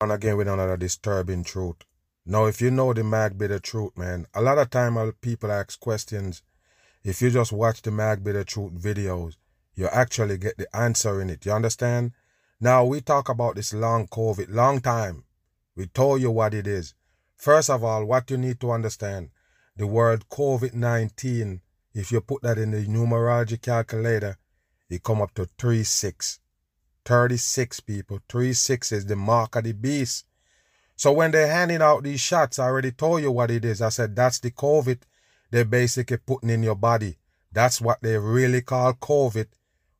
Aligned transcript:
And 0.00 0.12
again 0.12 0.38
with 0.38 0.48
another 0.48 0.78
disturbing 0.78 1.44
truth. 1.44 1.76
Now, 2.24 2.46
if 2.46 2.62
you 2.62 2.70
know 2.70 2.94
the 2.94 3.04
Mag 3.04 3.36
Bitter 3.36 3.58
Truth, 3.58 3.98
man, 3.98 4.26
a 4.32 4.40
lot 4.40 4.56
of 4.56 4.70
time 4.70 4.96
uh, 4.96 5.10
people 5.20 5.52
ask 5.52 5.78
questions. 5.78 6.42
If 7.04 7.20
you 7.20 7.30
just 7.30 7.52
watch 7.52 7.82
the 7.82 7.90
Mag 7.90 8.24
Bitter 8.24 8.44
Truth 8.44 8.72
videos, 8.80 9.36
you 9.74 9.88
actually 9.88 10.38
get 10.38 10.56
the 10.56 10.74
answer 10.74 11.20
in 11.20 11.28
it. 11.28 11.44
You 11.44 11.52
understand? 11.52 12.12
Now 12.60 12.84
we 12.84 13.00
talk 13.00 13.28
about 13.28 13.56
this 13.56 13.74
long 13.74 14.06
COVID, 14.06 14.46
long 14.48 14.80
time. 14.80 15.24
We 15.76 15.86
told 15.86 16.20
you 16.22 16.30
what 16.30 16.54
it 16.54 16.66
is. 16.66 16.94
First 17.36 17.68
of 17.68 17.82
all, 17.84 18.04
what 18.04 18.30
you 18.30 18.36
need 18.36 18.60
to 18.60 18.70
understand, 18.70 19.30
the 19.76 19.86
word 19.86 20.28
COVID-19, 20.30 21.60
if 21.94 22.12
you 22.12 22.20
put 22.20 22.42
that 22.42 22.58
in 22.58 22.70
the 22.70 22.86
numerology 22.86 23.60
calculator, 23.60 24.38
it 24.88 25.02
come 25.02 25.22
up 25.22 25.34
to 25.34 25.48
3 25.58 25.82
6. 25.82 26.40
36 27.04 27.80
people. 27.80 28.20
3 28.28 28.52
6 28.52 28.92
is 28.92 29.06
the 29.06 29.16
mark 29.16 29.56
of 29.56 29.64
the 29.64 29.72
beast. 29.72 30.26
So 30.96 31.12
when 31.12 31.30
they're 31.30 31.50
handing 31.50 31.82
out 31.82 32.02
these 32.02 32.20
shots, 32.20 32.58
I 32.58 32.64
already 32.64 32.92
told 32.92 33.22
you 33.22 33.30
what 33.32 33.50
it 33.50 33.64
is. 33.64 33.80
I 33.80 33.88
said 33.88 34.14
that's 34.14 34.38
the 34.38 34.50
COVID 34.50 34.98
they're 35.50 35.64
basically 35.64 36.16
putting 36.18 36.50
in 36.50 36.62
your 36.62 36.76
body. 36.76 37.16
That's 37.52 37.80
what 37.80 37.98
they 38.02 38.16
really 38.16 38.62
call 38.62 38.94
COVID, 38.94 39.46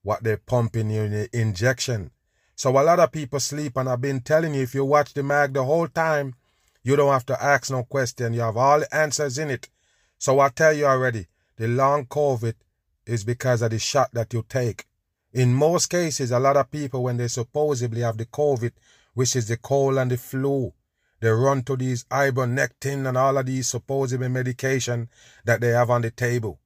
what 0.02 0.22
they're 0.22 0.36
pumping 0.36 0.90
in 0.90 1.10
the 1.10 1.38
injection. 1.38 2.12
So 2.54 2.70
a 2.70 2.82
lot 2.82 3.00
of 3.00 3.10
people 3.10 3.40
sleep, 3.40 3.76
and 3.76 3.88
I've 3.88 4.00
been 4.00 4.20
telling 4.20 4.54
you, 4.54 4.62
if 4.62 4.74
you 4.74 4.84
watch 4.84 5.14
the 5.14 5.22
mag 5.22 5.54
the 5.54 5.64
whole 5.64 5.88
time, 5.88 6.34
you 6.82 6.94
don't 6.94 7.12
have 7.12 7.26
to 7.26 7.42
ask 7.42 7.70
no 7.70 7.82
question. 7.82 8.32
You 8.32 8.42
have 8.42 8.56
all 8.56 8.80
the 8.80 8.94
answers 8.94 9.38
in 9.38 9.50
it. 9.50 9.68
So 10.18 10.38
I 10.38 10.50
tell 10.50 10.72
you 10.72 10.86
already, 10.86 11.26
the 11.56 11.66
long 11.66 12.06
COVID 12.06 12.54
is 13.06 13.24
because 13.24 13.62
of 13.62 13.70
the 13.70 13.78
shot 13.78 14.10
that 14.12 14.32
you 14.32 14.44
take. 14.48 14.86
In 15.32 15.54
most 15.54 15.86
cases, 15.86 16.32
a 16.32 16.40
lot 16.40 16.56
of 16.56 16.70
people, 16.70 17.04
when 17.04 17.16
they 17.16 17.28
supposedly 17.28 18.00
have 18.00 18.16
the 18.16 18.26
COVID, 18.26 18.72
which 19.14 19.36
is 19.36 19.46
the 19.46 19.56
cold 19.56 19.98
and 19.98 20.10
the 20.10 20.16
flu, 20.16 20.72
they 21.20 21.28
run 21.28 21.62
to 21.64 21.76
these 21.76 22.04
ivermectin 22.04 23.06
and 23.06 23.16
all 23.16 23.36
of 23.36 23.46
these 23.46 23.68
supposedly 23.68 24.28
medication 24.28 25.08
that 25.44 25.60
they 25.60 25.68
have 25.68 25.90
on 25.90 26.02
the 26.02 26.10
table. 26.10 26.58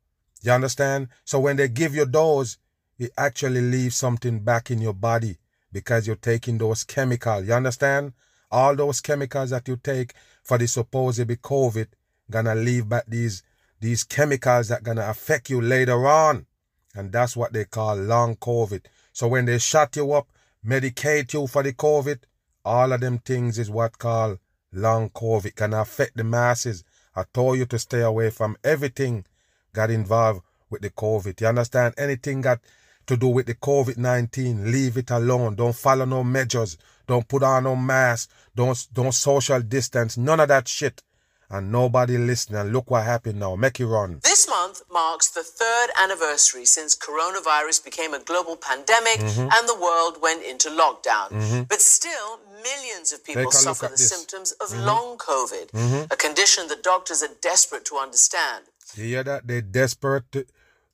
You 0.43 0.53
understand? 0.53 1.09
So 1.25 1.41
when 1.41 1.57
they 1.57 1.69
give 1.69 1.95
you 1.95 2.05
those, 2.07 2.59
it 2.99 3.11
actually 3.19 3.61
leaves 3.61 3.97
something 3.97 4.41
back 4.41 4.71
in 4.71 4.81
your 4.81 4.95
body 4.95 5.39
because 5.73 6.07
you're 6.07 6.17
taking 6.17 6.59
those 6.59 6.85
chemicals. 6.85 7.47
You 7.47 7.55
understand? 7.55 8.13
All 8.51 8.77
those 8.77 9.01
chemicals 9.01 9.51
that 9.51 9.67
you 9.67 9.77
take 9.77 10.15
for 10.43 10.57
the 10.57 10.69
supposedly 10.69 11.37
COVID 11.37 11.89
gonna 12.31 12.55
leave 12.55 12.89
back 12.89 13.05
these 13.09 13.43
these 13.81 14.05
chemicals 14.05 14.69
that 14.69 14.83
gonna 14.83 15.07
affect 15.09 15.51
you 15.51 15.61
later 15.61 16.07
on. 16.07 16.47
And 16.95 17.13
that's 17.13 17.37
what 17.37 17.53
they 17.53 17.65
call 17.65 17.97
long 17.97 18.37
COVID. 18.37 18.83
So 19.13 19.29
when 19.29 19.47
they 19.47 19.59
shut 19.59 19.97
you 19.97 20.13
up, 20.13 20.29
medicate 20.65 21.33
you 21.33 21.47
for 21.47 21.63
the 21.63 21.73
COVID, 21.73 22.19
all 22.65 22.93
of 22.93 23.01
them 23.01 23.19
things 23.19 23.59
is 23.59 23.71
what 23.71 23.99
called 23.99 24.39
long 24.73 25.11
COVID. 25.11 25.55
Can 25.55 25.75
affect 25.75 26.17
the 26.17 26.25
masses. 26.25 26.85
I 27.17 27.25
told 27.33 27.59
you 27.59 27.67
to 27.67 27.79
stay 27.79 28.01
away 28.01 28.31
from 28.31 28.57
everything 28.65 29.25
got 29.73 29.91
involved 29.91 30.43
with 30.71 30.83
the 30.83 30.91
COVID. 30.91 31.41
You 31.41 31.49
understand? 31.49 31.95
Anything 31.99 32.41
got 32.41 32.61
to 33.07 33.17
do 33.17 33.29
with 33.29 33.47
the 33.47 33.55
COVID 33.55 33.99
19, 33.99 34.71
leave 34.73 34.97
it 34.97 35.11
alone. 35.11 35.57
Don't 35.57 35.77
follow 35.77 36.05
no 36.05 36.25
measures. 36.25 36.79
Don't 37.07 37.29
put 37.29 37.43
on 37.43 37.65
no 37.65 37.77
mask. 37.77 38.31
Don't, 38.55 38.89
don't 38.93 39.13
social 39.13 39.61
distance. 39.61 40.17
None 40.17 40.41
of 40.41 40.49
that 40.49 40.67
shit 40.69 41.03
and 41.51 41.71
nobody 41.71 42.19
listening. 42.19 42.73
Look 42.73 42.91
what 42.91 43.05
happened 43.05 43.41
now. 43.41 43.57
Make 43.57 43.81
it 43.81 43.87
run. 43.87 44.21
This 44.23 44.49
month 44.49 44.83
marks 44.93 45.29
the 45.31 45.43
third 45.43 45.89
anniversary 46.03 46.65
since 46.65 46.97
coronavirus 46.97 47.85
became 47.85 48.15
a 48.15 48.19
global 48.19 48.57
pandemic 48.57 49.19
mm-hmm. 49.19 49.49
and 49.53 49.69
the 49.69 49.79
world 49.81 50.19
went 50.21 50.43
into 50.43 50.69
lockdown. 50.69 51.31
Mm-hmm. 51.31 51.63
But 51.65 51.81
still, 51.81 52.41
millions 52.63 53.13
of 53.13 53.25
people 53.25 53.51
suffer 53.51 53.87
the 53.87 53.93
this. 53.93 54.09
symptoms 54.09 54.53
of 54.53 54.69
mm-hmm. 54.69 54.87
long 54.87 55.19
COVID, 55.19 55.71
mm-hmm. 55.71 56.13
a 56.13 56.17
condition 56.17 56.69
that 56.69 56.83
doctors 56.83 57.23
are 57.23 57.35
desperate 57.41 57.85
to 57.87 57.97
understand. 57.97 58.65
You 58.95 59.05
hear 59.05 59.23
that? 59.25 59.47
They're 59.47 59.61
desperate 59.61 60.31
to, 60.33 60.47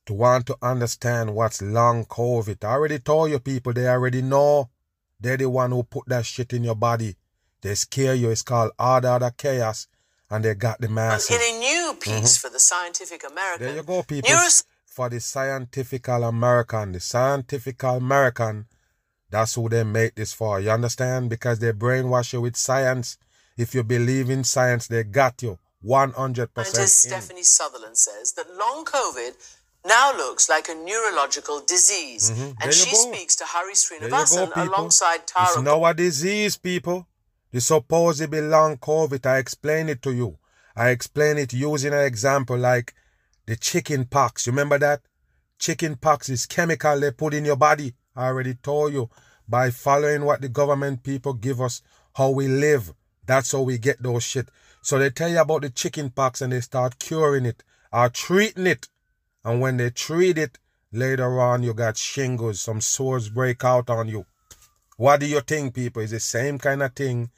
to 0.05 0.13
want 0.13 0.45
to 0.47 0.57
understand 0.61 1.35
what's 1.35 1.61
long 1.61 2.05
COVID. 2.05 2.63
I 2.63 2.71
already 2.73 2.99
told 2.99 3.31
you 3.31 3.39
people, 3.39 3.73
they 3.73 3.87
already 3.87 4.21
know. 4.21 4.69
They're 5.19 5.37
the 5.37 5.49
one 5.49 5.71
who 5.71 5.83
put 5.83 6.07
that 6.07 6.25
shit 6.25 6.51
in 6.51 6.63
your 6.63 6.75
body. 6.75 7.15
They 7.61 7.75
scare 7.75 8.15
you. 8.15 8.31
It's 8.31 8.41
called 8.41 8.71
order 8.79 9.09
other 9.09 9.31
chaos 9.37 9.87
and 10.31 10.45
they 10.45 10.55
got 10.55 10.79
the 10.79 10.87
masses. 10.87 11.35
In 11.35 11.41
a 11.41 11.59
new 11.59 11.95
piece 11.99 12.15
mm-hmm. 12.15 12.47
for 12.47 12.51
the 12.51 12.59
Scientific 12.59 13.23
American. 13.29 13.67
There 13.67 13.75
you 13.75 13.83
go, 13.83 14.01
people. 14.01 14.29
Neuros- 14.29 14.63
for 14.85 15.09
the 15.09 15.19
Scientific 15.19 16.07
American. 16.07 16.93
The 16.93 16.99
Scientific 17.01 17.83
American, 17.83 18.65
that's 19.29 19.55
who 19.55 19.69
they 19.69 19.83
make 19.83 20.15
this 20.15 20.33
for. 20.33 20.59
You 20.59 20.71
understand? 20.71 21.29
Because 21.29 21.59
they 21.59 21.73
brainwash 21.73 22.33
you 22.33 22.41
with 22.41 22.55
science. 22.55 23.17
If 23.57 23.75
you 23.75 23.83
believe 23.83 24.29
in 24.29 24.43
science, 24.45 24.87
they 24.87 25.03
got 25.03 25.43
you 25.43 25.59
100%. 25.85 26.15
Scientist 26.15 27.07
Stephani 27.07 27.43
Sutherland 27.43 27.97
says 27.97 28.33
that 28.33 28.45
long 28.57 28.85
COVID 28.85 29.33
now 29.85 30.15
looks 30.15 30.47
like 30.47 30.69
a 30.69 30.75
neurological 30.75 31.61
disease. 31.61 32.31
Mm-hmm. 32.31 32.51
And 32.61 32.73
she 32.73 32.91
go. 32.91 32.97
speaks 32.97 33.35
to 33.37 33.43
Hari 33.45 33.73
Sreenivasan 33.73 34.53
go, 34.53 34.63
alongside 34.63 35.27
Tara. 35.27 35.47
It's 35.47 35.61
now 35.61 35.83
a 35.85 35.93
disease, 35.93 36.57
people. 36.57 37.07
The 37.51 37.59
supposedly 37.59 38.41
long 38.41 38.77
COVID, 38.77 39.25
I 39.25 39.37
explain 39.37 39.89
it 39.89 40.01
to 40.03 40.13
you. 40.13 40.37
I 40.75 40.89
explain 40.89 41.37
it 41.37 41.51
using 41.51 41.93
an 41.93 42.05
example 42.05 42.57
like 42.57 42.93
the 43.45 43.57
chicken 43.57 44.05
pox. 44.05 44.47
You 44.47 44.53
remember 44.53 44.79
that? 44.79 45.01
Chicken 45.59 45.97
pox 45.97 46.29
is 46.29 46.45
chemical 46.45 46.99
they 46.99 47.11
put 47.11 47.33
in 47.33 47.43
your 47.43 47.57
body. 47.57 47.93
I 48.15 48.27
already 48.27 48.53
told 48.55 48.93
you. 48.93 49.09
By 49.49 49.69
following 49.69 50.23
what 50.23 50.39
the 50.39 50.47
government 50.47 51.03
people 51.03 51.33
give 51.33 51.59
us, 51.59 51.81
how 52.15 52.29
we 52.29 52.47
live. 52.47 52.93
That's 53.25 53.51
how 53.51 53.61
we 53.61 53.77
get 53.77 54.01
those 54.01 54.23
shit. 54.23 54.49
So 54.81 54.97
they 54.97 55.09
tell 55.09 55.29
you 55.29 55.41
about 55.41 55.63
the 55.63 55.69
chicken 55.69 56.09
pox 56.09 56.41
and 56.41 56.53
they 56.53 56.61
start 56.61 56.99
curing 56.99 57.45
it 57.45 57.63
or 57.91 58.07
treating 58.07 58.65
it. 58.65 58.87
And 59.43 59.59
when 59.59 59.75
they 59.75 59.89
treat 59.89 60.37
it, 60.37 60.57
later 60.93 61.39
on 61.41 61.63
you 61.63 61.73
got 61.73 61.97
shingles, 61.97 62.61
some 62.61 62.79
sores 62.79 63.27
break 63.27 63.65
out 63.65 63.89
on 63.89 64.07
you. 64.07 64.25
What 64.95 65.19
do 65.19 65.25
you 65.25 65.41
think, 65.41 65.73
people? 65.73 66.01
It's 66.01 66.11
the 66.11 66.19
same 66.19 66.59
kind 66.59 66.81
of 66.81 66.93
thing 66.93 67.29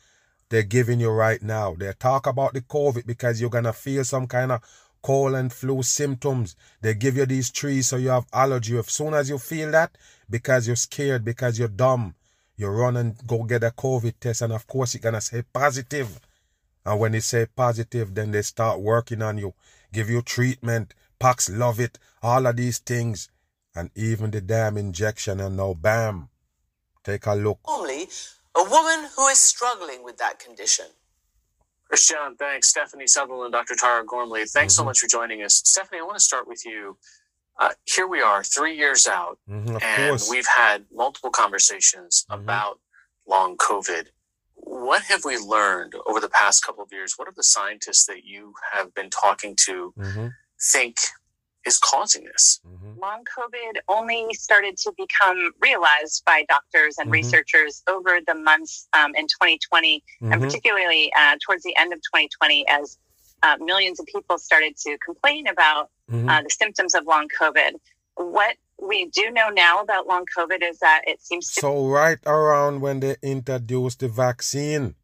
they're 0.54 0.62
giving 0.62 1.00
you 1.00 1.10
right 1.10 1.42
now. 1.42 1.74
They 1.74 1.92
talk 1.98 2.28
about 2.28 2.54
the 2.54 2.62
COVID 2.62 3.08
because 3.08 3.42
you're 3.42 3.50
gonna 3.50 3.74
feel 3.74 4.04
some 4.04 4.28
kind 4.28 4.52
of 4.52 4.62
cold 5.02 5.34
and 5.34 5.52
flu 5.52 5.82
symptoms. 5.82 6.56
They 6.80 6.94
give 6.94 7.18
you 7.18 7.26
these 7.26 7.50
trees 7.50 7.88
so 7.88 7.98
you 7.98 8.10
have 8.10 8.28
allergy. 8.32 8.78
As 8.78 8.92
soon 8.92 9.16
as 9.16 9.30
you 9.30 9.40
feel 9.40 9.72
that, 9.72 9.98
because 10.30 10.68
you're 10.68 10.76
scared, 10.76 11.26
because 11.26 11.58
you're 11.58 11.68
dumb, 11.68 12.14
you 12.56 12.68
run 12.68 12.98
and 12.98 13.16
go 13.26 13.42
get 13.46 13.64
a 13.64 13.72
COVID 13.72 14.14
test, 14.20 14.44
and 14.44 14.54
of 14.54 14.68
course 14.68 14.94
you're 14.94 15.02
gonna 15.02 15.22
say 15.22 15.42
positive. 15.42 16.20
And 16.86 17.00
when 17.00 17.14
they 17.14 17.22
say 17.22 17.48
positive, 17.48 18.14
then 18.14 18.30
they 18.30 18.44
start 18.44 18.80
working 18.80 19.24
on 19.24 19.40
you, 19.40 19.56
give 19.92 20.08
you 20.08 20.22
treatment. 20.22 20.94
Paxlovid, 21.20 21.96
all 22.22 22.46
of 22.46 22.58
these 22.58 22.78
things, 22.78 23.28
and 23.74 23.90
even 23.96 24.30
the 24.30 24.42
damn 24.42 24.78
injection, 24.78 25.40
and 25.40 25.58
now 25.58 25.74
bam, 25.74 26.30
take 27.04 27.26
a 27.26 27.34
look. 27.34 27.60
Normally, 27.66 28.08
a 28.56 28.64
woman 28.64 29.10
who 29.16 29.28
is 29.28 29.40
struggling 29.40 30.04
with 30.04 30.18
that 30.18 30.40
condition. 30.40 30.86
Christian, 31.88 32.36
thanks. 32.40 32.70
Stephani 32.70 33.08
Sutherland, 33.08 33.54
Dr. 33.54 33.76
Tara 33.76 34.06
Ghormley, 34.06 34.46
thanks 34.46 34.74
mm-hmm. 34.74 34.82
so 34.82 34.86
much 34.86 35.00
for 35.00 35.08
joining 35.08 35.44
us. 35.44 35.62
Stephani, 35.66 36.00
I 36.00 36.04
want 36.04 36.18
to 36.18 36.24
start 36.24 36.48
with 36.48 36.66
you. 36.66 36.98
Uh, 37.60 37.70
here 37.86 38.08
we 38.08 38.20
are, 38.20 38.44
three 38.44 38.76
years 38.76 39.06
out, 39.06 39.38
mm-hmm, 39.48 39.78
and 39.84 40.10
course. 40.10 40.28
we've 40.28 40.48
had 40.48 40.86
multiple 40.92 41.30
conversations 41.30 42.26
mm-hmm. 42.30 42.42
about 42.42 42.80
long 43.28 43.58
COVID. 43.58 44.08
What 44.56 45.04
have 45.04 45.24
we 45.24 45.38
learned 45.38 45.94
over 46.08 46.20
the 46.20 46.30
past 46.30 46.66
couple 46.66 46.84
of 46.84 46.90
years? 46.92 47.14
What 47.16 47.28
are 47.28 47.34
the 47.36 47.44
scientists 47.44 48.06
that 48.08 48.24
you 48.24 48.54
have 48.72 48.94
been 48.96 49.12
talking 49.12 49.56
to 49.66 49.94
mm-hmm. 49.98 50.28
think 50.72 50.98
is 51.66 51.78
causing 51.80 52.26
this. 52.26 52.60
Mm-hmm. 52.68 53.00
Long 53.00 53.24
COVID 53.38 53.80
only 53.88 54.34
started 54.34 54.78
to 54.78 54.94
become 54.98 55.52
realized 55.62 56.24
by 56.26 56.46
doctors 56.50 56.98
and 56.98 57.06
mm-hmm. 57.06 57.14
researchers 57.14 57.84
over 57.88 58.20
the 58.26 58.36
months 58.36 58.88
um, 58.94 59.14
in 59.16 59.26
2020, 59.26 60.04
mm-hmm. 60.22 60.32
and 60.32 60.42
particularly 60.42 61.12
uh, 61.18 61.36
towards 61.46 61.64
the 61.64 61.76
end 61.78 61.94
of 61.94 62.00
2020, 62.00 62.66
as 62.68 62.98
uh, 63.44 63.58
millions 63.60 64.00
of 64.00 64.06
people 64.06 64.38
started 64.38 64.76
to 64.78 64.98
complain 65.06 65.48
about 65.48 65.90
mm-hmm. 66.10 66.30
uh, 66.30 66.42
the 66.42 66.50
symptoms 66.50 66.96
of 66.96 67.06
long 67.06 67.28
COVID. 67.40 67.72
What 68.16 68.56
we 68.82 69.06
do 69.10 69.32
know 69.32 69.50
now 69.50 69.82
about 69.82 70.08
long 70.08 70.26
COVID 70.38 70.62
is 70.62 70.80
that 70.80 71.02
it 71.06 71.22
seems 71.22 71.52
to. 71.54 71.62
So, 71.62 71.88
right 71.88 72.20
around 72.26 72.82
when 72.82 73.00
they 73.00 73.16
introduced 73.22 74.00
the 74.00 74.08
vaccine, 74.08 74.96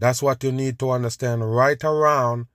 That's 0.00 0.22
what 0.22 0.42
you 0.42 0.50
need 0.50 0.78
to 0.78 0.90
understand 0.90 1.44
right 1.44 1.82
around 1.84 2.46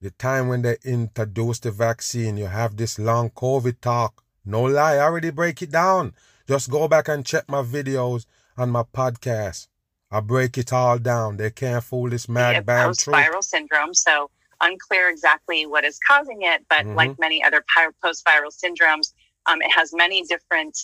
the 0.00 0.10
time 0.12 0.48
when 0.48 0.62
they 0.62 0.76
introduced 0.82 1.64
the 1.64 1.70
vaccine. 1.70 2.36
You 2.36 2.46
have 2.46 2.76
this 2.76 2.98
long 2.98 3.30
COVID 3.30 3.80
talk. 3.80 4.24
No 4.44 4.62
lie, 4.62 4.94
I 4.94 5.00
already 5.00 5.30
break 5.30 5.60
it 5.60 5.70
down. 5.70 6.14
Just 6.48 6.70
go 6.70 6.88
back 6.88 7.08
and 7.08 7.24
check 7.24 7.44
my 7.48 7.62
videos 7.62 8.24
on 8.56 8.70
my 8.70 8.82
podcast. 8.82 9.68
I 10.10 10.20
break 10.20 10.58
it 10.58 10.72
all 10.72 10.98
down. 10.98 11.36
They 11.36 11.50
can't 11.50 11.84
fool 11.84 12.08
this 12.08 12.28
mad 12.28 12.66
band. 12.66 12.88
Post-viral 12.88 13.44
syndrome. 13.44 13.94
So 13.94 14.30
unclear 14.60 15.08
exactly 15.08 15.66
what 15.66 15.84
is 15.84 15.98
causing 16.08 16.42
it, 16.42 16.64
but 16.68 16.84
mm-hmm. 16.84 16.94
like 16.94 17.18
many 17.18 17.42
other 17.44 17.62
post-viral 18.02 18.52
syndromes, 18.52 19.12
um, 19.46 19.62
it 19.62 19.70
has 19.70 19.92
many 19.94 20.22
different 20.22 20.76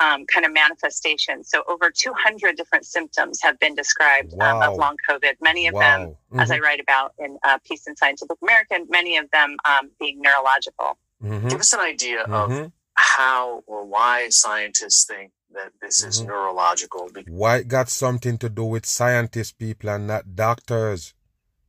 um, 0.00 0.26
kind 0.26 0.44
of 0.44 0.52
manifestations. 0.52 1.48
So 1.48 1.62
over 1.68 1.90
200 1.90 2.56
different 2.56 2.86
symptoms 2.86 3.40
have 3.42 3.58
been 3.58 3.74
described 3.74 4.32
wow. 4.32 4.60
um, 4.60 4.72
of 4.72 4.78
long 4.78 4.96
COVID. 5.08 5.34
Many 5.40 5.66
of 5.68 5.74
wow. 5.74 5.80
them, 5.80 6.08
mm-hmm. 6.08 6.40
as 6.40 6.50
I 6.50 6.58
write 6.58 6.80
about 6.80 7.14
in 7.18 7.38
uh, 7.44 7.58
Piece 7.66 7.86
in 7.86 7.96
Scientific 7.96 8.36
American, 8.42 8.86
many 8.88 9.16
of 9.16 9.30
them 9.30 9.56
um, 9.64 9.90
being 9.98 10.20
neurological. 10.20 10.98
Mm-hmm. 11.22 11.48
Give 11.48 11.60
us 11.60 11.72
an 11.72 11.80
idea 11.80 12.22
of 12.22 12.50
mm-hmm. 12.50 12.66
how 12.94 13.62
or 13.66 13.84
why 13.84 14.28
scientists 14.30 15.04
think 15.04 15.32
that 15.54 15.72
this 15.80 16.02
is 16.02 16.18
mm-hmm. 16.18 16.30
neurological. 16.30 17.08
Why 17.28 17.58
it 17.58 17.68
got 17.68 17.88
something 17.88 18.38
to 18.38 18.48
do 18.48 18.64
with 18.64 18.86
scientists, 18.86 19.52
people, 19.52 19.90
and 19.90 20.06
not 20.06 20.34
doctors? 20.34 21.14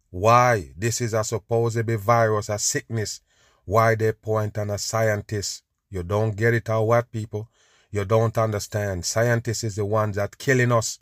Why 0.10 0.74
this 0.78 1.02
is 1.02 1.14
a 1.14 1.24
supposed 1.24 1.90
virus, 1.90 2.50
a 2.50 2.60
sickness? 2.60 3.22
Why 3.66 3.96
they 3.96 4.12
point 4.12 4.58
on 4.58 4.70
a 4.70 4.78
scientist? 4.78 5.64
You 5.90 6.04
don't 6.04 6.36
get 6.36 6.54
it 6.54 6.70
or 6.70 6.88
what, 6.88 7.12
people? 7.12 7.50
You 7.94 8.06
don't 8.06 8.36
understand. 8.40 9.06
Scientists 9.06 9.64
is 9.64 9.76
the 9.76 9.86
ones 9.86 10.16
that 10.16 10.40
killing 10.40 10.72
us, 10.72 10.98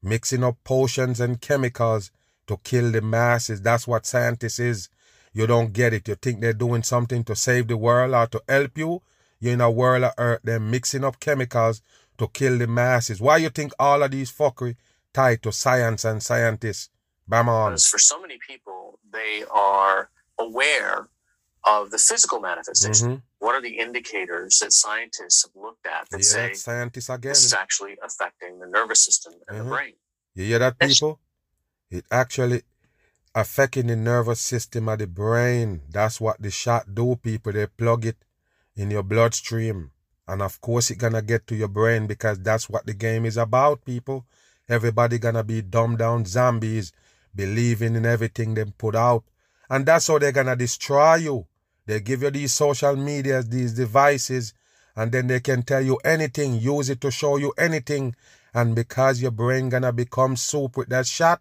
mixing 0.00 0.44
up 0.44 0.56
potions 0.62 1.18
and 1.18 1.40
chemicals 1.40 2.12
to 2.46 2.58
kill 2.58 2.92
the 2.92 3.00
masses. 3.00 3.60
That's 3.60 3.88
what 3.88 4.06
scientists 4.06 4.60
is. 4.60 4.88
You 5.32 5.48
don't 5.48 5.72
get 5.72 5.92
it. 5.92 6.06
You 6.06 6.14
think 6.14 6.40
they're 6.40 6.52
doing 6.52 6.84
something 6.84 7.24
to 7.24 7.34
save 7.34 7.66
the 7.66 7.76
world 7.76 8.14
or 8.14 8.28
to 8.28 8.40
help 8.48 8.78
you? 8.78 9.02
You're 9.40 9.54
in 9.54 9.60
a 9.60 9.68
world 9.68 10.04
of 10.04 10.12
earth. 10.16 10.42
They're 10.44 10.60
mixing 10.60 11.02
up 11.02 11.18
chemicals 11.18 11.82
to 12.18 12.28
kill 12.28 12.56
the 12.56 12.68
masses. 12.68 13.20
Why 13.20 13.38
you 13.38 13.48
think 13.48 13.72
all 13.76 14.04
of 14.04 14.12
these 14.12 14.30
fuckery 14.30 14.76
tied 15.12 15.42
to 15.42 15.50
science 15.50 16.04
and 16.04 16.22
scientists? 16.22 16.88
Bam 17.26 17.48
on. 17.48 17.72
Because 17.72 17.88
for 17.88 17.98
so 17.98 18.20
many 18.20 18.38
people, 18.46 19.00
they 19.10 19.42
are 19.50 20.08
aware 20.38 21.08
of 21.68 21.90
the 21.90 21.98
physical 21.98 22.40
manifestation. 22.40 23.08
Mm-hmm. 23.08 23.16
What 23.38 23.54
are 23.54 23.60
the 23.60 23.78
indicators 23.78 24.58
that 24.60 24.72
scientists 24.72 25.44
have 25.44 25.62
looked 25.62 25.86
at 25.86 26.08
that 26.10 26.24
say 26.24 26.54
scientists 26.54 27.10
again. 27.10 27.30
this 27.30 27.44
is 27.44 27.52
actually 27.52 27.96
affecting 28.02 28.58
the 28.58 28.66
nervous 28.66 29.04
system 29.04 29.34
and 29.48 29.58
mm-hmm. 29.58 29.68
the 29.68 29.74
brain? 29.74 29.92
You 30.34 30.44
hear 30.44 30.58
that, 30.60 30.78
people? 30.78 31.20
It 31.90 32.04
actually 32.10 32.62
affecting 33.34 33.88
the 33.88 33.96
nervous 33.96 34.40
system 34.40 34.88
of 34.88 34.98
the 34.98 35.06
brain. 35.06 35.82
That's 35.90 36.20
what 36.20 36.40
the 36.40 36.50
shot 36.50 36.94
do, 36.94 37.16
people. 37.16 37.52
They 37.52 37.66
plug 37.66 38.06
it 38.06 38.16
in 38.76 38.90
your 38.90 39.02
bloodstream. 39.02 39.90
And 40.26 40.42
of 40.42 40.60
course, 40.60 40.90
it 40.90 40.96
gonna 40.96 41.22
get 41.22 41.46
to 41.48 41.56
your 41.56 41.68
brain 41.68 42.06
because 42.06 42.38
that's 42.40 42.68
what 42.68 42.86
the 42.86 42.94
game 42.94 43.24
is 43.24 43.36
about, 43.36 43.84
people. 43.84 44.26
Everybody 44.68 45.18
gonna 45.18 45.44
be 45.44 45.62
dumbed 45.62 45.98
down 45.98 46.26
zombies, 46.26 46.92
believing 47.34 47.94
in 47.94 48.06
everything 48.06 48.54
they 48.54 48.64
put 48.64 48.94
out. 48.94 49.24
And 49.70 49.84
that's 49.84 50.06
how 50.06 50.18
they're 50.18 50.32
gonna 50.32 50.56
destroy 50.56 51.16
you. 51.16 51.46
They 51.88 52.00
give 52.00 52.22
you 52.22 52.30
these 52.30 52.52
social 52.52 52.96
medias, 52.96 53.48
these 53.48 53.72
devices, 53.72 54.52
and 54.94 55.10
then 55.10 55.26
they 55.26 55.40
can 55.40 55.62
tell 55.62 55.80
you 55.80 55.96
anything, 56.04 56.60
use 56.60 56.90
it 56.90 57.00
to 57.00 57.10
show 57.10 57.38
you 57.38 57.54
anything. 57.56 58.14
And 58.52 58.74
because 58.74 59.22
your 59.22 59.30
brain 59.30 59.70
gonna 59.70 59.90
become 59.90 60.36
soup 60.36 60.76
with 60.76 60.90
that 60.90 61.06
shot, 61.06 61.40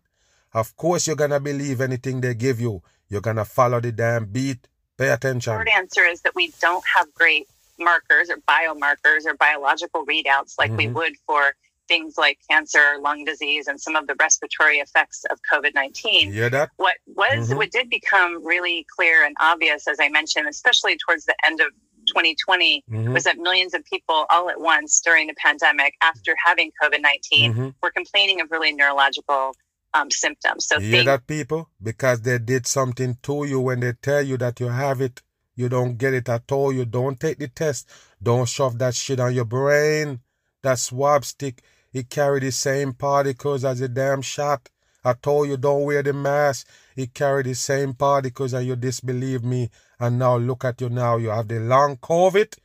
of 0.54 0.78
course 0.78 1.06
you're 1.06 1.18
gonna 1.18 1.42
believe 1.42 1.82
anything 1.82 2.22
they 2.22 2.34
give 2.34 2.62
you. 2.62 2.82
You're 3.10 3.20
gonna 3.20 3.44
follow 3.44 3.82
the 3.82 3.92
damn 3.92 4.28
beat. 4.28 4.70
Pay 4.98 5.10
attention. 5.10 5.52
Short 5.52 5.68
answer 5.68 6.06
is 6.06 6.22
that 6.22 6.34
we 6.34 6.54
don't 6.62 6.84
have 6.96 7.14
great 7.14 7.50
markers 7.78 8.30
or 8.30 8.38
biomarkers 8.48 9.26
or 9.26 9.34
biological 9.34 10.06
readouts 10.06 10.58
like 10.58 10.70
mm-hmm. 10.72 10.78
we 10.78 10.88
would 10.88 11.18
for 11.26 11.56
things 11.88 12.18
like 12.18 12.40
cancer, 12.50 12.98
lung 13.02 13.26
disease, 13.26 13.68
and 13.68 13.80
some 13.80 13.96
of 13.96 14.08
the 14.08 14.16
respiratory 14.20 14.78
effects 14.78 15.26
of 15.30 15.40
COVID 15.52 15.74
nineteen. 15.74 16.34
Yeah, 16.34 16.50
that 16.50 16.72
what 16.78 16.96
was 17.08 17.50
mm-hmm. 17.50 17.58
what 17.58 17.72
did 17.72 17.90
become 17.90 18.46
really 18.46 18.86
clear 18.96 19.26
and 19.26 19.36
obvious, 19.40 19.88
as 19.88 19.98
I 20.00 20.10
mentioned, 20.10 20.48
especially 20.48 20.98
towards 20.98 21.26
the 21.26 21.36
end 21.46 21.62
of 21.62 21.68
2020, 22.08 22.84
mm-hmm. 22.90 23.14
was 23.14 23.26
that 23.26 23.38
millions 23.38 23.74
of 23.74 23.84
people 23.86 24.26
all 24.30 24.50
at 24.50 24.60
once 24.60 25.02
during 25.02 25.28
the 25.28 25.36
pandemic, 25.36 25.94
after 26.02 26.36
having 26.44 26.72
COVID 26.82 27.02
19, 27.02 27.54
mm-hmm. 27.54 27.70
were 27.82 27.92
complaining 27.92 28.42
of 28.42 28.50
really 28.52 28.74
neurological 28.74 29.54
um, 29.94 30.10
symptoms. 30.12 30.68
So, 30.68 30.80
you 30.80 30.92
think- 30.92 31.06
that 31.06 31.28
people 31.28 31.70
because 31.82 32.22
they 32.22 32.38
did 32.38 32.68
something 32.68 33.18
to 33.24 33.46
you 33.46 33.60
when 33.60 33.82
they 33.82 33.94
tell 33.94 34.22
you 34.22 34.38
that 34.38 34.60
you 34.60 34.68
have 34.68 35.02
it 35.02 35.22
you 35.58 35.68
don't 35.68 35.98
get 35.98 36.14
it 36.14 36.30
at 36.30 36.50
all. 36.52 36.72
You 36.72 36.86
don't 36.86 37.20
take 37.20 37.40
the 37.40 37.48
test. 37.48 37.90
Don't 38.22 38.48
shove 38.48 38.78
that 38.78 38.94
shit 38.94 39.20
on 39.20 39.34
your 39.34 39.46
brain. 39.46 40.22
That 40.62 40.78
swab 40.78 41.26
stick, 41.26 41.64
it 41.98 42.10
carry 42.10 42.40
the 42.40 42.52
same 42.52 42.94
particles 42.94 43.66
as 43.66 43.82
a 43.82 43.88
damn 43.88 44.22
shot. 44.22 44.70
I 45.04 45.14
told 45.14 45.48
you 45.48 45.58
don't 45.58 45.84
wear 45.84 46.04
the 46.04 46.14
mask. 46.14 46.68
It 46.96 47.14
carry 47.14 47.44
the 47.44 47.54
same 47.54 47.94
particles 47.94 48.54
and 48.54 48.66
you 48.66 48.76
disbelieve 48.76 49.44
me. 49.44 49.70
And 50.00 50.20
now 50.20 50.38
look 50.38 50.66
at 50.66 50.82
you 50.82 50.90
now. 50.90 51.18
You 51.18 51.30
have 51.30 51.48
the 51.48 51.60
long 51.60 51.98
COVID. 51.98 52.58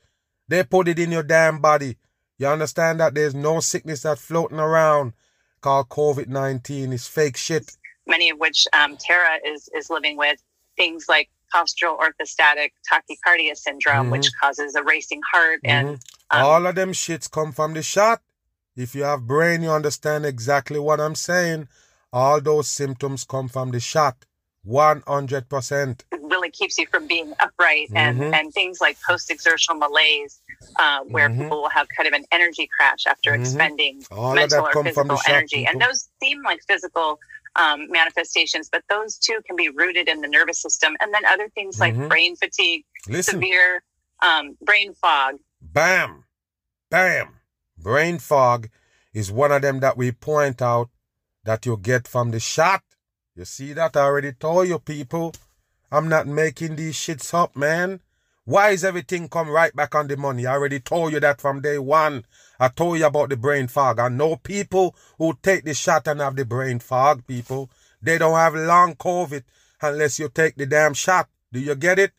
They 0.49 0.65
put 0.65 0.89
it 0.89 0.99
in 0.99 1.13
your 1.13 1.23
damn 1.23 1.61
body. 1.61 1.97
You 2.39 2.49
understand 2.49 3.01
that 3.01 3.15
there's 3.15 3.35
no 3.35 3.61
sickness 3.61 4.03
that's 4.03 4.21
floating 4.21 4.59
around 4.59 5.13
called 5.61 5.89
COVID-19. 5.89 6.93
It's 6.93 7.07
fake 7.07 7.37
shit. 7.37 7.77
Many 8.07 8.31
of 8.31 8.39
which 8.39 8.67
um, 8.73 8.97
Tara 8.97 9.39
is, 9.47 9.69
is 9.75 9.89
living 9.89 10.17
with. 10.17 10.43
Things 10.77 11.07
like 11.09 11.31
postural 11.55 11.99
orthostatic 11.99 12.73
tachycardia 12.91 13.57
syndrome, 13.57 14.05
mm-hmm. 14.05 14.11
which 14.11 14.31
causes 14.41 14.75
a 14.75 14.83
racing 14.83 15.21
heart. 15.33 15.61
Mm-hmm. 15.65 15.89
And 15.89 15.89
um, 16.31 16.45
all 16.45 16.67
of 16.67 16.75
them 16.75 16.93
shits 16.93 17.31
come 17.31 17.53
from 17.53 17.75
the 17.75 17.83
shot. 17.83 18.21
If 18.77 18.95
you 18.95 19.05
have 19.05 19.27
brain, 19.27 19.63
you 19.63 19.71
understand 19.71 20.25
exactly 20.25 20.79
what 20.79 21.01
I'm 21.01 21.15
saying. 21.15 21.69
All 22.13 22.41
those 22.41 22.69
symptoms 22.69 23.25
come 23.25 23.49
from 23.49 23.71
the 23.71 23.81
shot. 23.81 24.25
100%. 24.67 26.01
It 26.13 26.21
really 26.23 26.51
keeps 26.51 26.79
you 26.79 26.87
from 26.87 27.07
being 27.07 27.33
upright 27.41 27.89
and, 27.95 28.19
mm-hmm. 28.19 28.35
and 28.35 28.53
things 28.53 28.81
like 28.81 28.97
post 29.07 29.31
exertional 29.31 29.79
malaise, 29.79 30.41
uh, 30.79 31.01
where 31.01 31.29
mm-hmm. 31.29 31.43
people 31.43 31.63
will 31.63 31.69
have 31.69 31.87
kind 31.97 32.07
of 32.07 32.15
an 32.15 32.25
energy 32.31 32.69
crash 32.77 33.07
after 33.07 33.33
mm-hmm. 33.33 33.43
expending 33.43 34.03
All 34.11 34.35
mental 34.35 34.67
or 34.67 34.85
physical 34.85 35.19
energy. 35.29 35.67
and 35.67 35.81
those 35.81 36.09
seem 36.23 36.43
like 36.43 36.61
physical 36.69 37.19
um, 37.57 37.91
manifestations, 37.91 38.69
but 38.71 38.83
those 38.89 39.19
too 39.19 39.41
can 39.47 39.57
be 39.57 39.69
rooted 39.69 40.09
in 40.09 40.21
the 40.21 40.29
nervous 40.29 40.63
system. 40.63 40.97
And 41.01 41.13
then 41.13 41.25
other 41.27 41.49
things 41.51 41.81
like 41.81 41.95
mm-hmm. 41.95 42.09
brain 42.09 42.37
fatigue, 42.37 42.85
Listen. 43.09 43.35
severe 43.35 43.83
um, 44.23 44.57
brain 44.63 44.95
fog. 44.95 45.37
Bam, 45.61 46.25
bam. 46.91 47.41
Brain 47.83 48.19
fog 48.19 48.69
is 49.13 49.33
one 49.33 49.51
of 49.51 49.63
them 49.63 49.81
that 49.81 49.97
we 49.97 50.13
point 50.13 50.63
out 50.63 50.89
that 51.45 51.67
you 51.67 51.77
get 51.77 52.07
from 52.07 52.31
the 52.31 52.39
shot. 52.39 52.83
You 53.35 53.45
see 53.45 53.73
that? 53.73 53.97
I 53.97 54.03
already 54.03 54.33
told 54.33 54.69
you 54.69 54.79
people. 54.79 55.35
I'm 55.91 56.09
not 56.09 56.27
making 56.27 56.77
these 56.77 56.95
shits 56.95 57.35
up, 57.35 57.57
man. 57.57 58.01
Why 58.45 58.71
is 58.71 58.85
everything 58.85 59.29
come 59.29 59.51
right 59.51 59.75
back 59.75 59.95
on 59.95 60.09
the 60.09 60.17
money? 60.17 60.47
I 60.47 60.53
already 60.53 60.81
told 60.81 61.13
you 61.13 61.21
that 61.21 61.41
from 61.41 61.61
day 61.61 61.79
one. 61.79 62.25
I 62.59 62.69
told 62.69 62.99
you 62.99 63.07
about 63.07 63.29
the 63.29 63.37
brain 63.37 63.69
fog. 63.69 63.99
I 63.99 64.09
know 64.09 64.37
people 64.37 64.97
who 65.19 65.37
take 65.43 65.65
the 65.65 65.75
shot 65.75 66.07
and 66.09 66.21
have 66.21 66.37
the 66.37 66.45
brain 66.45 66.79
fog, 66.79 67.27
people. 67.27 67.71
They 68.01 68.19
don't 68.19 68.35
have 68.35 68.55
long 68.55 68.95
COVID 68.95 69.43
unless 69.81 70.19
you 70.19 70.29
take 70.29 70.57
the 70.57 70.67
damn 70.67 70.95
shot. 70.95 71.29
Do 71.53 71.61
you 71.61 71.75
get 71.75 71.99
it? 71.99 72.13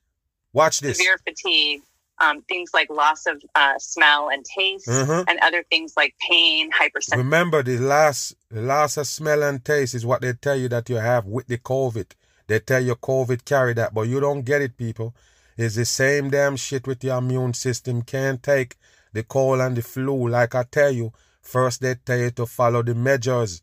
Watch 0.54 0.82
this. 0.82 0.98
Severe 0.98 1.18
fatigue, 1.18 1.82
um, 2.20 2.42
things 2.44 2.72
like 2.74 2.90
loss 2.90 3.26
of 3.26 3.42
uh, 3.56 3.74
smell 3.80 4.30
and 4.30 4.46
taste, 4.46 4.88
mm-hmm. 4.88 5.28
and 5.28 5.40
other 5.42 5.64
things 5.70 5.94
like 5.98 6.16
pain, 6.30 6.72
hypersensitivity. 6.72 7.18
Remember, 7.18 7.64
the 7.64 7.78
last, 7.80 8.36
loss 8.52 8.98
of 8.98 9.08
smell 9.08 9.44
and 9.44 9.64
taste 9.64 9.96
is 9.96 10.06
what 10.06 10.22
they 10.22 10.34
tell 10.34 10.56
you 10.56 10.70
that 10.70 10.90
you 10.90 10.98
have 10.98 11.26
with 11.26 11.48
the 11.48 11.58
COVID. 11.58 12.12
They 12.48 12.60
tell 12.60 12.84
you 12.84 12.96
COVID 12.96 13.46
carry 13.46 13.74
that, 13.74 13.94
but 13.94 14.04
you 14.04 14.20
don't 14.20 14.44
get 14.44 14.62
it, 14.62 14.78
people. 14.78 15.16
It's 15.58 15.76
the 15.76 15.86
same 15.86 16.30
damn 16.30 16.56
shit 16.56 16.88
with 16.88 17.04
your 17.04 17.18
immune 17.18 17.54
system. 17.54 18.02
Can't 18.02 18.42
take 18.42 18.76
the 19.14 19.24
cold 19.24 19.62
and 19.62 19.76
the 19.76 19.82
flu. 19.82 20.28
Like 20.28 20.56
I 20.56 20.64
tell 20.64 20.92
you, 20.92 21.14
first 21.42 21.82
they 21.82 21.96
tell 21.96 22.18
you 22.18 22.32
to 22.32 22.46
follow 22.46 22.82
the 22.82 22.96
measures, 22.96 23.62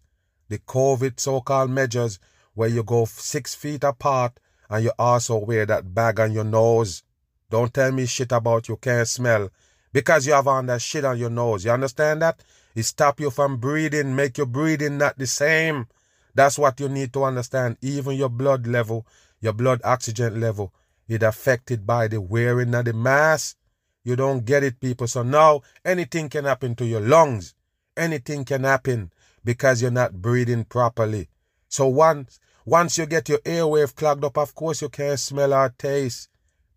the 0.49 0.59
COVID 0.59 1.19
so 1.19 1.40
called 1.40 1.71
measures, 1.71 2.19
where 2.54 2.69
you 2.69 2.83
go 2.83 3.04
six 3.04 3.54
feet 3.54 3.85
apart 3.85 4.38
and 4.69 4.85
you 4.85 4.92
also 4.99 5.37
wear 5.38 5.66
that 5.66 5.95
bag 5.95 6.21
on 6.21 6.33
your 6.33 6.45
nose. 6.45 7.02
Don't 7.50 7.75
tell 7.75 7.90
me 7.92 8.07
shit 8.07 8.33
about 8.33 8.69
you 8.69 8.76
can't 8.76 9.09
smell 9.09 9.50
because 9.92 10.26
you 10.26 10.33
have 10.33 10.47
on 10.47 10.66
that 10.66 10.80
shit 10.80 11.04
on 11.04 11.19
your 11.19 11.30
nose. 11.30 11.64
You 11.64 11.73
understand 11.73 12.23
that? 12.23 12.42
It 12.75 12.85
stop 12.85 13.19
you 13.19 13.30
from 13.30 13.57
breathing, 13.57 14.14
make 14.14 14.38
your 14.38 14.47
breathing 14.47 14.99
not 14.99 15.19
the 15.19 15.26
same. 15.26 15.88
That's 16.35 16.59
what 16.59 16.78
you 16.78 16.88
need 16.88 17.12
to 17.14 17.25
understand. 17.25 17.76
Even 17.83 18.16
your 18.16 18.28
blood 18.28 18.66
level, 18.66 19.04
your 19.40 19.52
blood 19.52 19.80
oxygen 19.83 20.40
level, 20.40 20.73
it 21.09 21.25
affected 21.25 21.85
by 21.85 22.07
the 22.07 22.21
wearing 22.21 22.75
of 22.75 22.85
the 22.85 22.92
mask. 22.92 23.57
You 24.04 24.14
don't 24.14 24.45
get 24.45 24.62
it, 24.62 24.80
people. 24.80 25.09
So 25.09 25.25
now 25.25 25.62
anything 25.85 26.28
can 26.28 26.45
happen 26.45 26.76
to 26.76 26.87
your 26.87 27.00
lungs. 27.00 27.54
Anything 27.97 28.45
can 28.45 28.64
happen 28.64 29.12
because 29.45 29.83
you're 29.83 29.90
not 29.90 30.23
breathing 30.23 30.64
properly. 30.64 31.28
So 31.69 31.88
once 31.88 32.38
once 32.64 32.99
you 32.99 33.07
get 33.07 33.28
your 33.28 33.38
airwave 33.38 33.97
clogged 33.97 34.25
up, 34.25 34.38
of 34.38 34.54
course 34.54 34.83
you 34.83 34.88
can't 34.88 35.19
smell 35.19 35.52
or 35.52 35.75
taste. 35.76 36.30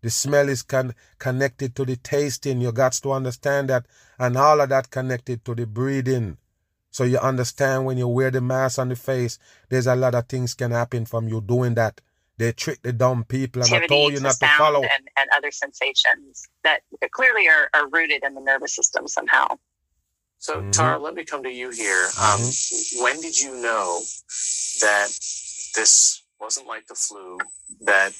The 0.04 0.10
smell 0.10 0.50
is 0.50 0.60
con- 0.60 0.94
connected 1.18 1.74
to 1.76 1.86
the 1.86 1.96
tasting. 1.96 2.60
You 2.60 2.72
got 2.72 2.92
to 2.92 3.12
understand 3.12 3.70
that. 3.70 3.86
And 4.18 4.36
all 4.36 4.60
of 4.60 4.68
that 4.68 4.90
connected 4.90 5.46
to 5.46 5.54
the 5.54 5.66
breathing. 5.66 6.36
So 6.90 7.04
you 7.04 7.16
understand 7.16 7.86
when 7.86 7.96
you 7.96 8.06
wear 8.06 8.30
the 8.30 8.42
mask 8.42 8.78
on 8.78 8.90
the 8.90 8.96
face, 8.96 9.38
there's 9.70 9.86
a 9.86 9.96
lot 9.96 10.14
of 10.14 10.28
things 10.28 10.52
can 10.52 10.72
happen 10.72 11.06
from 11.06 11.26
you 11.26 11.40
doing 11.40 11.72
that. 11.76 12.02
They 12.36 12.52
trick 12.52 12.82
the 12.82 12.92
dumb 12.92 13.24
people 13.24 13.62
and 13.62 13.72
I 13.72 13.86
told 13.86 14.12
you 14.12 14.20
not 14.20 14.34
to 14.40 14.46
follow. 14.58 14.82
And, 14.82 15.08
and 15.16 15.30
other 15.34 15.50
sensations 15.50 16.50
that 16.64 16.80
clearly 17.12 17.48
are, 17.48 17.70
are 17.72 17.88
rooted 17.88 18.24
in 18.24 18.34
the 18.34 18.42
nervous 18.42 18.76
system 18.76 19.08
somehow. 19.08 19.56
So, 20.36 20.56
mm-hmm. 20.56 20.70
Tara, 20.70 20.98
let 20.98 21.14
me 21.14 21.24
come 21.24 21.42
to 21.44 21.50
you 21.50 21.70
here. 21.70 22.04
Um, 22.20 22.40
mm-hmm. 22.40 23.02
When 23.02 23.22
did 23.22 23.40
you 23.40 23.56
know 23.62 24.02
that 24.82 25.06
this 25.74 26.22
wasn't 26.38 26.66
like 26.66 26.88
the 26.88 26.94
flu? 26.94 27.38
That 27.86 28.12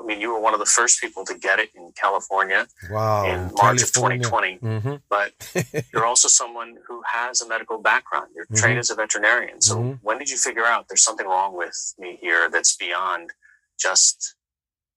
I 0.00 0.06
mean, 0.06 0.20
you 0.20 0.32
were 0.32 0.40
one 0.40 0.54
of 0.54 0.60
the 0.60 0.66
first 0.66 1.00
people 1.00 1.24
to 1.24 1.34
get 1.36 1.58
it 1.58 1.70
in 1.74 1.92
California 2.00 2.66
wow, 2.90 3.26
in 3.26 3.52
March 3.54 3.78
California. 3.78 4.18
of 4.18 4.32
2020. 4.32 4.58
Mm-hmm. 4.58 4.94
But 5.08 5.84
you're 5.92 6.06
also 6.06 6.28
someone 6.28 6.76
who 6.86 7.02
has 7.12 7.40
a 7.40 7.48
medical 7.48 7.78
background. 7.78 8.28
You're 8.34 8.46
trained 8.46 8.74
mm-hmm. 8.74 8.80
as 8.80 8.90
a 8.90 8.94
veterinarian. 8.94 9.60
So 9.60 9.76
mm-hmm. 9.76 9.92
when 10.02 10.18
did 10.18 10.30
you 10.30 10.36
figure 10.36 10.64
out 10.64 10.86
there's 10.88 11.02
something 11.02 11.26
wrong 11.26 11.56
with 11.56 11.94
me 11.98 12.18
here 12.20 12.48
that's 12.50 12.76
beyond 12.76 13.30
just, 13.78 14.34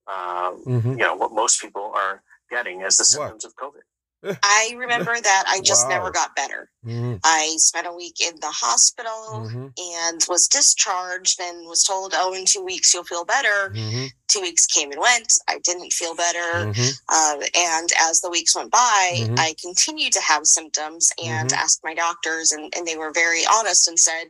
uh, 0.06 0.52
you 0.66 0.96
know, 0.96 1.14
what 1.14 1.32
most 1.32 1.60
people 1.60 1.92
are 1.94 2.22
getting 2.50 2.82
as 2.82 2.96
the 2.96 3.04
symptoms 3.04 3.44
what? 3.44 3.68
of 3.68 3.74
COVID? 3.74 3.82
I 4.24 4.74
remember 4.76 5.16
that 5.20 5.44
I 5.48 5.60
just 5.60 5.86
wow. 5.86 5.96
never 5.96 6.10
got 6.10 6.36
better. 6.36 6.70
Mm-hmm. 6.86 7.16
I 7.24 7.54
spent 7.58 7.86
a 7.86 7.92
week 7.92 8.20
in 8.20 8.34
the 8.40 8.50
hospital 8.50 9.46
mm-hmm. 9.46 9.66
and 9.76 10.26
was 10.28 10.46
discharged 10.48 11.40
and 11.40 11.66
was 11.66 11.82
told, 11.82 12.12
oh, 12.14 12.34
in 12.34 12.44
two 12.44 12.64
weeks 12.64 12.92
you'll 12.92 13.04
feel 13.04 13.24
better. 13.24 13.72
Mm-hmm. 13.74 14.06
Two 14.28 14.40
weeks 14.40 14.66
came 14.66 14.90
and 14.92 15.00
went. 15.00 15.32
I 15.48 15.58
didn't 15.62 15.92
feel 15.92 16.14
better. 16.14 16.72
Uh, 17.08 17.36
and 17.54 17.88
as 18.00 18.20
the 18.20 18.30
weeks 18.30 18.56
went 18.56 18.70
by, 18.70 19.12
mm-hmm. 19.14 19.34
I 19.38 19.54
continued 19.60 20.12
to 20.12 20.22
have 20.22 20.46
symptoms 20.46 21.10
and 21.22 21.50
mm-hmm. 21.50 21.58
asked 21.58 21.80
my 21.84 21.94
doctors, 21.94 22.52
and, 22.52 22.72
and 22.76 22.86
they 22.86 22.96
were 22.96 23.12
very 23.12 23.42
honest 23.52 23.88
and 23.88 23.98
said, 23.98 24.24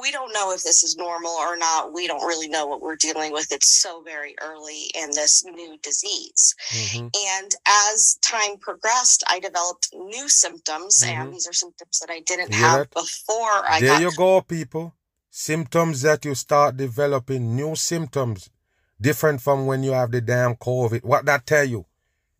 we 0.00 0.10
don't 0.10 0.32
know 0.32 0.52
if 0.52 0.62
this 0.62 0.82
is 0.82 0.96
normal 0.96 1.30
or 1.30 1.56
not. 1.56 1.92
We 1.92 2.06
don't 2.06 2.26
really 2.26 2.48
know 2.48 2.66
what 2.66 2.80
we're 2.80 2.96
dealing 2.96 3.32
with. 3.32 3.50
It's 3.50 3.80
so 3.82 4.02
very 4.02 4.34
early 4.40 4.90
in 4.94 5.10
this 5.10 5.44
new 5.44 5.76
disease. 5.82 6.54
Mm-hmm. 6.70 7.08
And 7.40 7.54
as 7.90 8.18
time 8.22 8.58
progressed, 8.60 9.24
I 9.28 9.40
developed 9.40 9.88
new 9.92 10.28
symptoms, 10.28 11.02
mm-hmm. 11.02 11.20
and 11.20 11.32
these 11.32 11.46
are 11.46 11.52
symptoms 11.52 11.98
that 12.00 12.12
I 12.12 12.20
didn't 12.20 12.54
have 12.54 12.90
before 12.90 13.68
I 13.68 13.80
There 13.80 14.00
you 14.00 14.12
go, 14.16 14.40
people. 14.42 14.94
Symptoms 15.30 16.02
that 16.02 16.24
you 16.24 16.34
start 16.34 16.76
developing, 16.76 17.54
new 17.54 17.76
symptoms, 17.76 18.50
different 19.00 19.40
from 19.40 19.66
when 19.66 19.82
you 19.82 19.92
have 19.92 20.10
the 20.10 20.20
damn 20.20 20.54
COVID. 20.56 21.04
What 21.04 21.26
that 21.26 21.46
tell 21.46 21.64
you? 21.64 21.86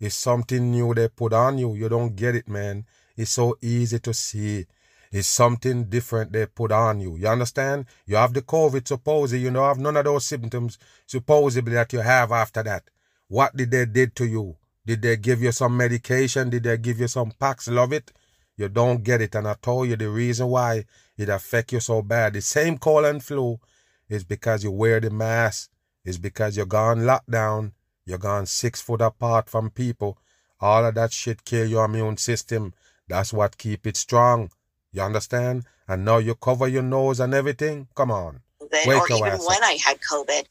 It's 0.01 0.15
something 0.15 0.71
new 0.71 0.95
they 0.95 1.09
put 1.09 1.33
on 1.33 1.59
you. 1.59 1.75
You 1.75 1.89
don't 1.89 2.15
get 2.15 2.35
it, 2.35 2.49
man. 2.49 2.87
It's 3.17 3.33
so 3.33 3.57
easy 3.61 3.99
to 3.99 4.15
see 4.15 4.67
it's 5.11 5.29
something 5.29 5.85
different 5.85 6.33
they 6.33 6.47
put 6.47 6.73
on 6.73 7.01
you. 7.01 7.17
You 7.17 7.29
understand? 7.29 7.87
You 8.07 8.17
have 8.17 8.35
the 8.35 8.43
COVID, 8.43 8.87
supposedly, 8.87 9.45
you 9.45 9.51
don't 9.51 9.67
have 9.67 9.79
none 9.79 9.97
of 9.97 10.05
those 10.05 10.27
symptoms, 10.27 10.79
supposedly, 11.07 11.73
that 11.73 11.93
you 11.93 12.01
have 12.01 12.33
after 12.33 12.63
that. 12.63 12.85
What 13.29 13.57
did 13.57 13.71
they 13.71 13.87
did 13.87 14.15
to 14.17 14.27
you? 14.27 14.57
Did 14.87 15.03
they 15.03 15.17
give 15.17 15.43
you 15.43 15.53
some 15.53 15.77
medication? 15.77 16.51
Did 16.51 16.63
they 16.63 16.79
give 16.79 17.01
you 17.01 17.09
some 17.09 17.33
Paxlovid? 17.33 18.09
You 18.57 18.69
don't 18.69 19.03
get 19.05 19.21
it. 19.21 19.35
And 19.35 19.47
I 19.47 19.55
told 19.61 19.89
you 19.89 19.97
the 19.97 20.09
reason 20.09 20.49
why 20.49 20.85
it 21.17 21.29
affect 21.29 21.73
you 21.73 21.81
so 21.81 22.03
bad. 22.03 22.33
The 22.33 22.41
same 22.41 22.79
cold 22.79 23.05
and 23.05 23.23
flu 23.23 23.61
is 24.09 24.25
because 24.25 24.65
you 24.65 24.71
wear 24.71 24.99
the 25.01 25.11
mask. 25.11 25.71
It's 26.05 26.19
because 26.19 26.57
you're 26.57 26.67
gone 26.67 27.01
lockdown. 27.01 27.73
You're 28.07 28.19
gone 28.19 28.47
six 28.47 28.81
foot 28.81 29.03
apart 29.03 29.51
from 29.51 29.71
people. 29.71 30.19
All 30.61 30.85
of 30.87 30.95
that 30.95 31.13
shit 31.13 31.45
kill 31.45 31.67
your 31.67 31.85
immune 31.85 32.17
system. 32.17 32.73
That's 33.07 33.33
what 33.33 33.59
keep 33.59 33.87
it 33.87 33.97
strong. 33.97 34.51
You 34.93 35.03
understand? 35.03 35.65
And 35.87 36.05
now 36.05 36.19
you 36.19 36.35
cover 36.35 36.69
your 36.69 36.83
nose 36.83 37.21
and 37.21 37.35
everything. 37.35 37.89
Come 37.95 38.11
on. 38.11 38.41
Then, 38.71 38.89
or 38.89 39.07
even 39.11 39.39
when 39.39 39.65
I 39.65 39.79
had 39.83 39.99
COVID, 40.01 40.45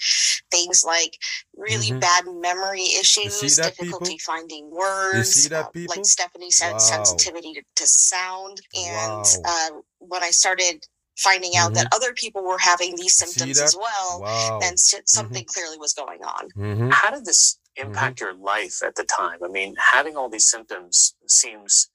things 0.50 0.84
like 0.84 1.18
really 1.56 1.90
mm-hmm. 1.90 2.00
bad 2.00 2.26
memory 2.26 2.86
issues, 3.00 3.40
difficulty 3.58 4.14
people? 4.14 4.18
finding 4.26 4.72
words, 4.72 5.52
uh, 5.52 5.66
like 5.74 6.00
Stephani 6.00 6.50
said, 6.50 6.72
wow. 6.72 6.78
sensitivity 6.80 7.54
to, 7.54 7.62
to, 7.76 7.86
sound. 7.86 8.60
And 8.76 9.24
wow. 9.24 9.44
uh, 9.46 9.70
when 10.00 10.24
I 10.24 10.32
started 10.32 10.88
finding 11.18 11.56
out 11.58 11.74
mm-hmm. 11.74 11.76
that 11.76 11.94
other 11.94 12.14
people 12.14 12.44
were 12.44 12.58
having 12.58 12.96
these 12.96 13.16
symptoms 13.16 13.60
as 13.60 13.76
well, 13.76 14.22
wow. 14.22 14.60
then 14.62 14.78
something 14.78 15.44
mm-hmm. 15.44 15.54
clearly 15.54 15.78
was 15.78 15.94
going 15.94 16.24
on. 16.24 16.50
Mm-hmm. 16.58 16.90
How 16.90 17.12
did 17.12 17.26
this 17.26 17.60
impact 17.76 18.20
mm-hmm. 18.20 18.38
your 18.38 18.46
life 18.46 18.82
at 18.84 18.96
the 18.96 19.04
time? 19.04 19.40
I 19.44 19.48
mean, 19.48 19.76
having 19.94 20.16
all 20.16 20.30
these 20.30 20.50
symptoms 20.50 21.16
seems 21.28 21.90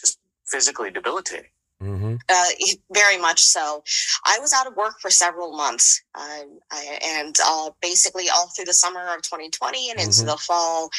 just 0.00 0.18
physically 0.46 0.90
debilitating. 0.90 1.50
Mm-hmm. 1.82 2.16
Uh, 2.28 2.44
very 2.92 3.16
much 3.18 3.40
so. 3.40 3.82
I 4.24 4.38
was 4.38 4.52
out 4.52 4.66
of 4.66 4.76
work 4.76 5.00
for 5.00 5.10
several 5.10 5.56
months, 5.56 6.02
uh, 6.14 6.44
I, 6.70 6.98
and 7.02 7.34
uh, 7.44 7.70
basically 7.80 8.28
all 8.28 8.48
through 8.48 8.66
the 8.66 8.74
summer 8.74 9.00
of 9.14 9.22
2020 9.22 9.90
and 9.90 9.98
mm-hmm. 9.98 10.06
into 10.06 10.24
the 10.24 10.36
fall. 10.36 10.90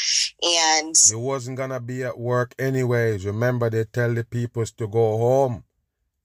And 0.42 0.96
you 1.10 1.20
wasn't 1.20 1.58
gonna 1.58 1.80
be 1.80 2.04
at 2.04 2.18
work 2.18 2.56
anyways. 2.58 3.26
Remember, 3.26 3.70
they 3.70 3.84
tell 3.86 4.14
the 4.14 4.24
peoples 4.24 4.72
to 4.74 4.88
go 4.88 5.18
home. 5.18 5.66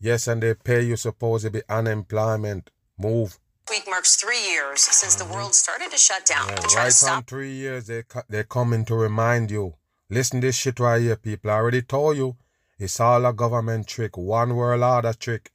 Yes, 0.01 0.27
and 0.27 0.43
they 0.43 0.55
pay 0.55 0.83
you 0.83 0.97
supposed 0.97 1.45
to 1.45 1.51
be 1.51 1.63
unemployment. 1.69 2.71
Move. 2.99 3.39
Week 3.69 3.85
marks 3.87 4.17
three 4.17 4.43
years 4.43 4.81
since 4.81 5.17
mm-hmm. 5.17 5.29
the 5.29 5.35
world 5.37 5.55
started 5.55 5.91
to 5.91 5.99
shut 5.99 6.25
down. 6.25 6.49
Yeah, 6.49 6.55
to 6.55 6.77
right 6.77 6.93
to 6.93 7.11
on 7.11 7.25
three 7.25 7.53
years, 7.53 7.89
they 7.89 8.05
they 8.31 8.45
coming 8.45 8.87
to 8.87 8.95
remind 8.95 9.51
you. 9.51 9.75
Listen, 10.09 10.41
this 10.41 10.57
shit 10.57 10.81
right 10.81 11.03
here, 11.03 11.17
people. 11.17 11.51
I 11.51 11.55
already 11.55 11.83
told 11.83 12.17
you 12.17 12.37
it's 12.79 13.01
all 13.01 13.25
a 13.25 13.33
government 13.33 13.87
trick, 13.87 14.17
one 14.17 14.55
world 14.55 14.83
order 14.83 15.13
trick 15.13 15.51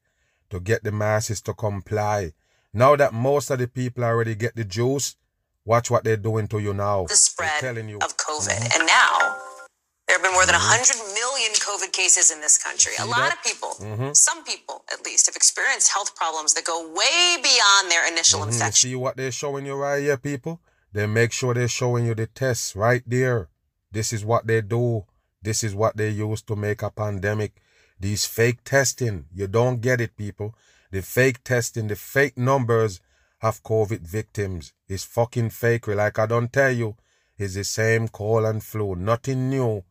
to 0.49 0.59
get 0.59 0.83
the 0.83 0.91
masses 0.91 1.41
to 1.41 1.53
comply. 1.53 2.33
Now 2.73 2.95
that 2.95 3.13
most 3.13 3.49
of 3.49 3.59
the 3.59 3.67
people 3.67 4.03
already 4.03 4.35
get 4.35 4.55
the 4.55 4.63
juice, 4.63 5.15
watch 5.65 5.91
what 5.91 6.03
they're 6.03 6.17
doing 6.17 6.47
to 6.49 6.59
you 6.59 6.73
now. 6.73 7.05
The 7.07 7.15
spread 7.15 7.77
you. 7.89 7.97
of 7.97 8.17
COVID. 8.17 8.49
Mm-hmm. 8.49 8.79
And 8.79 8.87
now 8.87 9.37
there 10.07 10.17
have 10.17 10.23
been 10.23 10.33
more 10.33 10.45
than 10.45 10.55
mm-hmm. 10.55 10.81
100 10.81 11.13
million 11.13 11.51
COVID 11.53 11.91
cases 11.93 12.31
in 12.31 12.41
this 12.41 12.57
country. 12.57 12.93
See 12.93 13.03
a 13.03 13.05
lot 13.05 13.29
that? 13.29 13.37
of 13.37 13.43
people, 13.43 13.69
mm-hmm. 13.79 14.13
some 14.13 14.43
people 14.43 14.83
at 14.91 15.05
least, 15.05 15.27
have 15.27 15.35
experienced 15.35 15.93
health 15.93 16.15
problems 16.15 16.53
that 16.55 16.65
go 16.65 16.87
way 16.89 17.37
beyond 17.41 17.91
their 17.91 18.11
initial 18.11 18.41
mm-hmm. 18.41 18.49
infection. 18.49 18.89
See 18.89 18.95
what 18.95 19.15
they're 19.17 19.31
showing 19.31 19.65
you 19.65 19.75
right 19.75 20.01
here, 20.01 20.17
people? 20.17 20.59
They 20.91 21.07
make 21.07 21.31
sure 21.31 21.53
they're 21.53 21.67
showing 21.67 22.05
you 22.05 22.15
the 22.15 22.27
tests 22.27 22.75
right 22.75 23.03
there. 23.05 23.49
This 23.91 24.11
is 24.11 24.25
what 24.25 24.47
they 24.47 24.61
do. 24.61 25.05
This 25.41 25.63
is 25.63 25.73
what 25.73 25.97
they 25.97 26.09
use 26.09 26.41
to 26.43 26.55
make 26.55 26.81
a 26.81 26.91
pandemic. 26.91 27.61
These 27.99 28.25
fake 28.25 28.63
testing. 28.63 29.25
You 29.33 29.47
don't 29.47 29.81
get 29.81 30.01
it, 30.01 30.15
people. 30.15 30.55
The 30.91 31.01
fake 31.01 31.43
testing, 31.43 31.87
the 31.87 31.95
fake 31.95 32.37
numbers 32.37 32.99
of 33.41 33.63
COVID 33.63 34.01
victims 34.01 34.73
is 34.87 35.03
fucking 35.03 35.49
fake. 35.49 35.87
Like 35.87 36.19
I 36.19 36.25
don't 36.25 36.51
tell 36.51 36.71
you, 36.71 36.95
it's 37.37 37.55
the 37.55 37.63
same 37.63 38.07
cold 38.07 38.45
and 38.45 38.63
flu. 38.63 38.95
Nothing 38.95 39.49
new 39.49 39.83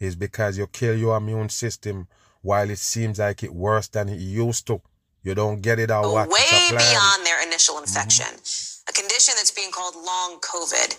is 0.00 0.16
because 0.16 0.58
you 0.58 0.66
kill 0.66 0.96
your 0.96 1.16
immune 1.16 1.48
system 1.48 2.08
while 2.42 2.68
it 2.70 2.78
seems 2.78 3.18
like 3.18 3.42
it 3.42 3.54
worse 3.54 3.88
than 3.88 4.08
it 4.08 4.18
used 4.18 4.66
to. 4.66 4.80
You 5.22 5.34
don't 5.34 5.60
get 5.60 5.78
it 5.78 5.90
out. 5.90 6.04
Way 6.04 6.68
beyond 6.70 7.26
their 7.26 7.42
initial 7.46 7.78
infection. 7.78 8.26
Mm-hmm. 8.26 8.90
A 8.90 8.92
condition 8.92 9.34
that's 9.36 9.50
being 9.50 9.70
called 9.72 9.96
long 9.96 10.38
COVID. 10.40 10.98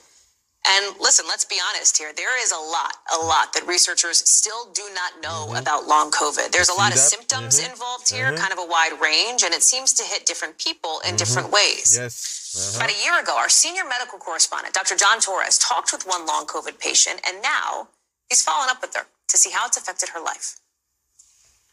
And 0.70 0.96
listen, 1.00 1.26
let's 1.28 1.46
be 1.46 1.56
honest 1.70 1.98
here. 1.98 2.12
There 2.16 2.42
is 2.44 2.52
a 2.52 2.60
lot, 2.60 2.96
a 3.16 3.24
lot 3.24 3.54
that 3.54 3.66
researchers 3.66 4.20
still 4.30 4.72
do 4.74 4.84
not 4.94 5.24
know 5.24 5.48
mm-hmm. 5.48 5.56
about 5.56 5.88
long 5.88 6.12
COVID. 6.12 6.52
There's 6.52 6.70
a 6.70 6.74
lot 6.74 6.92
of 6.92 6.98
symptoms 7.00 7.60
mm-hmm. 7.60 7.72
involved 7.72 8.12
here, 8.12 8.28
mm-hmm. 8.28 8.42
kind 8.42 8.52
of 8.52 8.60
a 8.60 8.66
wide 8.68 9.00
range, 9.02 9.44
and 9.44 9.54
it 9.54 9.64
seems 9.64 9.94
to 9.94 10.04
hit 10.04 10.26
different 10.26 10.58
people 10.58 11.00
in 11.06 11.16
mm-hmm. 11.16 11.18
different 11.18 11.52
ways. 11.52 11.98
Yes. 11.98 12.36
Uh-huh. 12.58 12.84
About 12.84 12.92
a 12.92 13.04
year 13.04 13.20
ago, 13.22 13.38
our 13.38 13.50
senior 13.50 13.84
medical 13.88 14.20
correspondent, 14.20 14.74
Dr. 14.74 14.96
John 14.96 15.20
Torres, 15.20 15.58
talked 15.58 15.94
with 15.94 16.04
one 16.04 16.26
long 16.26 16.46
COVID 16.46 16.80
patient, 16.80 17.22
and 17.26 17.42
now 17.42 17.88
he's 18.28 18.44
following 18.44 18.70
up 18.70 18.82
with 18.82 18.96
her 18.96 19.08
to 19.28 19.38
see 19.38 19.52
how 19.52 19.68
it's 19.68 19.78
affected 19.78 20.10
her 20.10 20.22
life. 20.24 20.60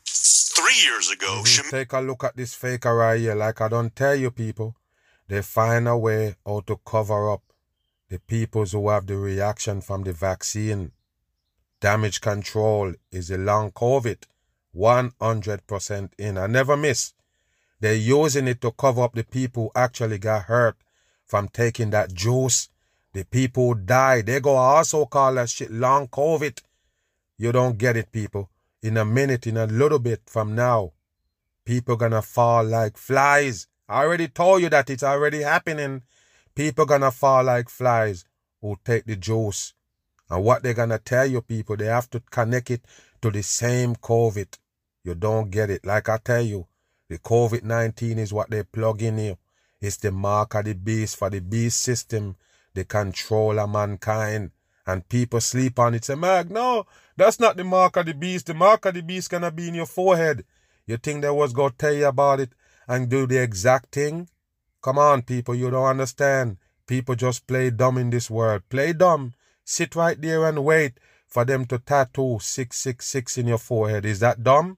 Three 0.06 0.78
years 0.84 1.10
ago, 1.10 1.42
mm-hmm. 1.42 1.62
she... 1.66 1.70
take 1.70 1.92
a 1.92 2.00
look 2.00 2.22
at 2.22 2.36
this 2.36 2.54
faker 2.54 2.94
right 2.94 3.18
here. 3.18 3.34
Like 3.34 3.60
I 3.60 3.68
don't 3.68 3.94
tell 3.94 4.14
you, 4.14 4.30
people, 4.30 4.76
they 5.26 5.42
find 5.42 5.88
a 5.88 5.96
way 5.96 6.36
how 6.46 6.60
to 6.66 6.78
cover 6.84 7.30
up 7.30 7.42
the 8.08 8.18
peoples 8.18 8.72
who 8.72 8.88
have 8.88 9.06
the 9.06 9.16
reaction 9.16 9.80
from 9.80 10.02
the 10.02 10.12
vaccine. 10.12 10.92
Damage 11.80 12.20
control 12.20 12.94
is 13.10 13.30
a 13.30 13.38
long 13.38 13.70
COVID, 13.72 14.24
100% 14.74 16.10
in. 16.18 16.38
I 16.38 16.46
never 16.46 16.76
miss. 16.76 17.14
They're 17.80 17.94
using 17.94 18.48
it 18.48 18.60
to 18.62 18.72
cover 18.72 19.02
up 19.02 19.14
the 19.14 19.24
people 19.24 19.64
who 19.64 19.80
actually 19.80 20.18
got 20.18 20.44
hurt 20.44 20.76
from 21.26 21.48
taking 21.48 21.90
that 21.90 22.14
juice. 22.14 22.68
The 23.12 23.24
people 23.24 23.74
died, 23.74 24.26
they 24.26 24.40
go 24.40 24.56
also 24.56 25.06
call 25.06 25.34
that 25.34 25.50
shit 25.50 25.70
long 25.70 26.08
COVID. 26.08 26.62
You 27.36 27.52
don't 27.52 27.78
get 27.78 27.96
it, 27.96 28.12
people. 28.12 28.50
In 28.82 28.96
a 28.96 29.04
minute, 29.04 29.46
in 29.46 29.56
a 29.56 29.66
little 29.66 29.98
bit 29.98 30.22
from 30.26 30.54
now, 30.54 30.92
people 31.64 31.96
gonna 31.96 32.22
fall 32.22 32.64
like 32.64 32.96
flies 32.96 33.66
I 33.88 34.04
already 34.04 34.28
told 34.28 34.62
you 34.62 34.70
that 34.70 34.88
it's 34.88 35.02
already 35.02 35.42
happening. 35.42 36.02
People 36.54 36.86
gonna 36.86 37.10
fall 37.10 37.44
like 37.44 37.68
flies 37.68 38.24
who 38.60 38.76
take 38.84 39.06
the 39.06 39.16
juice. 39.16 39.74
And 40.30 40.44
what 40.44 40.62
they're 40.62 40.72
gonna 40.72 40.98
tell 40.98 41.26
you 41.26 41.42
people, 41.42 41.76
they 41.76 41.86
have 41.86 42.08
to 42.10 42.20
connect 42.20 42.70
it 42.70 42.84
to 43.22 43.30
the 43.30 43.42
same 43.42 43.96
COVID. 43.96 44.58
You 45.02 45.14
don't 45.14 45.50
get 45.50 45.70
it. 45.70 45.84
Like 45.84 46.08
I 46.08 46.18
tell 46.18 46.42
you, 46.42 46.66
the 47.08 47.18
COVID-19 47.18 48.18
is 48.18 48.32
what 48.32 48.50
they 48.50 48.62
plug 48.62 49.02
in 49.02 49.18
here. 49.18 49.36
It's 49.80 49.96
the 49.96 50.12
mark 50.12 50.54
of 50.54 50.64
the 50.64 50.74
beast 50.74 51.16
for 51.16 51.28
the 51.28 51.40
beast 51.40 51.82
system, 51.82 52.36
the 52.72 52.84
control 52.84 53.58
of 53.58 53.70
mankind. 53.70 54.52
And 54.86 55.08
people 55.08 55.40
sleep 55.40 55.78
on 55.78 55.94
it. 55.94 56.04
Say, 56.04 56.14
Mag, 56.14 56.50
no, 56.50 56.86
that's 57.16 57.40
not 57.40 57.56
the 57.56 57.64
mark 57.64 57.96
of 57.96 58.06
the 58.06 58.14
beast. 58.14 58.46
The 58.46 58.54
mark 58.54 58.86
of 58.86 58.94
the 58.94 59.02
beast 59.02 59.30
gonna 59.30 59.50
be 59.50 59.68
in 59.68 59.74
your 59.74 59.86
forehead. 59.86 60.44
You 60.86 60.98
think 60.98 61.22
they 61.22 61.30
was 61.30 61.52
gonna 61.52 61.74
tell 61.76 61.92
you 61.92 62.06
about 62.06 62.40
it 62.40 62.50
and 62.86 63.08
do 63.08 63.26
the 63.26 63.42
exact 63.42 63.94
thing? 63.94 64.28
Come 64.84 64.98
on, 64.98 65.22
people, 65.22 65.54
you 65.54 65.70
don't 65.70 65.86
understand. 65.86 66.58
People 66.86 67.14
just 67.14 67.46
play 67.46 67.70
dumb 67.70 67.96
in 67.96 68.10
this 68.10 68.28
world. 68.28 68.68
Play 68.68 68.92
dumb. 68.92 69.32
Sit 69.64 69.96
right 69.96 70.20
there 70.20 70.44
and 70.44 70.62
wait 70.62 71.00
for 71.26 71.46
them 71.46 71.64
to 71.66 71.78
tattoo 71.78 72.36
666 72.38 73.38
in 73.38 73.46
your 73.46 73.56
forehead. 73.56 74.04
Is 74.04 74.18
that 74.18 74.44
dumb? 74.44 74.76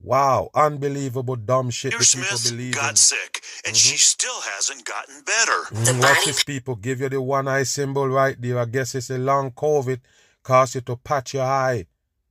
Wow, 0.00 0.50
unbelievable 0.52 1.36
dumb 1.36 1.70
shit 1.70 1.92
that 1.92 2.00
people 2.00 2.36
Smith 2.36 2.50
believe 2.50 2.74
got 2.74 2.90
in. 2.90 2.96
sick, 2.96 3.40
and 3.64 3.76
mm-hmm. 3.76 3.92
she 3.92 3.96
still 3.98 4.40
hasn't 4.40 4.84
gotten 4.84 5.22
better. 5.24 5.60
Mm-hmm. 5.70 6.00
Watch 6.00 6.24
this, 6.26 6.42
people. 6.42 6.74
Give 6.74 7.00
you 7.00 7.08
the 7.08 7.22
one 7.22 7.46
eye 7.46 7.62
symbol 7.62 8.08
right 8.08 8.36
there. 8.42 8.58
I 8.58 8.64
guess 8.64 8.96
it's 8.96 9.10
a 9.10 9.18
long 9.18 9.52
COVID. 9.52 10.00
Cause 10.42 10.74
you 10.74 10.80
to 10.82 10.96
patch 10.96 11.34
your 11.34 11.44
eye. 11.44 11.86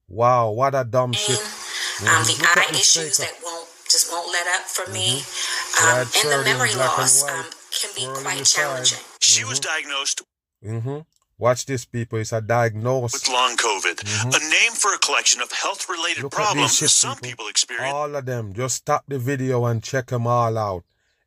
Wow, 0.10 0.52
what 0.52 0.76
a 0.76 0.84
dumb 0.84 1.14
shit. 1.14 1.40
Um, 1.40 1.46
mm-hmm. 1.46 2.42
the 2.42 2.62
eye 2.62 2.68
issues 2.72 3.18
that 3.20 3.32
won't 3.42 3.70
just 3.94 4.12
won't 4.12 4.32
let 4.32 4.48
up 4.48 4.66
for 4.68 4.92
me, 4.92 5.22
mm-hmm. 5.22 5.53
Um, 5.82 6.00
and 6.00 6.08
the 6.08 6.42
memory 6.46 6.74
loss 6.76 7.24
um, 7.24 7.46
can 7.72 7.92
be 7.96 8.06
quite 8.22 8.46
challenging. 8.46 9.00
She 9.20 9.44
was 9.44 9.60
mm-hmm. 9.60 9.88
diagnosed. 9.88 10.22
Mm-hmm. 10.64 11.00
Watch 11.40 11.66
this, 11.66 11.86
people. 11.86 12.20
It's 12.20 12.32
a 12.32 12.42
diagnosis. 12.42 13.28
With 13.28 13.34
long 13.34 13.58
COVID, 13.58 13.96
mm-hmm. 13.96 14.30
a 14.30 14.40
name 14.50 14.72
for 14.74 14.94
a 14.94 15.00
collection 15.00 15.42
of 15.42 15.52
health 15.52 15.90
related 15.90 16.30
problems 16.32 16.78
shit, 16.78 16.90
some 16.90 17.16
people. 17.16 17.30
people 17.30 17.48
experience. 17.48 17.94
All 17.94 18.16
of 18.16 18.26
them. 18.26 18.54
Just 18.54 18.76
stop 18.76 19.04
the 19.08 19.20
video 19.20 19.66
and 19.66 19.84
check 19.84 20.08
them 20.08 20.28
all 20.28 20.58
out. 20.58 20.84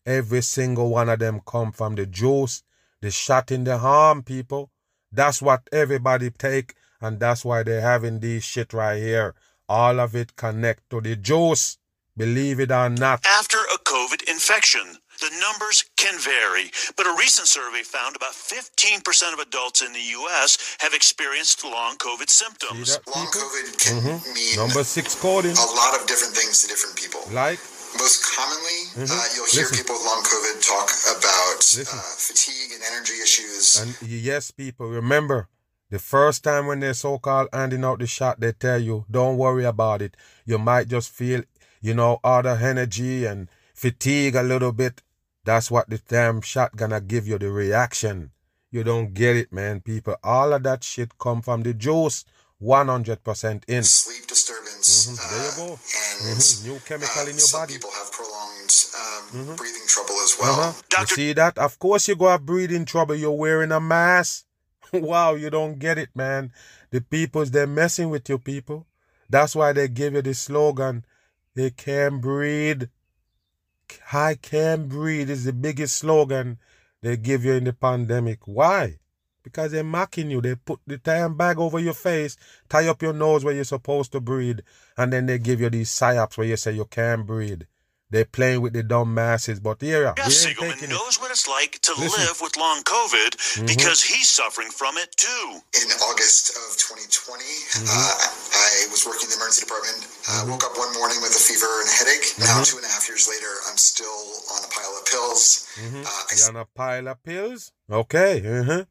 Every 0.06 0.42
single 0.42 0.90
one 0.90 1.08
of 1.08 1.18
them 1.18 1.40
come 1.44 1.72
from 1.72 1.96
the 1.96 2.06
juice, 2.06 2.62
the 3.00 3.10
shot 3.10 3.50
in 3.50 3.64
the 3.64 3.76
arm, 3.76 4.22
people. 4.22 4.70
That's 5.10 5.42
what 5.42 5.68
everybody 5.72 6.30
take, 6.30 6.74
and 7.00 7.18
that's 7.18 7.44
why 7.44 7.64
they're 7.64 7.80
having 7.80 8.20
this 8.20 8.44
shit 8.44 8.72
right 8.72 8.98
here. 8.98 9.34
All 9.68 9.98
of 9.98 10.14
it 10.14 10.36
connect 10.36 10.88
to 10.90 11.00
the 11.00 11.16
juice. 11.16 11.78
Believe 12.16 12.60
it 12.60 12.70
or 12.70 12.88
not. 12.88 13.26
After 13.26 13.58
a 13.58 13.65
COVID 13.96 14.28
infection. 14.28 14.84
The 15.20 15.32
numbers 15.40 15.88
can 15.96 16.20
vary, 16.20 16.70
but 16.98 17.06
a 17.06 17.16
recent 17.16 17.48
survey 17.48 17.82
found 17.82 18.14
about 18.14 18.32
15% 18.32 19.32
of 19.32 19.38
adults 19.38 19.80
in 19.80 19.90
the 19.94 20.06
U.S. 20.20 20.76
have 20.80 20.92
experienced 20.92 21.64
long 21.64 21.96
COVID 21.96 22.28
symptoms. 22.28 22.98
Long 23.16 23.26
COVID 23.32 23.66
can 23.80 23.96
mm-hmm. 23.96 24.34
mean 24.34 24.56
Number 24.56 24.84
six 24.84 25.14
coding. 25.14 25.52
a 25.56 25.72
lot 25.72 25.98
of 25.98 26.06
different 26.06 26.36
things 26.36 26.60
to 26.62 26.68
different 26.68 26.94
people. 26.96 27.22
Like? 27.32 27.58
Most 27.96 28.20
commonly, 28.36 28.80
mm-hmm. 28.92 29.08
uh, 29.08 29.24
you'll 29.32 29.48
hear 29.48 29.64
Listen. 29.64 29.80
people 29.80 29.96
with 29.96 30.04
long 30.04 30.22
COVID 30.28 30.56
talk 30.60 30.88
about 31.16 31.60
uh, 31.80 32.04
fatigue 32.20 32.76
and 32.76 32.82
energy 32.92 33.16
issues. 33.24 33.80
And 33.80 33.96
yes, 34.04 34.50
people, 34.50 34.90
remember, 34.90 35.48
the 35.88 35.98
first 35.98 36.44
time 36.44 36.66
when 36.66 36.80
they're 36.80 36.92
so 36.92 37.16
called 37.16 37.48
handing 37.50 37.84
out 37.84 38.00
the 38.00 38.06
shot, 38.06 38.40
they 38.40 38.52
tell 38.52 38.78
you, 38.78 39.06
don't 39.10 39.38
worry 39.38 39.64
about 39.64 40.02
it. 40.02 40.18
You 40.44 40.58
might 40.58 40.88
just 40.88 41.10
feel, 41.10 41.44
you 41.80 41.94
know, 41.94 42.20
other 42.22 42.58
energy 42.60 43.24
and 43.24 43.48
fatigue 43.76 44.34
a 44.34 44.42
little 44.42 44.72
bit. 44.72 45.02
That's 45.44 45.70
what 45.70 45.88
the 45.88 45.98
damn 45.98 46.40
shot 46.40 46.74
gonna 46.74 47.00
give 47.00 47.28
you 47.28 47.38
the 47.38 47.52
reaction. 47.52 48.32
You 48.72 48.82
don't 48.82 49.14
get 49.14 49.36
it, 49.36 49.52
man, 49.52 49.80
people. 49.80 50.16
All 50.24 50.52
of 50.52 50.64
that 50.64 50.82
shit 50.82 51.18
come 51.18 51.40
from 51.42 51.62
the 51.62 51.72
juice. 51.72 52.24
100% 52.62 53.64
in. 53.68 53.82
Sleep 53.84 54.26
disturbance. 54.26 55.06
Mm-hmm. 55.06 55.34
There 55.34 55.44
you 55.44 55.68
go. 55.68 55.74
Uh, 55.74 56.30
and 56.30 56.38
mm-hmm. 56.38 56.68
new 56.68 56.78
chemical 56.80 57.20
uh, 57.20 57.24
in 57.24 57.30
your 57.30 57.38
some 57.38 57.60
body. 57.60 57.74
people 57.74 57.90
have 57.90 58.10
prolonged 58.10 58.72
um, 58.96 59.22
mm-hmm. 59.28 59.54
breathing 59.56 59.86
trouble 59.86 60.14
as 60.24 60.36
well. 60.40 60.60
Uh-huh. 60.60 61.00
You 61.00 61.06
see 61.06 61.32
that? 61.34 61.58
Of 61.58 61.78
course 61.78 62.08
you 62.08 62.16
go 62.16 62.28
have 62.28 62.46
breathing 62.46 62.86
trouble. 62.86 63.14
You're 63.14 63.32
wearing 63.32 63.72
a 63.72 63.80
mask. 63.80 64.46
wow, 64.92 65.34
you 65.34 65.50
don't 65.50 65.78
get 65.78 65.98
it, 65.98 66.10
man. 66.14 66.50
The 66.90 67.02
peoples, 67.02 67.50
they're 67.50 67.66
messing 67.66 68.08
with 68.08 68.28
you, 68.28 68.38
people. 68.38 68.86
That's 69.28 69.54
why 69.54 69.72
they 69.72 69.88
give 69.88 70.14
you 70.14 70.22
the 70.22 70.34
slogan, 70.34 71.04
they 71.54 71.70
can't 71.70 72.20
breathe. 72.20 72.84
I 74.12 74.34
can 74.34 74.88
breathe 74.88 75.30
is 75.30 75.44
the 75.44 75.52
biggest 75.52 75.96
slogan 75.96 76.58
they 77.02 77.16
give 77.16 77.44
you 77.44 77.52
in 77.52 77.64
the 77.64 77.72
pandemic. 77.72 78.40
Why? 78.46 78.98
Because 79.42 79.72
they're 79.72 79.84
mocking 79.84 80.30
you. 80.30 80.40
They 80.40 80.56
put 80.56 80.80
the 80.86 80.98
damn 80.98 81.36
bag 81.36 81.58
over 81.58 81.78
your 81.78 81.94
face, 81.94 82.36
tie 82.68 82.88
up 82.88 83.02
your 83.02 83.12
nose 83.12 83.44
where 83.44 83.54
you're 83.54 83.64
supposed 83.64 84.12
to 84.12 84.20
breathe, 84.20 84.60
and 84.96 85.12
then 85.12 85.26
they 85.26 85.38
give 85.38 85.60
you 85.60 85.70
these 85.70 85.90
psyops 85.90 86.36
where 86.36 86.46
you 86.46 86.56
say 86.56 86.72
you 86.72 86.84
can't 86.84 87.26
breathe. 87.26 87.62
They're 88.08 88.24
playing 88.24 88.62
with 88.62 88.72
the 88.72 88.84
dumb 88.84 89.14
masses, 89.14 89.58
but 89.58 89.82
here, 89.82 90.12
Gus 90.14 90.46
Siegelman 90.46 90.88
knows 90.88 91.16
it. 91.16 91.20
what 91.20 91.32
it's 91.32 91.48
like 91.48 91.82
to 91.82 91.92
Listen. 91.98 92.22
live 92.22 92.38
with 92.40 92.56
long 92.56 92.86
COVID 92.86 93.34
mm-hmm. 93.34 93.66
because 93.66 94.02
he's 94.02 94.30
suffering 94.30 94.70
from 94.70 94.96
it 94.96 95.10
too. 95.16 95.58
In 95.74 95.90
August 96.06 96.54
of 96.54 96.78
2020, 96.78 97.42
mm-hmm. 97.42 97.90
uh, 97.90 98.14
I 98.62 98.86
was 98.94 99.02
working 99.02 99.26
in 99.26 99.34
the 99.34 99.42
emergency 99.42 99.66
department. 99.66 100.06
Uh, 100.22 100.46
mm-hmm. 100.46 100.54
Woke 100.54 100.62
up 100.70 100.78
one 100.78 100.94
morning 100.94 101.18
with 101.18 101.34
a 101.34 101.42
fever 101.42 101.66
and 101.82 101.90
a 101.90 101.96
headache. 101.98 102.30
Now, 102.38 102.62
mm-hmm. 102.62 102.70
two 102.70 102.78
and 102.78 102.86
a 102.86 102.92
half 102.94 103.10
years 103.10 103.26
later, 103.26 103.50
I'm 103.66 103.76
still 103.76 104.22
on 104.54 104.62
a 104.62 104.70
pile 104.70 104.94
of 104.94 105.02
pills. 105.10 105.66
Mm-hmm. 105.74 106.06
Uh, 106.06 106.22
You're 106.30 106.50
on 106.54 106.62
a 106.62 106.68
pile 106.78 107.08
of 107.10 107.18
pills? 107.26 107.74
Okay. 107.90 108.38
Uh-huh. 108.38 108.86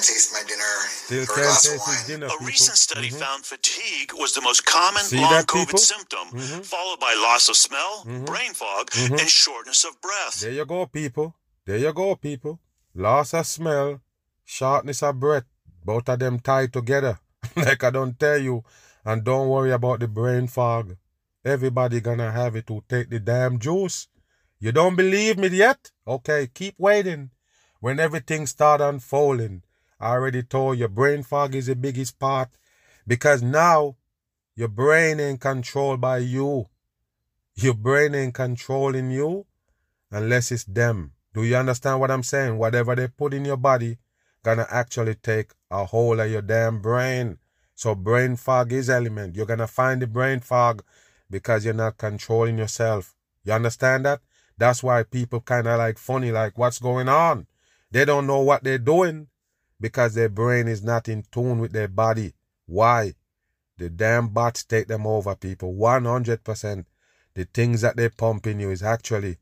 Still 0.00 0.14
can't 0.14 0.16
taste 0.16 0.32
my 0.32 0.42
dinner. 0.46 0.74
Still 0.88 1.26
can't 1.26 1.62
taste 1.62 1.88
his 1.88 2.06
dinner. 2.06 2.26
A 2.26 2.30
people. 2.30 2.46
recent 2.46 2.76
study 2.76 3.08
mm-hmm. 3.08 3.18
found 3.18 3.44
fatigue 3.44 4.12
was 4.14 4.32
the 4.32 4.40
most 4.40 4.64
common 4.64 5.02
See 5.02 5.20
long 5.20 5.30
that, 5.32 5.46
COVID 5.46 5.78
symptom, 5.78 6.28
followed 6.62 7.00
by 7.00 7.14
loss 7.20 7.48
of 7.48 7.56
smell, 7.56 8.04
brain 8.24 8.52
fog, 8.54 8.90
mm-hmm. 8.90 9.14
and 9.14 9.28
shortness 9.28 9.84
of 9.84 10.00
breath. 10.00 10.40
There 10.40 10.52
you 10.52 10.64
go, 10.64 10.86
people. 10.86 11.34
There 11.66 11.78
you 11.78 11.92
go, 11.92 12.14
people. 12.16 12.60
Loss 12.94 13.34
of 13.34 13.46
smell, 13.46 14.00
shortness 14.44 15.02
of 15.02 15.18
breath. 15.18 15.44
Both 15.84 16.08
of 16.08 16.18
them 16.18 16.38
tied 16.38 16.72
together. 16.72 17.18
like 17.56 17.82
I 17.82 17.90
don't 17.90 18.18
tell 18.18 18.38
you. 18.38 18.62
And 19.04 19.24
don't 19.24 19.48
worry 19.48 19.72
about 19.72 20.00
the 20.00 20.08
brain 20.08 20.46
fog. 20.46 20.96
Everybody 21.44 22.00
gonna 22.00 22.30
have 22.30 22.56
it 22.56 22.66
to 22.66 22.84
take 22.88 23.10
the 23.10 23.18
damn 23.18 23.58
juice. 23.58 24.08
You 24.60 24.72
don't 24.72 24.96
believe 24.96 25.38
me 25.38 25.48
yet? 25.48 25.90
Okay, 26.06 26.48
keep 26.52 26.74
waiting. 26.78 27.30
When 27.80 28.00
everything 28.00 28.46
start 28.46 28.80
unfolding, 28.80 29.62
I 30.00 30.10
already 30.12 30.42
told 30.42 30.78
you 30.78 30.88
brain 30.88 31.22
fog 31.22 31.54
is 31.54 31.66
the 31.66 31.74
biggest 31.74 32.18
part 32.18 32.50
because 33.06 33.42
now 33.42 33.96
your 34.54 34.68
brain 34.68 35.18
ain't 35.18 35.40
controlled 35.40 36.00
by 36.00 36.18
you. 36.18 36.68
Your 37.56 37.74
brain 37.74 38.14
ain't 38.14 38.34
controlling 38.34 39.10
you 39.10 39.46
unless 40.10 40.52
it's 40.52 40.64
them. 40.64 41.12
Do 41.34 41.42
you 41.44 41.56
understand 41.56 42.00
what 42.00 42.10
I'm 42.10 42.22
saying? 42.22 42.58
Whatever 42.58 42.94
they 42.94 43.08
put 43.08 43.34
in 43.34 43.44
your 43.44 43.56
body 43.56 43.98
gonna 44.44 44.66
actually 44.70 45.14
take 45.14 45.52
a 45.70 45.84
hold 45.84 46.20
of 46.20 46.30
your 46.30 46.42
damn 46.42 46.80
brain. 46.80 47.38
So 47.74 47.94
brain 47.94 48.36
fog 48.36 48.72
is 48.72 48.88
element. 48.88 49.34
You're 49.34 49.46
gonna 49.46 49.66
find 49.66 50.00
the 50.00 50.06
brain 50.06 50.40
fog 50.40 50.82
because 51.28 51.64
you're 51.64 51.74
not 51.74 51.98
controlling 51.98 52.58
yourself. 52.58 53.14
You 53.44 53.52
understand 53.52 54.06
that? 54.06 54.20
That's 54.56 54.82
why 54.82 55.02
people 55.02 55.40
kind 55.40 55.66
of 55.66 55.78
like 55.78 55.98
funny, 55.98 56.32
like 56.32 56.56
what's 56.56 56.78
going 56.78 57.08
on? 57.08 57.46
They 57.90 58.04
don't 58.04 58.26
know 58.26 58.40
what 58.40 58.64
they're 58.64 58.78
doing 58.78 59.28
because 59.80 60.14
their 60.14 60.28
brain 60.28 60.68
is 60.68 60.82
not 60.82 61.08
in 61.08 61.24
tune 61.30 61.58
with 61.58 61.72
their 61.72 61.88
body. 61.88 62.34
Why? 62.66 63.14
The 63.76 63.88
damn 63.88 64.28
bots 64.28 64.64
take 64.64 64.88
them 64.88 65.06
over, 65.06 65.34
people. 65.36 65.74
100% 65.74 66.84
the 67.34 67.44
things 67.44 67.82
that 67.82 67.96
they 67.96 68.08
pump 68.08 68.48
in 68.48 68.58
you 68.58 68.70
is 68.70 68.82
actually 68.82 69.38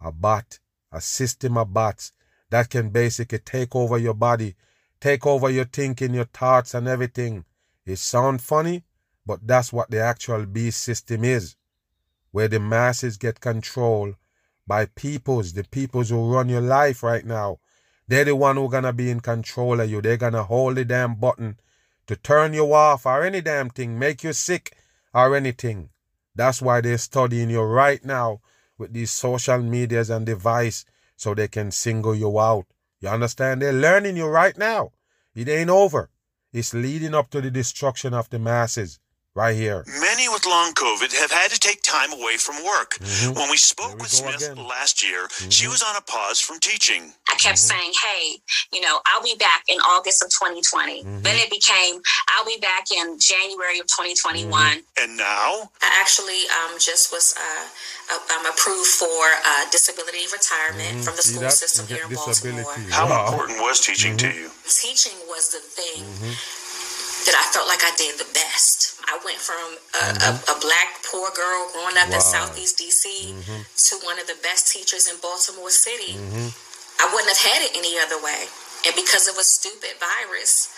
a 0.00 0.10
bot, 0.10 0.58
a 0.90 0.98
system 0.98 1.58
of 1.58 1.74
bots 1.74 2.12
that 2.48 2.70
can 2.70 2.88
basically 2.88 3.38
take 3.38 3.76
over 3.76 3.98
your 3.98 4.14
body, 4.14 4.54
take 4.98 5.26
over 5.26 5.50
your 5.50 5.66
thinking, 5.66 6.14
your 6.14 6.24
thoughts, 6.24 6.72
and 6.72 6.88
everything. 6.88 7.44
It 7.84 7.96
sounds 7.96 8.42
funny, 8.42 8.84
but 9.26 9.46
that's 9.46 9.74
what 9.74 9.90
the 9.90 10.00
actual 10.00 10.46
beast 10.46 10.80
system 10.80 11.22
is, 11.22 11.56
where 12.30 12.48
the 12.48 12.60
masses 12.60 13.18
get 13.18 13.40
control 13.40 14.14
by 14.66 14.86
peoples, 14.86 15.52
the 15.52 15.64
peoples 15.64 16.08
who 16.08 16.32
run 16.32 16.48
your 16.48 16.62
life 16.62 17.02
right 17.02 17.26
now. 17.26 17.58
They're 18.06 18.24
the 18.24 18.36
one 18.36 18.56
who 18.56 18.68
gonna 18.68 18.92
be 18.92 19.10
in 19.10 19.20
control 19.20 19.80
of 19.80 19.90
you. 19.90 20.02
They're 20.02 20.16
gonna 20.16 20.44
hold 20.44 20.76
the 20.76 20.84
damn 20.84 21.14
button 21.14 21.58
to 22.06 22.16
turn 22.16 22.52
you 22.52 22.72
off 22.72 23.06
or 23.06 23.22
any 23.24 23.40
damn 23.40 23.70
thing, 23.70 23.98
make 23.98 24.22
you 24.22 24.32
sick 24.32 24.76
or 25.14 25.34
anything. 25.34 25.90
That's 26.34 26.60
why 26.60 26.80
they're 26.80 26.98
studying 26.98 27.50
you 27.50 27.62
right 27.62 28.04
now 28.04 28.40
with 28.76 28.92
these 28.92 29.10
social 29.10 29.58
medias 29.58 30.10
and 30.10 30.26
device 30.26 30.84
so 31.16 31.34
they 31.34 31.48
can 31.48 31.70
single 31.70 32.14
you 32.14 32.38
out. 32.38 32.66
You 33.00 33.08
understand? 33.08 33.62
They're 33.62 33.72
learning 33.72 34.16
you 34.16 34.26
right 34.26 34.56
now. 34.58 34.92
It 35.34 35.48
ain't 35.48 35.70
over. 35.70 36.10
It's 36.52 36.74
leading 36.74 37.14
up 37.14 37.30
to 37.30 37.40
the 37.40 37.50
destruction 37.50 38.14
of 38.14 38.30
the 38.30 38.38
masses. 38.38 38.98
Right 39.34 39.56
here. 39.56 39.84
Many 40.00 40.28
with 40.28 40.46
long 40.46 40.72
COVID 40.74 41.12
have 41.18 41.32
had 41.32 41.50
to 41.50 41.58
take 41.58 41.82
time 41.82 42.12
away 42.12 42.36
from 42.36 42.56
work. 42.64 42.94
Mm-hmm. 43.02 43.34
When 43.34 43.50
we 43.50 43.56
spoke 43.56 43.96
we 43.96 44.06
with 44.06 44.10
Smith 44.10 44.48
again. 44.48 44.64
last 44.64 45.02
year, 45.02 45.26
mm-hmm. 45.26 45.50
she 45.50 45.66
was 45.66 45.82
on 45.82 45.96
a 45.96 46.00
pause 46.02 46.38
from 46.38 46.60
teaching. 46.60 47.12
I 47.28 47.34
kept 47.34 47.58
mm-hmm. 47.58 47.74
saying, 47.74 47.92
hey, 47.98 48.38
you 48.72 48.80
know, 48.80 49.00
I'll 49.06 49.22
be 49.22 49.34
back 49.38 49.64
in 49.68 49.78
August 49.80 50.22
of 50.22 50.30
2020. 50.30 51.02
Mm-hmm. 51.02 51.22
Then 51.22 51.36
it 51.36 51.50
became, 51.50 52.00
I'll 52.30 52.46
be 52.46 52.58
back 52.62 52.86
in 52.94 53.18
January 53.18 53.80
of 53.80 53.86
2021. 53.90 54.46
Mm-hmm. 54.46 55.02
And 55.02 55.16
now? 55.16 55.70
I 55.82 55.90
actually 55.98 56.46
um, 56.62 56.78
just 56.78 57.10
was 57.10 57.34
uh, 57.34 58.14
um, 58.38 58.46
approved 58.46 58.94
for 58.94 59.10
uh, 59.10 59.66
disability 59.74 60.30
retirement 60.30 61.02
mm-hmm. 61.02 61.02
from 61.02 61.16
the 61.18 61.26
school 61.26 61.50
system 61.50 61.90
here 61.90 62.06
in 62.06 62.14
Baltimore. 62.14 62.70
How 62.94 63.10
wow. 63.10 63.26
important 63.26 63.58
was 63.58 63.80
teaching 63.80 64.16
to 64.18 64.30
you? 64.30 64.50
Teaching 64.62 65.18
was 65.26 65.50
the 65.50 65.58
thing 65.58 66.06
that 67.26 67.36
I 67.36 67.44
felt 67.52 67.68
like 67.68 67.82
I 67.84 67.92
did 67.96 68.20
the 68.20 68.28
best. 68.32 69.00
I 69.04 69.20
went 69.24 69.40
from 69.40 69.76
a, 69.96 70.04
mm-hmm. 70.12 70.28
a, 70.28 70.30
a 70.52 70.56
black 70.60 71.00
poor 71.08 71.28
girl 71.32 71.72
growing 71.72 71.96
up 71.96 72.08
wow. 72.08 72.16
in 72.16 72.20
Southeast 72.20 72.80
DC 72.80 73.04
mm-hmm. 73.32 73.60
to 73.64 73.92
one 74.04 74.20
of 74.20 74.26
the 74.26 74.36
best 74.42 74.72
teachers 74.72 75.08
in 75.08 75.16
Baltimore 75.20 75.70
City. 75.70 76.16
Mm-hmm. 76.16 76.52
I 77.00 77.10
wouldn't 77.12 77.32
have 77.32 77.44
had 77.44 77.60
it 77.64 77.72
any 77.76 77.96
other 77.98 78.20
way. 78.22 78.48
And 78.86 78.94
because 78.96 79.28
of 79.28 79.36
a 79.36 79.44
stupid 79.44 79.96
virus, 80.00 80.74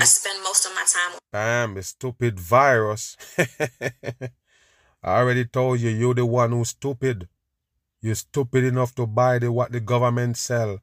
I 0.00 0.04
spend 0.04 0.42
most 0.42 0.66
of 0.66 0.72
my 0.74 0.84
time. 0.84 1.18
Bam, 1.32 1.76
a 1.76 1.82
stupid 1.82 2.40
virus. 2.40 3.16
I 3.38 5.20
already 5.20 5.44
told 5.44 5.80
you, 5.80 5.90
you're 5.90 6.14
the 6.14 6.26
one 6.26 6.50
who's 6.50 6.70
stupid. 6.70 7.28
You're 8.02 8.16
stupid 8.16 8.64
enough 8.64 8.94
to 8.96 9.06
buy 9.06 9.38
the 9.38 9.52
what 9.52 9.72
the 9.72 9.80
government 9.80 10.36
sell. 10.36 10.80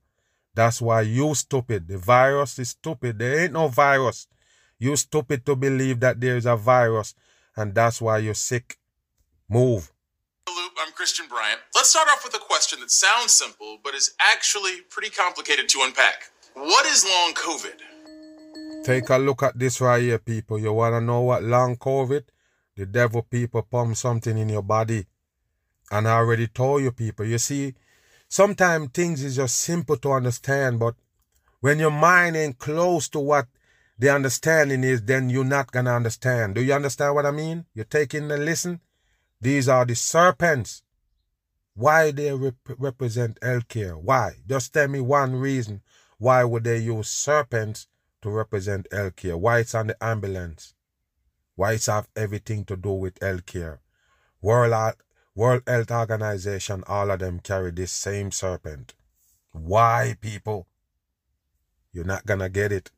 That's 0.54 0.82
why 0.82 1.02
you 1.02 1.36
stupid. 1.36 1.88
The 1.88 1.98
virus 1.98 2.58
is 2.60 2.70
stupid. 2.70 3.20
There 3.20 3.44
ain't 3.44 3.54
no 3.54 3.68
virus. 3.68 4.28
You 4.80 4.96
stupid 4.96 5.46
to 5.46 5.56
believe 5.56 6.00
that 6.02 6.20
there 6.22 6.38
is 6.38 6.46
a 6.46 6.56
virus 6.56 7.16
and 7.56 7.74
that's 7.74 8.02
why 8.02 8.20
you're 8.20 8.34
sick. 8.34 8.78
Move. 9.50 9.92
I'm 10.80 10.94
Christian 10.94 11.26
Bryant. 11.28 11.60
Let's 11.74 11.90
start 11.90 12.08
off 12.10 12.24
with 12.24 12.36
a 12.36 12.40
question 12.40 12.80
that 12.82 12.92
sounds 12.92 13.32
simple, 13.34 13.80
but 13.84 13.96
is 13.96 14.14
actually 14.20 14.82
pretty 14.90 15.10
complicated 15.10 15.68
to 15.70 15.80
unpack. 15.82 16.30
What 16.54 16.86
is 16.86 17.04
long 17.04 17.34
COVID? 17.34 18.86
Take 18.86 19.10
a 19.10 19.18
look 19.18 19.42
at 19.42 19.58
this 19.58 19.82
right 19.82 20.02
here, 20.02 20.20
people. 20.20 20.60
You 20.60 20.74
want 20.74 20.94
to 20.94 21.02
know 21.02 21.22
what 21.22 21.44
long 21.44 21.76
COVID? 21.78 22.24
The 22.76 22.86
devil 22.86 23.24
people 23.24 23.64
pump 23.64 23.98
something 23.98 24.38
in 24.38 24.50
your 24.50 24.62
body. 24.62 25.08
And 25.90 26.08
I 26.08 26.12
already 26.18 26.48
told 26.48 26.84
you, 26.84 26.92
people. 26.92 27.26
You 27.26 27.40
see, 27.40 27.74
sometimes 28.30 28.90
things 28.94 29.24
is 29.24 29.36
just 29.38 29.56
simple 29.60 29.98
to 29.98 30.12
understand, 30.12 30.80
but 30.80 30.94
when 31.60 31.80
your 31.80 31.92
mind 31.92 32.38
ain't 32.38 32.60
close 32.60 33.10
to 33.10 33.20
what 33.20 33.48
the 34.00 34.10
understanding 34.10 34.84
is 34.84 35.02
then 35.04 35.30
you're 35.30 35.44
not 35.44 35.72
going 35.72 35.86
to 35.86 35.94
understand. 35.94 36.56
Do 36.56 36.62
you 36.62 36.74
understand 36.74 37.16
what 37.16 37.26
I 37.26 37.32
mean? 37.32 37.66
You're 37.74 37.86
taking 37.86 38.28
the 38.28 38.38
listen. 38.38 38.82
These 39.42 39.68
are 39.68 39.86
the 39.86 39.96
serpents. 39.96 40.84
Why 41.74 42.12
they 42.12 42.34
rep- 42.34 42.56
represent 42.78 43.40
healthcare? 43.42 43.96
Why? 44.00 44.34
Just 44.48 44.74
tell 44.74 44.88
me 44.88 45.00
one 45.00 45.36
reason. 45.36 45.82
Why 46.18 46.44
would 46.44 46.64
they 46.64 46.78
use 46.78 47.10
serpents 47.10 47.88
to 48.22 48.30
represent 48.30 48.88
healthcare? 48.92 49.40
Why 49.40 49.60
it's 49.60 49.76
on 49.76 49.88
the 49.88 50.04
ambulance? 50.04 50.74
Why 51.56 51.74
it's 51.74 51.88
have 51.88 52.10
everything 52.16 52.66
to 52.66 52.76
do 52.76 52.92
with 52.92 53.20
healthcare? 53.20 53.80
World, 54.42 54.96
World 55.36 55.64
Health 55.68 55.92
Organization, 55.92 56.84
all 56.88 57.12
of 57.12 57.20
them 57.20 57.40
carry 57.40 57.72
this 57.72 57.92
same 57.92 58.32
serpent. 58.32 58.94
Why, 59.52 60.16
people? 60.20 60.68
You're 61.92 62.06
not 62.06 62.26
gonna 62.26 62.50
get 62.50 62.72
it. 62.72 62.92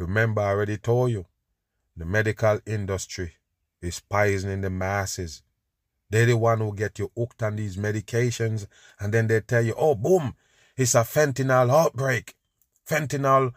Remember, 0.00 0.40
I 0.40 0.48
already 0.48 0.78
told 0.78 1.10
you, 1.10 1.26
the 1.94 2.06
medical 2.06 2.58
industry 2.64 3.34
is 3.82 4.00
poisoning 4.00 4.62
the 4.62 4.70
masses. 4.70 5.42
They're 6.08 6.24
the 6.24 6.38
one 6.38 6.60
who 6.60 6.74
get 6.74 6.98
you 6.98 7.12
hooked 7.14 7.42
on 7.42 7.56
these 7.56 7.76
medications, 7.76 8.66
and 8.98 9.12
then 9.12 9.26
they 9.26 9.42
tell 9.42 9.62
you, 9.62 9.74
oh, 9.76 9.94
boom, 9.94 10.36
it's 10.74 10.94
a 10.94 11.00
fentanyl 11.00 11.70
outbreak. 11.70 12.34
Fentanyl 12.88 13.52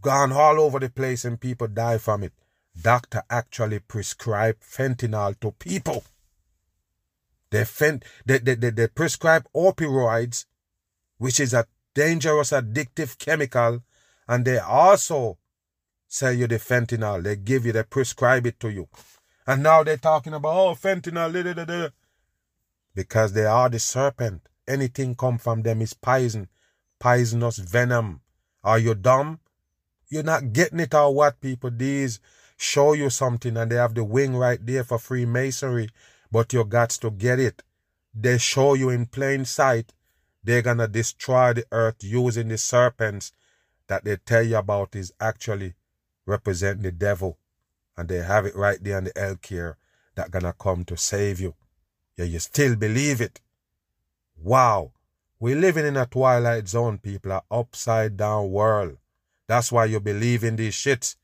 gone 0.00 0.30
all 0.30 0.60
over 0.60 0.78
the 0.78 0.88
place 0.88 1.24
and 1.24 1.40
people 1.40 1.66
die 1.66 1.98
from 1.98 2.22
it. 2.22 2.32
Doctor 2.80 3.24
actually 3.28 3.80
prescribe 3.80 4.60
fentanyl 4.60 5.38
to 5.40 5.50
people. 5.50 6.04
They, 7.50 7.64
fent- 7.64 8.04
they, 8.24 8.38
they, 8.38 8.54
they, 8.54 8.70
they 8.70 8.86
prescribe 8.86 9.48
opioids, 9.52 10.44
which 11.16 11.40
is 11.40 11.52
a 11.52 11.66
dangerous 11.92 12.52
addictive 12.52 13.18
chemical, 13.18 13.82
and 14.28 14.44
they 14.44 14.58
also 14.60 15.38
sell 16.08 16.32
you 16.32 16.46
the 16.46 16.56
fentanyl. 16.56 17.22
They 17.22 17.36
give 17.36 17.66
you, 17.66 17.72
they 17.72 17.84
prescribe 17.84 18.46
it 18.46 18.58
to 18.60 18.70
you. 18.70 18.88
And 19.46 19.62
now 19.62 19.84
they're 19.84 19.96
talking 19.96 20.34
about, 20.34 20.56
oh, 20.56 20.74
fentanyl, 20.74 21.32
da, 21.32 21.52
da, 21.52 21.64
da, 21.64 21.88
because 22.94 23.32
they 23.32 23.44
are 23.44 23.68
the 23.68 23.78
serpent. 23.78 24.42
Anything 24.66 25.14
come 25.14 25.38
from 25.38 25.62
them 25.62 25.80
is 25.80 25.94
poison, 25.94 26.48
poisonous 26.98 27.58
venom. 27.58 28.20
Are 28.64 28.78
you 28.78 28.94
dumb? 28.94 29.40
You're 30.08 30.24
not 30.24 30.52
getting 30.52 30.80
it 30.80 30.94
or 30.94 31.14
what, 31.14 31.40
people? 31.40 31.70
These 31.70 32.20
show 32.56 32.92
you 32.92 33.08
something 33.08 33.56
and 33.56 33.70
they 33.70 33.76
have 33.76 33.94
the 33.94 34.04
wing 34.04 34.34
right 34.34 34.58
there 34.64 34.84
for 34.84 34.98
Freemasonry, 34.98 35.88
but 36.32 36.52
you 36.52 36.64
got 36.64 36.90
to 36.90 37.10
get 37.10 37.38
it. 37.38 37.62
They 38.12 38.38
show 38.38 38.74
you 38.74 38.90
in 38.90 39.06
plain 39.06 39.44
sight. 39.44 39.94
They're 40.42 40.62
gonna 40.62 40.88
destroy 40.88 41.52
the 41.52 41.64
earth 41.70 42.02
using 42.02 42.48
the 42.48 42.58
serpents 42.58 43.32
that 43.86 44.04
they 44.04 44.16
tell 44.16 44.42
you 44.42 44.56
about 44.56 44.96
is 44.96 45.12
actually 45.20 45.74
represent 46.28 46.82
the 46.82 46.92
devil. 46.92 47.38
And 47.96 48.08
they 48.08 48.18
have 48.18 48.46
it 48.46 48.54
right 48.54 48.82
there 48.82 48.98
in 48.98 49.04
the 49.04 49.12
healthcare 49.12 49.74
that 50.14 50.30
gonna 50.30 50.52
come 50.52 50.84
to 50.84 50.96
save 50.96 51.40
you. 51.40 51.54
Yeah, 52.16 52.26
you 52.26 52.38
still 52.38 52.76
believe 52.76 53.20
it. 53.20 53.40
Wow. 54.36 54.92
We're 55.40 55.56
living 55.56 55.86
in 55.86 55.96
a 55.96 56.06
twilight 56.06 56.68
zone, 56.68 56.98
people, 56.98 57.32
an 57.32 57.40
upside 57.50 58.16
down 58.16 58.50
world. 58.50 58.98
That's 59.46 59.72
why 59.72 59.86
you 59.86 60.00
believe 60.00 60.44
in 60.44 60.56
these 60.56 60.74
shits. 60.74 61.16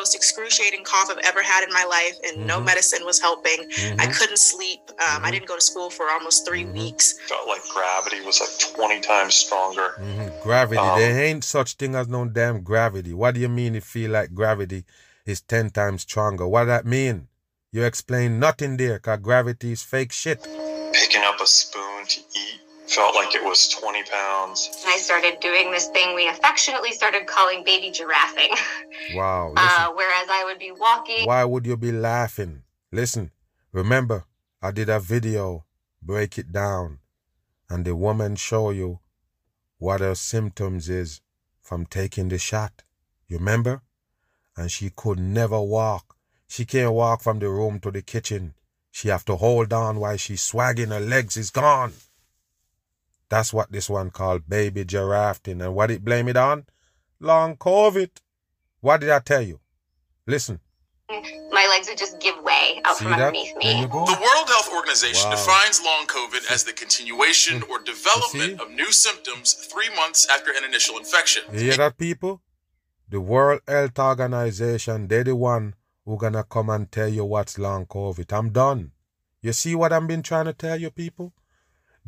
most 0.00 0.14
excruciating 0.14 0.79
cough 0.90 1.08
I've 1.10 1.24
ever 1.24 1.42
had 1.42 1.64
in 1.64 1.72
my 1.72 1.84
life, 1.84 2.18
and 2.24 2.38
mm-hmm. 2.38 2.46
no 2.46 2.60
medicine 2.60 3.04
was 3.04 3.20
helping. 3.20 3.68
Mm-hmm. 3.70 4.00
I 4.00 4.06
couldn't 4.06 4.38
sleep. 4.38 4.80
Um, 4.88 4.96
mm-hmm. 4.96 5.24
I 5.24 5.30
didn't 5.30 5.46
go 5.46 5.56
to 5.56 5.60
school 5.60 5.90
for 5.90 6.10
almost 6.10 6.46
3 6.46 6.64
mm-hmm. 6.64 6.72
weeks. 6.72 7.18
Felt 7.28 7.46
like 7.48 7.62
gravity 7.68 8.24
was 8.24 8.40
like 8.40 8.74
20 8.76 9.00
times 9.00 9.34
stronger. 9.34 9.94
Mm-hmm. 10.00 10.42
Gravity. 10.42 10.80
Um, 10.80 10.98
there 10.98 11.24
ain't 11.24 11.44
such 11.44 11.74
thing 11.74 11.94
as 11.94 12.08
no 12.08 12.24
damn 12.26 12.62
gravity. 12.62 13.14
What 13.14 13.34
do 13.34 13.40
you 13.40 13.48
mean 13.48 13.74
it 13.74 13.84
feel 13.84 14.10
like 14.10 14.34
gravity 14.34 14.84
is 15.26 15.40
10 15.42 15.70
times 15.70 16.02
stronger? 16.02 16.46
What 16.46 16.64
that 16.64 16.86
mean? 16.86 17.28
You 17.72 17.84
explain 17.84 18.40
nothing 18.40 18.76
there, 18.76 18.98
cause 18.98 19.20
gravity 19.20 19.72
is 19.72 19.82
fake 19.84 20.10
shit. 20.10 20.42
Picking 20.92 21.22
up 21.22 21.40
a 21.40 21.46
spoon 21.46 22.04
to 22.08 22.20
eat 22.20 22.60
felt 22.90 23.14
like 23.14 23.34
it 23.34 23.44
was 23.44 23.68
20 23.68 24.02
pounds. 24.04 24.68
And 24.82 24.92
I 24.92 24.96
started 24.98 25.38
doing 25.40 25.70
this 25.70 25.86
thing 25.88 26.14
we 26.14 26.28
affectionately 26.28 26.92
started 26.92 27.26
calling 27.26 27.64
baby 27.64 27.90
giraffing. 27.90 28.54
Wow. 29.14 29.54
Uh, 29.56 29.88
whereas 29.94 30.28
I 30.30 30.44
would 30.44 30.58
be 30.58 30.70
walking. 30.70 31.26
Why 31.26 31.42
would 31.44 31.66
you 31.66 31.76
be 31.76 31.90
laughing? 31.90 32.62
Listen, 32.92 33.32
remember, 33.72 34.24
I 34.62 34.70
did 34.70 34.88
a 34.88 35.00
video, 35.00 35.64
break 36.00 36.38
it 36.38 36.52
down, 36.52 36.98
and 37.68 37.84
the 37.84 37.96
woman 37.96 38.36
show 38.36 38.70
you 38.70 39.00
what 39.78 40.00
her 40.00 40.14
symptoms 40.14 40.88
is 40.88 41.22
from 41.60 41.86
taking 41.86 42.28
the 42.28 42.38
shot. 42.38 42.82
You 43.26 43.38
remember? 43.38 43.82
And 44.56 44.70
she 44.70 44.90
could 44.94 45.18
never 45.18 45.60
walk. 45.60 46.16
She 46.46 46.64
can't 46.64 46.92
walk 46.92 47.22
from 47.22 47.38
the 47.38 47.48
room 47.48 47.80
to 47.80 47.90
the 47.90 48.02
kitchen. 48.02 48.54
She 48.92 49.08
have 49.08 49.24
to 49.24 49.36
hold 49.36 49.72
on 49.72 49.98
while 49.98 50.18
she's 50.18 50.42
swagging 50.42 50.90
her 50.90 51.00
legs 51.00 51.36
is 51.36 51.50
gone. 51.50 51.94
That's 53.30 53.54
what 53.54 53.70
this 53.72 53.88
one 53.88 54.10
called 54.10 54.48
baby 54.48 54.84
giraffing. 54.84 55.64
And 55.64 55.74
what 55.74 55.90
it 55.90 56.04
blame 56.04 56.28
it 56.28 56.36
on? 56.36 56.66
Long 57.20 57.56
COVID. 57.56 58.10
What 58.80 59.00
did 59.00 59.10
I 59.10 59.20
tell 59.20 59.40
you? 59.40 59.60
Listen. 60.26 60.60
My 61.08 61.66
legs 61.70 61.88
would 61.88 61.98
just 61.98 62.20
give 62.20 62.36
way 62.42 62.80
out 62.84 62.96
See 62.96 63.04
from 63.04 63.12
that? 63.12 63.28
underneath 63.28 63.56
me. 63.56 63.82
The 63.82 63.88
World 63.88 64.48
Health 64.48 64.70
Organization 64.74 65.30
wow. 65.30 65.36
defines 65.36 65.80
long 65.84 66.06
COVID 66.06 66.50
as 66.52 66.64
the 66.64 66.72
continuation 66.72 67.62
or 67.70 67.80
development 67.80 68.60
of 68.60 68.70
new 68.70 68.92
symptoms 68.92 69.54
three 69.54 69.88
months 69.96 70.28
after 70.30 70.50
an 70.52 70.64
initial 70.64 70.98
infection. 70.98 71.42
You 71.52 71.60
hear 71.60 71.76
that, 71.78 71.98
people? 71.98 72.42
The 73.08 73.20
World 73.20 73.60
Health 73.66 73.98
Organization, 73.98 75.08
they're 75.08 75.24
the 75.24 75.34
one 75.34 75.74
who 76.04 76.16
gonna 76.16 76.44
come 76.44 76.70
and 76.70 76.90
tell 76.90 77.08
you 77.08 77.24
what's 77.24 77.58
long 77.58 77.86
COVID. 77.86 78.32
I'm 78.32 78.50
done. 78.50 78.92
You 79.42 79.52
see 79.52 79.74
what 79.74 79.92
I've 79.92 80.06
been 80.06 80.22
trying 80.22 80.44
to 80.46 80.52
tell 80.52 80.80
you, 80.80 80.90
people? 80.90 81.32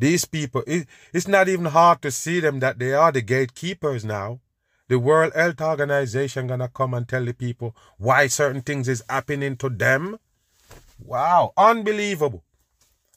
These 0.03 0.25
people, 0.25 0.65
it, 0.67 0.85
it's 1.13 1.29
not 1.29 1.47
even 1.47 1.63
hard 1.63 2.01
to 2.01 2.11
see 2.11 2.41
them 2.41 2.59
that 2.59 2.77
they 2.77 2.93
are 2.93 3.13
the 3.13 3.21
gatekeepers 3.21 4.03
now. 4.03 4.41
The 4.89 4.99
World 4.99 5.31
Health 5.33 5.61
Organization 5.61 6.47
gonna 6.47 6.67
come 6.67 6.93
and 6.93 7.07
tell 7.07 7.23
the 7.23 7.33
people 7.33 7.73
why 7.97 8.27
certain 8.27 8.63
things 8.63 8.89
is 8.89 9.01
happening 9.09 9.55
to 9.55 9.69
them. 9.69 10.19
Wow, 10.99 11.53
unbelievable. 11.55 12.43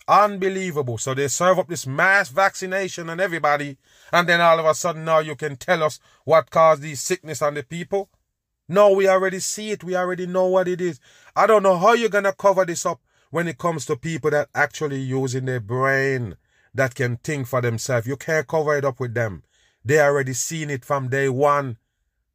Unbelievable. 0.07 0.97
So 0.97 1.13
they 1.13 1.27
serve 1.27 1.59
up 1.59 1.67
this 1.67 1.89
mass 1.89 2.29
vaccination 2.29 3.11
on 3.11 3.19
everybody, 3.19 3.79
and 4.13 4.29
then 4.29 4.41
all 4.41 4.61
of 4.61 4.67
a 4.67 4.73
sudden 4.73 5.05
now 5.05 5.19
you 5.19 5.35
can 5.35 5.57
tell 5.57 5.83
us 5.83 5.99
what 6.23 6.51
caused 6.51 6.83
these 6.83 7.01
sickness 7.01 7.43
on 7.43 7.55
the 7.55 7.65
people. 7.65 8.11
No, 8.69 8.93
we 8.93 9.09
already 9.09 9.41
see 9.41 9.73
it. 9.73 9.83
We 9.83 9.97
already 9.97 10.29
know 10.29 10.47
what 10.47 10.69
it 10.69 10.81
is. 10.81 11.01
I 11.35 11.49
don't 11.49 11.65
know 11.65 11.79
how 11.79 11.95
you're 11.95 12.11
to 12.11 12.33
cover 12.33 12.65
this 12.65 12.87
up 12.87 13.01
when 13.31 13.49
it 13.49 13.59
comes 13.59 13.87
to 13.87 13.97
people 13.97 14.31
that 14.31 14.51
actually 14.55 15.01
using 15.01 15.47
their 15.47 15.59
brain 15.59 16.37
that 16.77 16.95
can 16.95 17.17
think 17.19 17.47
for 17.47 17.61
themselves. 17.61 18.07
You 18.07 18.17
can't 18.17 18.47
cover 18.47 18.77
it 18.77 18.85
up 18.85 19.01
with 19.01 19.15
them. 19.15 19.43
They 19.85 20.01
already 20.01 20.33
seen 20.33 20.71
it 20.71 20.85
from 20.85 21.09
day 21.09 21.29
one 21.29 21.79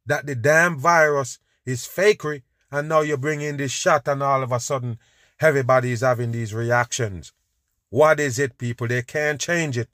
that 0.06 0.26
the 0.26 0.34
damn 0.34 0.78
virus 0.78 1.38
is 1.64 1.82
fakery 1.82 2.42
and 2.70 2.88
now 2.88 3.00
you 3.00 3.16
bring 3.16 3.40
in 3.40 3.56
this 3.58 3.70
shot 3.70 4.08
and 4.08 4.22
all 4.22 4.42
of 4.42 4.52
a 4.52 4.58
sudden 4.60 4.98
everybody 5.40 5.92
is 5.92 6.00
having 6.00 6.32
these 6.32 6.54
reactions. 6.54 7.32
What 7.90 8.20
is 8.20 8.38
it, 8.38 8.56
people? 8.56 8.88
They 8.88 9.02
can't 9.02 9.38
change 9.38 9.76
it. 9.76 9.88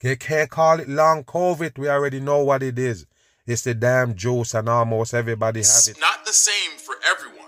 They 0.00 0.16
can't 0.16 0.48
call 0.48 0.78
it 0.78 0.88
long 0.88 1.24
COVID. 1.24 1.76
We 1.76 1.88
already 1.88 2.20
know 2.20 2.44
what 2.44 2.62
it 2.62 2.78
is. 2.78 3.06
It's 3.46 3.62
the 3.62 3.74
damn 3.74 4.14
juice, 4.14 4.54
and 4.54 4.68
almost 4.68 5.12
everybody 5.12 5.60
has 5.60 5.88
it. 5.88 5.92
It's 5.92 6.00
Not 6.00 6.24
the 6.24 6.32
same 6.32 6.78
for 6.78 6.94
everyone. 7.04 7.39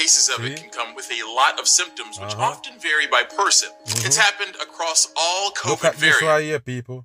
Cases 0.00 0.30
of 0.30 0.36
See? 0.36 0.52
it 0.52 0.60
can 0.62 0.70
come 0.70 0.94
with 0.94 1.10
a 1.12 1.26
lot 1.34 1.60
of 1.60 1.68
symptoms, 1.68 2.18
which 2.18 2.32
uh-huh. 2.32 2.42
often 2.42 2.78
vary 2.80 3.06
by 3.06 3.22
person. 3.24 3.68
Mm-hmm. 3.84 4.06
It's 4.06 4.16
happened 4.16 4.56
across 4.56 5.12
all 5.14 5.50
COVID 5.50 5.68
Look 5.68 5.84
at 5.84 5.94
variants. 5.96 6.20
this 6.20 6.28
right 6.28 6.42
here, 6.42 6.58
people. 6.60 7.04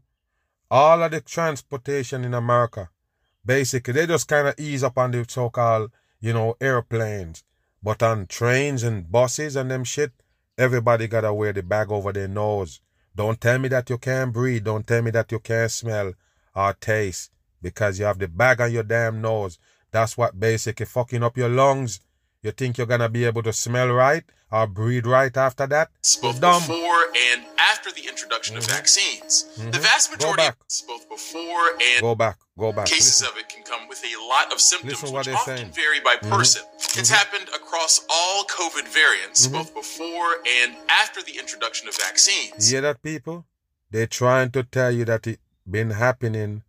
All 0.72 1.04
of 1.04 1.12
the 1.12 1.20
transportation 1.20 2.24
in 2.24 2.34
America, 2.34 2.90
basically, 3.46 3.94
they 3.94 4.08
just 4.08 4.30
kind 4.30 4.48
of 4.48 4.56
ease 4.58 4.82
up 4.82 4.98
on 4.98 5.12
the 5.12 5.26
so-called, 5.28 5.92
you 6.22 6.32
know, 6.32 6.56
airplanes. 6.62 7.44
But 7.84 8.02
on 8.02 8.28
trains 8.28 8.82
and 8.82 9.12
buses 9.12 9.58
and 9.58 9.70
them 9.70 9.84
shit, 9.84 10.12
everybody 10.58 11.08
gotta 11.08 11.34
wear 11.34 11.52
the 11.52 11.64
bag 11.64 11.92
over 11.92 12.14
their 12.14 12.30
nose. 12.30 12.80
Don't 13.14 13.40
tell 13.42 13.60
me 13.60 13.68
that 13.70 13.90
you 13.90 13.98
can't 13.98 14.32
breathe. 14.32 14.64
Don't 14.64 14.88
tell 14.88 15.02
me 15.02 15.12
that 15.12 15.32
you 15.34 15.40
can't 15.40 15.70
smell 15.70 16.14
or 16.56 16.74
taste 16.74 17.32
because 17.62 18.00
you 18.00 18.06
have 18.06 18.20
the 18.20 18.30
bag 18.30 18.62
on 18.62 18.72
your 18.72 18.84
damn 18.84 19.22
nose. 19.22 19.60
That's 19.92 20.18
what 20.18 20.40
basically 20.40 20.86
fucking 20.86 21.24
up 21.24 21.38
your 21.38 21.50
lungs. 21.50 22.00
You 22.46 22.52
think 22.52 22.78
you're 22.78 22.86
gonna 22.86 23.10
be 23.10 23.26
able 23.26 23.42
to 23.42 23.52
smell 23.52 23.90
right 23.90 24.24
or 24.52 24.68
breathe 24.68 25.08
right 25.08 25.36
after 25.36 25.66
that? 25.66 25.90
Both 26.22 26.40
dumb. 26.40 26.62
before 26.62 27.06
and 27.32 27.44
after 27.58 27.92
the 27.92 28.08
introduction 28.08 28.56
mm-hmm. 28.56 28.70
of 28.70 28.78
vaccines. 28.78 29.50
Mm-hmm. 29.58 29.72
The 29.72 29.80
vast 29.80 30.12
majority 30.12 30.44
of 30.44 30.56
both 30.88 31.10
before 31.10 31.70
and 31.82 32.02
go 32.02 32.14
back, 32.14 32.38
go 32.56 32.72
back. 32.72 32.86
Cases 32.86 33.22
Listen. 33.22 33.34
of 33.34 33.40
it 33.40 33.50
can 33.50 33.64
come 33.64 33.88
with 33.90 34.04
a 34.06 34.14
lot 34.30 34.54
of 34.54 34.62
symptoms, 34.62 35.02
which 35.02 35.28
often 35.28 35.58
saying. 35.58 35.72
vary 35.72 36.00
by 36.02 36.18
mm-hmm. 36.18 36.36
person. 36.36 36.62
Mm-hmm. 36.62 37.00
It's 37.00 37.10
happened 37.10 37.50
across 37.50 38.06
all 38.12 38.44
COVID 38.44 38.88
variants, 38.90 39.48
mm-hmm. 39.48 39.56
both 39.58 39.74
before 39.74 40.36
and 40.62 40.76
after 40.88 41.24
the 41.24 41.40
introduction 41.40 41.88
of 41.88 41.98
vaccines. 41.98 42.70
You 42.70 42.76
hear 42.76 42.82
that, 42.82 43.02
people? 43.02 43.48
They're 43.90 44.06
trying 44.06 44.52
to 44.52 44.62
tell 44.62 44.92
you 44.92 45.04
that 45.06 45.26
it 45.26 45.40
been 45.68 45.90
happening 45.90 46.62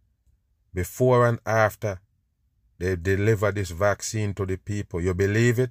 before 0.73 1.27
and 1.27 1.39
after 1.45 2.01
they 2.79 2.97
deliver 2.97 3.53
this 3.53 3.71
vaccine 3.71 4.35
to 4.35 4.47
the 4.47 4.57
people. 4.57 5.01
You 5.01 5.15
believe 5.15 5.59
it? 5.59 5.71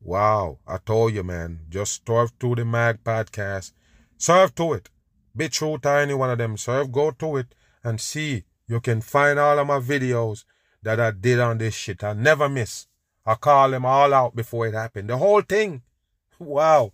Wow, 0.00 0.58
I 0.66 0.78
told 0.78 1.14
you, 1.14 1.22
man. 1.22 1.60
Just 1.68 2.06
serve 2.06 2.38
to 2.38 2.54
the 2.54 2.64
MAG 2.64 3.02
podcast. 3.02 3.72
Serve 4.16 4.54
to 4.56 4.74
it. 4.74 4.90
Be 5.36 5.48
true 5.48 5.78
to 5.78 5.90
any 5.90 6.14
one 6.14 6.30
of 6.30 6.38
them. 6.38 6.56
Serve, 6.56 6.92
go 6.92 7.10
to 7.10 7.38
it 7.38 7.54
and 7.82 8.00
see. 8.00 8.44
You 8.66 8.80
can 8.80 9.00
find 9.00 9.38
all 9.38 9.58
of 9.58 9.66
my 9.66 9.80
videos 9.80 10.44
that 10.82 11.00
I 11.00 11.10
did 11.10 11.40
on 11.40 11.58
this 11.58 11.74
shit. 11.74 12.04
I 12.04 12.12
never 12.12 12.48
miss. 12.48 12.86
I 13.26 13.34
call 13.34 13.70
them 13.70 13.86
all 13.86 14.12
out 14.12 14.36
before 14.36 14.66
it 14.66 14.74
happened. 14.74 15.08
The 15.08 15.18
whole 15.18 15.42
thing. 15.42 15.82
Wow. 16.38 16.92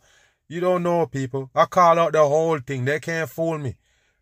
You 0.49 0.61
don't 0.61 0.83
know, 0.83 1.07
people. 1.07 1.51
I 1.55 1.65
call 1.65 1.99
out 1.99 2.13
the 2.13 2.27
whole 2.27 2.59
thing. 2.59 2.85
They 2.85 3.01
can't 3.01 3.31
fool 3.31 3.57
me. 3.57 3.77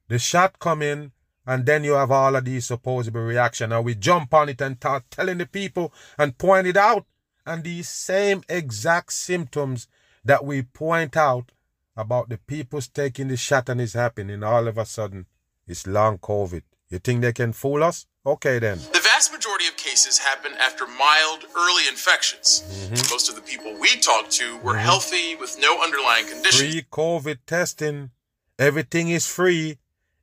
The 0.09 0.19
shot 0.19 0.59
come 0.59 0.81
in, 0.81 1.13
and 1.49 1.65
then 1.65 1.83
you 1.83 1.95
have 1.95 2.11
all 2.11 2.37
of 2.37 2.45
these 2.45 2.67
supposable 2.67 3.23
reaction. 3.23 3.71
Now 3.71 3.81
we 3.81 3.95
jump 3.95 4.35
on 4.35 4.51
it 4.51 4.61
and 4.61 4.77
start 4.77 5.05
telling 5.11 5.39
the 5.39 5.47
people 5.47 5.95
and 6.19 6.37
point 6.37 6.67
it 6.67 6.77
out. 6.77 7.07
And 7.47 7.65
these 7.65 7.89
same 7.89 8.43
exact 8.51 9.15
symptoms 9.15 9.89
that 10.23 10.45
we 10.45 10.61
point 10.61 11.17
out 11.17 11.53
about 11.97 12.29
the 12.29 12.37
people 12.37 12.83
taking 12.83 13.29
the 13.29 13.39
shot 13.39 13.71
and 13.71 13.81
it's 13.81 13.95
happening, 13.95 14.43
all 14.43 14.69
of 14.69 14.77
a 14.77 14.85
sudden 14.85 15.25
it's 15.67 15.87
long 15.87 16.19
COVID. 16.19 16.63
You 16.91 16.99
think 16.99 17.23
they 17.23 17.33
can 17.33 17.55
fool 17.55 17.83
us? 17.83 18.05
Okay 18.27 18.59
then. 18.59 18.77
The 18.93 19.01
vast 19.03 19.33
majority 19.33 19.67
of 19.69 19.77
cases 19.79 20.19
happen 20.19 20.53
after 20.61 20.87
mild 20.87 21.47
early 21.57 21.89
infections. 21.89 22.63
Mm-hmm. 22.69 23.11
Most 23.11 23.31
of 23.31 23.37
the 23.37 23.41
people 23.41 23.75
we 23.81 23.97
talked 23.97 24.33
to 24.33 24.59
were 24.59 24.73
mm-hmm. 24.73 24.81
healthy 24.81 25.35
with 25.37 25.57
no 25.59 25.83
underlying 25.83 26.27
condition. 26.27 26.71
Free 26.71 26.85
COVID 26.93 27.39
testing. 27.47 28.11
Everything 28.59 29.09
is 29.09 29.27
free 29.27 29.79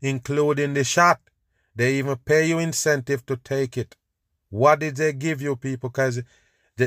including 0.06 0.76
the 0.76 0.84
shot. 0.84 1.20
They 1.76 1.96
even 1.96 2.18
pay 2.18 2.48
you 2.48 2.60
incentive 2.60 3.26
to 3.26 3.38
take 3.38 3.76
it. 3.76 3.96
What 4.50 4.80
did 4.80 4.98
they 4.98 5.14
give 5.14 5.42
you, 5.42 5.56
people? 5.56 5.90
Because 5.90 6.22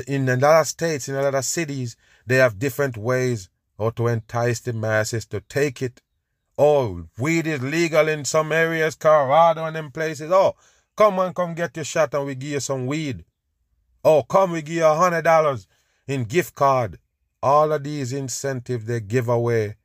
in 0.07 0.29
a 0.29 0.37
lot 0.37 0.61
of 0.61 0.67
states, 0.67 1.09
in 1.09 1.15
a 1.15 1.21
lot 1.21 1.35
of 1.35 1.43
cities, 1.43 1.97
they 2.25 2.37
have 2.37 2.57
different 2.57 2.95
ways 2.95 3.49
or 3.77 3.91
to 3.91 4.07
entice 4.07 4.61
the 4.61 4.71
masses 4.71 5.25
to 5.27 5.41
take 5.41 5.81
it. 5.81 6.01
Oh, 6.57 7.07
weed 7.17 7.45
is 7.45 7.61
legal 7.61 8.07
in 8.07 8.23
some 8.23 8.53
areas, 8.53 8.95
Colorado 8.95 9.65
and 9.65 9.75
them 9.75 9.91
places. 9.91 10.31
Oh, 10.31 10.55
come 10.95 11.19
on, 11.19 11.33
come 11.33 11.53
get 11.55 11.75
your 11.75 11.85
shot 11.85 12.13
and 12.13 12.25
we 12.25 12.35
give 12.35 12.51
you 12.51 12.59
some 12.61 12.85
weed. 12.85 13.25
Oh, 14.03 14.23
come, 14.23 14.51
we 14.51 14.61
give 14.61 14.75
you 14.75 14.85
a 14.85 14.95
hundred 14.95 15.23
dollars 15.23 15.67
in 16.07 16.23
gift 16.23 16.55
card. 16.55 16.99
All 17.43 17.73
of 17.73 17.83
these 17.83 18.13
incentives 18.13 18.85
they 18.85 19.01
give 19.01 19.27
away 19.27 19.75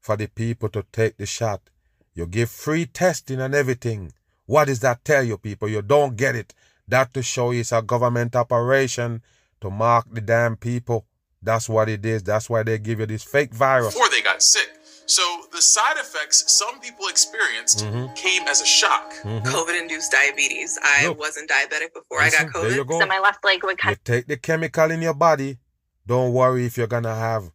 for 0.00 0.16
the 0.16 0.28
people 0.28 0.68
to 0.70 0.84
take 0.92 1.16
the 1.16 1.26
shot. 1.26 1.70
You 2.14 2.26
give 2.26 2.50
free 2.50 2.86
testing 2.86 3.40
and 3.40 3.54
everything. 3.54 4.12
What 4.46 4.66
does 4.66 4.80
that 4.80 5.04
tell 5.04 5.24
you, 5.24 5.38
people? 5.38 5.68
You 5.68 5.82
don't 5.82 6.16
get 6.16 6.36
it. 6.36 6.54
That 6.86 7.12
to 7.14 7.22
show 7.22 7.50
you 7.50 7.60
it's 7.60 7.72
a 7.72 7.82
government 7.82 8.36
operation 8.36 9.22
to 9.60 9.70
mark 9.70 10.06
the 10.12 10.20
damn 10.20 10.56
people. 10.56 11.06
That's 11.42 11.68
what 11.68 11.88
it 11.88 12.04
is. 12.04 12.22
That's 12.22 12.48
why 12.48 12.62
they 12.62 12.78
give 12.78 13.00
you 13.00 13.06
this 13.06 13.24
fake 13.24 13.52
virus. 13.52 13.94
Before 13.94 14.08
they 14.10 14.22
got 14.22 14.42
sick. 14.42 14.68
So 15.06 15.22
the 15.52 15.60
side 15.60 15.96
effects 15.96 16.50
some 16.50 16.80
people 16.80 17.06
experienced 17.08 17.84
mm-hmm. 17.84 18.12
came 18.14 18.48
as 18.48 18.62
a 18.62 18.66
shock. 18.66 19.12
Mm-hmm. 19.22 19.46
COVID 19.46 19.80
induced 19.80 20.12
diabetes. 20.12 20.78
I 20.82 21.08
Look, 21.08 21.18
wasn't 21.18 21.50
diabetic 21.50 21.92
before 21.92 22.20
listen, 22.20 22.40
I 22.40 22.44
got 22.44 22.54
COVID. 22.54 22.62
There 22.62 22.76
you 22.76 22.84
go. 22.84 23.00
So 23.00 23.06
my 23.06 23.18
left 23.18 23.44
leg 23.44 23.62
would 23.64 23.76
kind 23.76 23.96
You 23.96 24.00
take 24.02 24.26
the 24.26 24.36
chemical 24.38 24.90
in 24.90 25.02
your 25.02 25.14
body. 25.14 25.58
Don't 26.06 26.32
worry 26.32 26.64
if 26.64 26.78
you're 26.78 26.86
gonna 26.86 27.14
have 27.14 27.50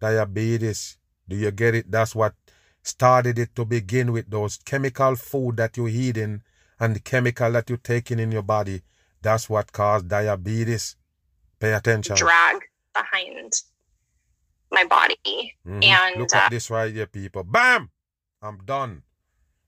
diabetes. 0.00 0.98
Do 1.28 1.36
you 1.36 1.50
get 1.50 1.74
it? 1.74 1.90
That's 1.90 2.14
what 2.14 2.34
started 2.82 3.38
it 3.38 3.54
to 3.54 3.64
begin 3.64 4.12
with 4.12 4.30
those 4.30 4.58
chemical 4.58 5.16
food 5.16 5.56
that 5.56 5.76
you're 5.76 5.88
eating 5.88 6.42
and 6.78 6.96
the 6.96 7.00
chemical 7.00 7.52
that 7.52 7.68
you're 7.68 7.78
taking 7.78 8.18
in 8.18 8.32
your 8.32 8.42
body. 8.42 8.82
That's 9.22 9.48
what 9.48 9.72
caused 9.72 10.08
diabetes. 10.08 10.96
Pay 11.60 11.72
attention. 11.74 12.16
Drag 12.16 12.60
behind 12.92 13.52
my 14.70 14.84
body. 14.84 15.54
Mm-hmm. 15.66 15.82
And 15.82 16.20
look 16.20 16.34
at 16.34 16.46
uh, 16.46 16.48
this 16.48 16.70
right 16.70 16.92
here, 16.92 17.06
people. 17.06 17.44
Bam! 17.44 17.90
I'm 18.42 18.58
done. 18.64 19.02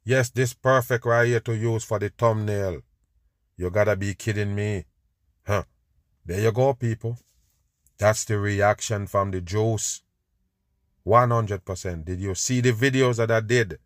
Yes, 0.05 0.31
this 0.31 0.53
perfect 0.53 1.07
right 1.07 1.27
here 1.27 1.41
to 1.41 1.55
use 1.55 1.85
for 1.85 1.99
the 1.99 2.11
thumbnail. 2.11 2.83
You 3.57 3.71
gotta 3.71 3.97
be 3.97 4.15
kidding 4.15 4.55
me. 4.55 4.85
Huh. 5.47 5.65
There 6.27 6.41
you 6.41 6.53
go, 6.53 6.75
people. 6.75 7.19
That's 7.99 8.25
the 8.25 8.39
reaction 8.39 9.07
from 9.07 9.31
the 9.31 9.41
juice. 9.41 10.03
100%. 11.07 12.05
Did 12.05 12.21
you 12.21 12.35
see 12.35 12.61
the 12.61 12.73
videos 12.73 13.17
that 13.17 13.31
I 13.31 13.41
did? 13.41 13.79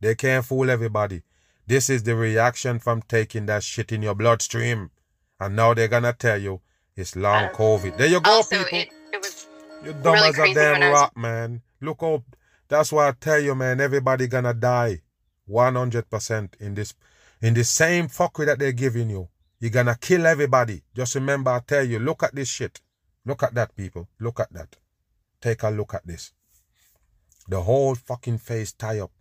They 0.00 0.14
can't 0.14 0.44
fool 0.44 0.70
everybody. 0.70 1.22
This 1.66 1.88
is 1.88 2.02
the 2.02 2.14
reaction 2.14 2.78
from 2.78 3.02
taking 3.02 3.46
that 3.46 3.62
shit 3.62 3.92
in 3.92 4.02
your 4.02 4.14
bloodstream. 4.14 4.90
And 5.40 5.56
now 5.56 5.74
they're 5.74 5.88
gonna 5.88 6.12
tell 6.12 6.40
you 6.40 6.60
it's 6.96 7.16
long 7.16 7.48
COVID. 7.50 7.96
There 7.96 8.06
you 8.06 8.20
go, 8.20 8.30
also, 8.30 8.62
people. 8.64 8.78
It, 8.78 8.88
it 9.12 9.18
was 9.18 9.46
You're 9.82 9.94
dumb 9.94 10.14
really 10.14 10.28
as 10.28 10.38
a 10.38 10.54
damn 10.54 10.92
rock, 10.92 11.12
was... 11.16 11.22
man. 11.22 11.62
Look 11.80 12.02
up. 12.02 12.22
That's 12.68 12.92
why 12.92 13.08
I 13.08 13.12
tell 13.12 13.40
you, 13.40 13.54
man, 13.54 13.80
everybody 13.80 14.26
gonna 14.26 14.54
die. 14.54 15.02
100% 15.48 16.60
in 16.60 16.74
this 16.74 16.94
in 17.42 17.52
the 17.52 17.64
same 17.64 18.08
fuckery 18.08 18.46
that 18.46 18.58
they're 18.58 18.72
giving 18.72 19.10
you. 19.10 19.28
You're 19.60 19.70
gonna 19.70 19.96
kill 20.00 20.26
everybody. 20.26 20.82
Just 20.94 21.14
remember, 21.14 21.50
I 21.50 21.60
tell 21.60 21.84
you, 21.84 21.98
look 21.98 22.22
at 22.22 22.34
this 22.34 22.48
shit. 22.48 22.80
Look 23.26 23.42
at 23.42 23.54
that, 23.54 23.76
people. 23.76 24.08
Look 24.20 24.40
at 24.40 24.52
that. 24.52 24.76
Take 25.40 25.62
a 25.62 25.70
look 25.70 25.94
at 25.94 26.06
this. 26.06 26.32
The 27.46 27.62
whole 27.62 27.94
fucking 27.94 28.38
face 28.38 28.72
tie 28.72 29.00
up. 29.00 29.12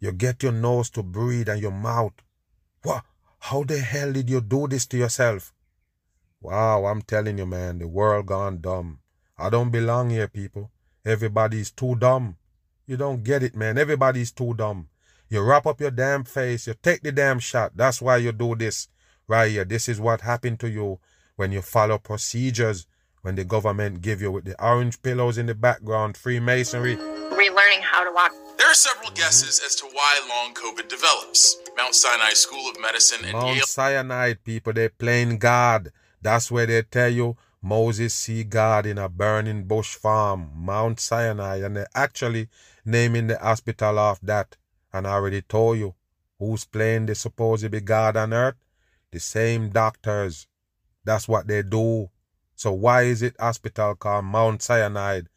You 0.00 0.12
get 0.12 0.42
your 0.42 0.52
nose 0.52 0.90
to 0.90 1.02
breathe 1.02 1.48
and 1.48 1.60
your 1.60 1.70
mouth. 1.72 2.14
What? 2.82 3.04
How 3.38 3.62
the 3.64 3.78
hell 3.78 4.12
did 4.12 4.28
you 4.28 4.40
do 4.40 4.66
this 4.66 4.86
to 4.86 4.98
yourself? 4.98 5.54
Wow, 6.40 6.86
I'm 6.86 7.02
telling 7.02 7.38
you, 7.38 7.46
man, 7.46 7.78
the 7.78 7.88
world 7.88 8.26
gone 8.26 8.60
dumb. 8.60 8.98
I 9.38 9.50
don't 9.50 9.70
belong 9.70 10.10
here, 10.10 10.28
people. 10.28 10.70
Everybody's 11.04 11.70
too 11.70 11.94
dumb. 11.94 12.36
You 12.86 12.96
don't 12.96 13.22
get 13.22 13.42
it, 13.42 13.54
man. 13.54 13.78
Everybody's 13.78 14.32
too 14.32 14.54
dumb. 14.54 14.88
You 15.28 15.42
wrap 15.42 15.66
up 15.66 15.80
your 15.80 15.90
damn 15.90 16.24
face. 16.24 16.66
You 16.66 16.74
take 16.74 17.02
the 17.02 17.12
damn 17.12 17.38
shot. 17.38 17.72
That's 17.76 18.00
why 18.02 18.18
you 18.18 18.32
do 18.32 18.54
this 18.54 18.88
right 19.26 19.50
here. 19.50 19.64
This 19.64 19.88
is 19.88 20.00
what 20.00 20.20
happened 20.20 20.60
to 20.60 20.68
you 20.68 21.00
when 21.36 21.52
you 21.52 21.62
follow 21.62 21.98
procedures 21.98 22.86
when 23.26 23.34
the 23.34 23.42
government 23.42 24.02
give 24.02 24.22
you 24.22 24.30
with 24.30 24.44
the 24.44 24.54
orange 24.64 25.02
pillows 25.02 25.36
in 25.36 25.46
the 25.46 25.54
background, 25.54 26.16
Freemasonry. 26.16 26.94
Relearning 26.94 27.82
how 27.82 28.04
to 28.04 28.12
walk. 28.14 28.32
There 28.56 28.70
are 28.70 28.74
several 28.74 29.10
guesses 29.10 29.60
as 29.66 29.74
to 29.76 29.86
why 29.86 30.20
long 30.28 30.54
COVID 30.54 30.88
develops. 30.88 31.56
Mount 31.76 31.96
Sinai 31.96 32.34
School 32.34 32.70
of 32.70 32.80
Medicine 32.80 33.24
and 33.24 33.32
Mount 33.32 33.56
Yale. 33.56 33.66
Sinai 33.66 34.34
people, 34.34 34.72
they 34.72 34.90
playing 34.90 35.38
God. 35.38 35.90
That's 36.22 36.52
where 36.52 36.66
they 36.66 36.82
tell 36.82 37.08
you 37.08 37.36
Moses 37.60 38.14
see 38.14 38.44
God 38.44 38.86
in 38.86 38.96
a 38.96 39.08
burning 39.08 39.64
bush 39.64 39.96
farm, 39.96 40.52
Mount 40.54 41.00
Sinai, 41.00 41.64
and 41.64 41.78
they 41.78 41.86
actually 41.96 42.48
naming 42.84 43.26
the 43.26 43.38
hospital 43.38 43.98
off 43.98 44.20
that. 44.20 44.56
And 44.92 45.04
I 45.04 45.14
already 45.14 45.42
told 45.42 45.78
you 45.78 45.96
who's 46.38 46.64
playing 46.64 47.06
the 47.06 47.16
supposed 47.16 47.64
to 47.64 47.70
be 47.70 47.80
God 47.80 48.16
on 48.16 48.32
earth? 48.32 48.54
The 49.10 49.18
same 49.18 49.70
doctors. 49.70 50.46
That's 51.04 51.26
what 51.26 51.48
they 51.48 51.64
do. 51.64 52.10
So 52.56 52.72
why 52.72 53.02
is 53.02 53.22
it 53.22 53.36
hospital 53.38 53.94
called 53.94 54.24
Mount 54.24 54.62
Cyanide 54.62 55.28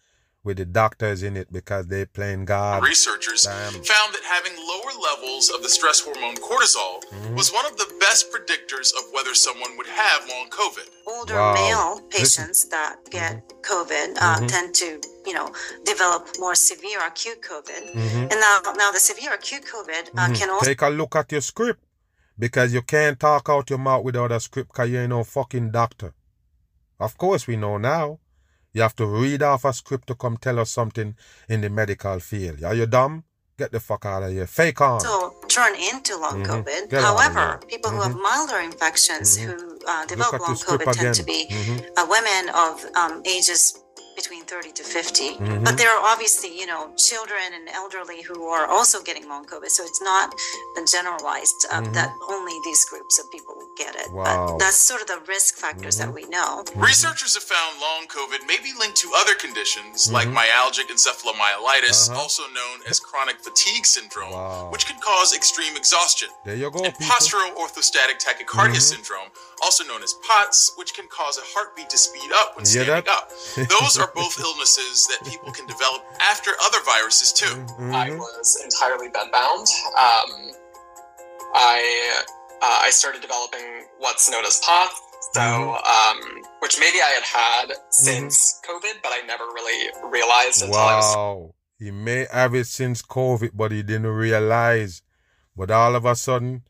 with 0.43 0.57
the 0.57 0.65
doctors 0.65 1.21
in 1.21 1.35
it 1.35 1.51
because 1.51 1.87
they 1.87 2.05
playing 2.05 2.45
God. 2.45 2.81
Researchers 2.83 3.43
Damn. 3.43 3.73
found 3.73 4.13
that 4.13 4.23
having 4.23 4.53
lower 4.57 4.93
levels 5.11 5.49
of 5.49 5.61
the 5.63 5.69
stress 5.69 5.99
hormone 5.99 6.35
cortisol 6.37 7.03
mm-hmm. 7.03 7.35
was 7.35 7.51
one 7.51 7.65
of 7.65 7.77
the 7.77 7.93
best 7.99 8.31
predictors 8.31 8.91
of 8.97 9.03
whether 9.13 9.33
someone 9.33 9.75
would 9.77 9.87
have 9.87 10.27
long 10.29 10.49
COVID. 10.49 10.87
Older 11.07 11.35
wow. 11.35 11.53
male 11.53 12.01
patients 12.09 12.65
Listen. 12.65 12.69
that 12.71 12.95
get 13.11 13.47
mm-hmm. 13.47 13.59
COVID 13.61 14.17
uh, 14.17 14.37
mm-hmm. 14.37 14.45
tend 14.47 14.73
to, 14.75 15.01
you 15.25 15.33
know, 15.33 15.51
develop 15.83 16.29
more 16.39 16.55
severe 16.55 17.05
acute 17.05 17.41
COVID. 17.41 17.93
Mm-hmm. 17.93 18.17
And 18.17 18.39
now, 18.39 18.59
now 18.77 18.91
the 18.91 18.99
severe 18.99 19.33
acute 19.33 19.65
COVID 19.65 20.09
uh, 20.09 20.21
mm-hmm. 20.21 20.33
can 20.33 20.49
also 20.49 20.65
take 20.65 20.81
a 20.81 20.89
look 20.89 21.15
at 21.17 21.31
your 21.33 21.41
script 21.41 21.83
because 22.37 22.73
you 22.73 22.81
can't 22.81 23.19
talk 23.19 23.49
out 23.49 23.69
your 23.69 23.79
mouth 23.79 24.05
without 24.05 24.31
a 24.31 24.39
script 24.39 24.71
because 24.71 24.89
you 24.89 24.99
ain't 24.99 25.09
no 25.09 25.25
fucking 25.25 25.71
doctor. 25.71 26.13
Of 26.99 27.17
course, 27.17 27.47
we 27.47 27.55
know 27.55 27.77
now. 27.77 28.19
You 28.73 28.83
have 28.83 28.95
to 28.97 29.05
read 29.07 29.41
off 29.41 29.65
a 29.65 29.73
script 29.73 30.07
to 30.07 30.15
come 30.15 30.37
tell 30.37 30.59
us 30.59 30.69
something 30.69 31.15
in 31.47 31.61
the 31.61 31.69
medical 31.69 32.19
field. 32.19 32.63
Are 32.63 32.75
you 32.75 32.85
dumb? 32.85 33.23
Get 33.57 33.71
the 33.71 33.79
fuck 33.79 34.05
out 34.05 34.23
of 34.23 34.31
here. 34.31 34.47
Fake 34.47 34.79
on. 34.79 35.01
So 35.01 35.35
turn 35.47 35.73
into 35.75 36.15
long 36.17 36.43
mm-hmm. 36.43 36.51
COVID. 36.51 36.89
Get 36.89 37.01
However, 37.01 37.59
people 37.67 37.89
mm-hmm. 37.89 37.97
who 37.97 38.03
have 38.03 38.11
mm-hmm. 38.13 38.21
milder 38.21 38.59
infections 38.59 39.37
mm-hmm. 39.37 39.51
who 39.51 39.79
uh, 39.87 40.05
develop 40.05 40.39
long 40.39 40.55
COVID 40.55 40.93
tend 40.93 41.15
to 41.15 41.23
be 41.23 41.47
mm-hmm. 41.49 41.77
uh, 41.97 42.05
women 42.07 42.55
of 42.55 42.85
um, 42.95 43.23
ages 43.25 43.77
between 44.19 44.43
30 44.43 44.71
to 44.73 44.83
50. 44.83 45.23
Mm-hmm. 45.23 45.63
But 45.63 45.77
there 45.77 45.89
are 45.95 46.03
obviously, 46.03 46.51
you 46.51 46.65
know, 46.65 46.91
children 46.97 47.55
and 47.55 47.69
elderly 47.69 48.21
who 48.21 48.43
are 48.47 48.67
also 48.67 49.01
getting 49.01 49.29
long 49.29 49.45
COVID. 49.45 49.69
So 49.69 49.83
it's 49.83 50.01
not 50.01 50.35
generalized 50.91 51.65
uh, 51.71 51.81
mm-hmm. 51.81 51.93
that 51.93 52.11
only 52.29 52.55
these 52.65 52.83
groups 52.85 53.19
of 53.19 53.31
people 53.31 53.55
get 53.77 53.95
it. 53.95 54.11
Wow. 54.11 54.23
But 54.23 54.59
that's 54.59 54.75
sort 54.79 55.01
of 55.01 55.07
the 55.07 55.21
risk 55.27 55.55
factors 55.55 55.97
mm-hmm. 55.97 56.11
that 56.11 56.15
we 56.15 56.25
know. 56.27 56.63
Researchers 56.75 57.35
have 57.35 57.43
found 57.43 57.79
long 57.79 58.07
COVID 58.07 58.45
may 58.47 58.57
be 58.61 58.71
linked 58.77 58.97
to 58.97 59.09
other 59.15 59.35
conditions 59.35 60.11
like 60.11 60.27
mm-hmm. 60.27 60.43
myalgic 60.43 60.91
encephalomyelitis, 60.91 62.09
uh-huh. 62.09 62.19
also 62.19 62.43
known 62.51 62.83
as 62.89 62.99
chronic 62.99 63.37
fatigue 63.39 63.85
syndrome, 63.85 64.31
wow. 64.31 64.69
which 64.71 64.85
can 64.85 64.99
cause 64.99 65.33
extreme 65.33 65.77
exhaustion. 65.77 66.29
There 66.43 66.55
you 66.55 66.69
go. 66.71 66.83
And 66.83 66.93
postural 66.95 67.55
orthostatic 67.55 68.19
tachycardia 68.19 68.83
mm-hmm. 68.83 68.93
syndrome, 68.93 69.29
also 69.61 69.83
known 69.83 70.03
as 70.03 70.13
POTS, 70.27 70.73
which 70.77 70.93
can 70.93 71.07
cause 71.07 71.37
a 71.37 71.41
heartbeat 71.45 71.89
to 71.89 71.97
speed 71.97 72.31
up 72.35 72.55
when 72.55 72.65
standing 72.65 73.07
up. 73.09 73.29
Those 73.55 73.97
are 73.97 74.11
both 74.15 74.39
illnesses 74.45 75.07
that 75.07 75.27
people 75.27 75.51
can 75.51 75.67
develop 75.67 76.03
after 76.21 76.51
other 76.63 76.79
viruses 76.85 77.33
too. 77.33 77.45
Mm-hmm. 77.45 77.93
I 77.93 78.11
was 78.11 78.59
entirely 78.63 79.09
bedbound. 79.09 79.67
Um, 79.97 80.51
I 81.53 82.23
uh, 82.61 82.79
I 82.83 82.89
started 82.91 83.21
developing 83.21 83.85
what's 83.99 84.29
known 84.29 84.45
as 84.45 84.59
POTS. 84.63 85.01
So, 85.33 85.41
mm-hmm. 85.41 86.37
um, 86.37 86.43
which 86.59 86.79
maybe 86.79 86.99
I 87.01 87.09
had 87.09 87.23
had 87.23 87.77
since 87.89 88.61
mm-hmm. 88.63 88.71
COVID, 88.71 89.01
but 89.03 89.11
I 89.13 89.25
never 89.25 89.43
really 89.45 89.89
realized 90.09 90.61
until 90.61 90.77
wow. 90.77 90.87
I 90.87 90.95
was. 90.95 91.51
He 91.77 91.91
may 91.91 92.27
have 92.31 92.55
it 92.55 92.67
since 92.67 93.01
COVID, 93.01 93.51
but 93.53 93.71
he 93.71 93.83
didn't 93.83 94.07
realize. 94.07 95.01
But 95.55 95.71
all 95.71 95.95
of 95.95 96.05
a 96.05 96.15
sudden, 96.15 96.63
a 96.65 96.68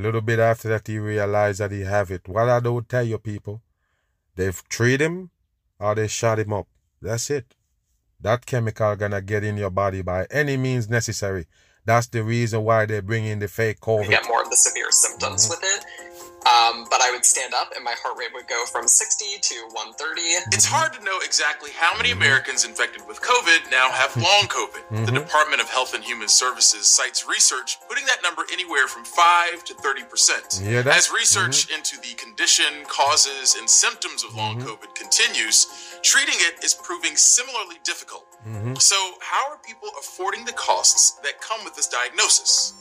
little 0.00 0.20
bit 0.20 0.38
after 0.38 0.68
that, 0.68 0.86
he 0.86 0.98
realized 0.98 1.60
that 1.60 1.72
he 1.72 1.80
have 1.80 2.10
it. 2.10 2.28
What 2.28 2.48
I 2.48 2.60
don't 2.60 2.88
tell 2.88 3.02
you, 3.02 3.18
people, 3.18 3.62
they've 4.34 4.62
treated 4.68 5.00
him 5.00 5.30
or 5.78 5.94
they 5.94 6.08
shot 6.08 6.38
him 6.38 6.52
up. 6.52 6.68
That's 7.00 7.30
it. 7.30 7.54
That 8.20 8.46
chemical 8.46 8.96
gonna 8.96 9.20
get 9.20 9.44
in 9.44 9.56
your 9.56 9.70
body 9.70 10.02
by 10.02 10.26
any 10.30 10.56
means 10.56 10.88
necessary. 10.88 11.46
That's 11.84 12.08
the 12.08 12.24
reason 12.24 12.64
why 12.64 12.86
they 12.86 13.00
bring 13.00 13.26
in 13.26 13.38
the 13.38 13.48
fake 13.48 13.80
COVID. 13.80 14.04
You 14.04 14.10
get 14.10 14.26
more 14.26 14.42
of 14.42 14.50
the 14.50 14.56
severe 14.56 14.90
symptoms 14.90 15.48
mm-hmm. 15.48 15.50
with 15.50 15.60
it. 15.62 15.84
Um, 16.46 16.86
but 16.88 17.02
I 17.02 17.10
would 17.10 17.24
stand 17.24 17.54
up 17.54 17.72
and 17.74 17.82
my 17.82 17.94
heart 17.98 18.16
rate 18.18 18.30
would 18.32 18.46
go 18.46 18.66
from 18.70 18.86
60 18.86 19.24
to 19.40 19.54
130. 19.74 20.54
It's 20.54 20.64
hard 20.64 20.92
to 20.94 21.02
know 21.02 21.18
exactly 21.24 21.70
how 21.74 21.96
many 21.96 22.12
Americans 22.12 22.64
infected 22.64 23.02
with 23.08 23.20
COVID 23.20 23.68
now 23.70 23.90
have 23.90 24.14
long 24.16 24.46
COVID. 24.46 24.86
Mm-hmm. 24.86 25.04
The 25.06 25.12
Department 25.12 25.60
of 25.60 25.68
Health 25.68 25.94
and 25.94 26.04
Human 26.04 26.28
Services 26.28 26.86
cites 26.86 27.26
research 27.26 27.78
putting 27.88 28.06
that 28.06 28.22
number 28.22 28.42
anywhere 28.52 28.86
from 28.86 29.04
5 29.04 29.64
to 29.64 29.74
30%. 29.74 30.62
Yeah, 30.62 30.86
As 30.86 31.10
research 31.10 31.66
mm-hmm. 31.66 31.82
into 31.82 31.98
the 31.98 32.14
condition, 32.14 32.86
causes, 32.86 33.56
and 33.58 33.68
symptoms 33.68 34.22
of 34.22 34.34
long 34.36 34.58
mm-hmm. 34.58 34.68
COVID 34.68 34.94
continues, 34.94 35.66
treating 36.02 36.38
it 36.38 36.62
is 36.62 36.74
proving 36.74 37.16
similarly 37.16 37.82
difficult. 37.82 38.26
Mm-hmm. 38.46 38.74
So, 38.76 38.96
how 39.20 39.50
are 39.50 39.58
people 39.58 39.88
affording 39.98 40.44
the 40.44 40.52
costs 40.52 41.18
that 41.24 41.40
come 41.40 41.64
with 41.64 41.74
this 41.74 41.88
diagnosis? 41.88 42.74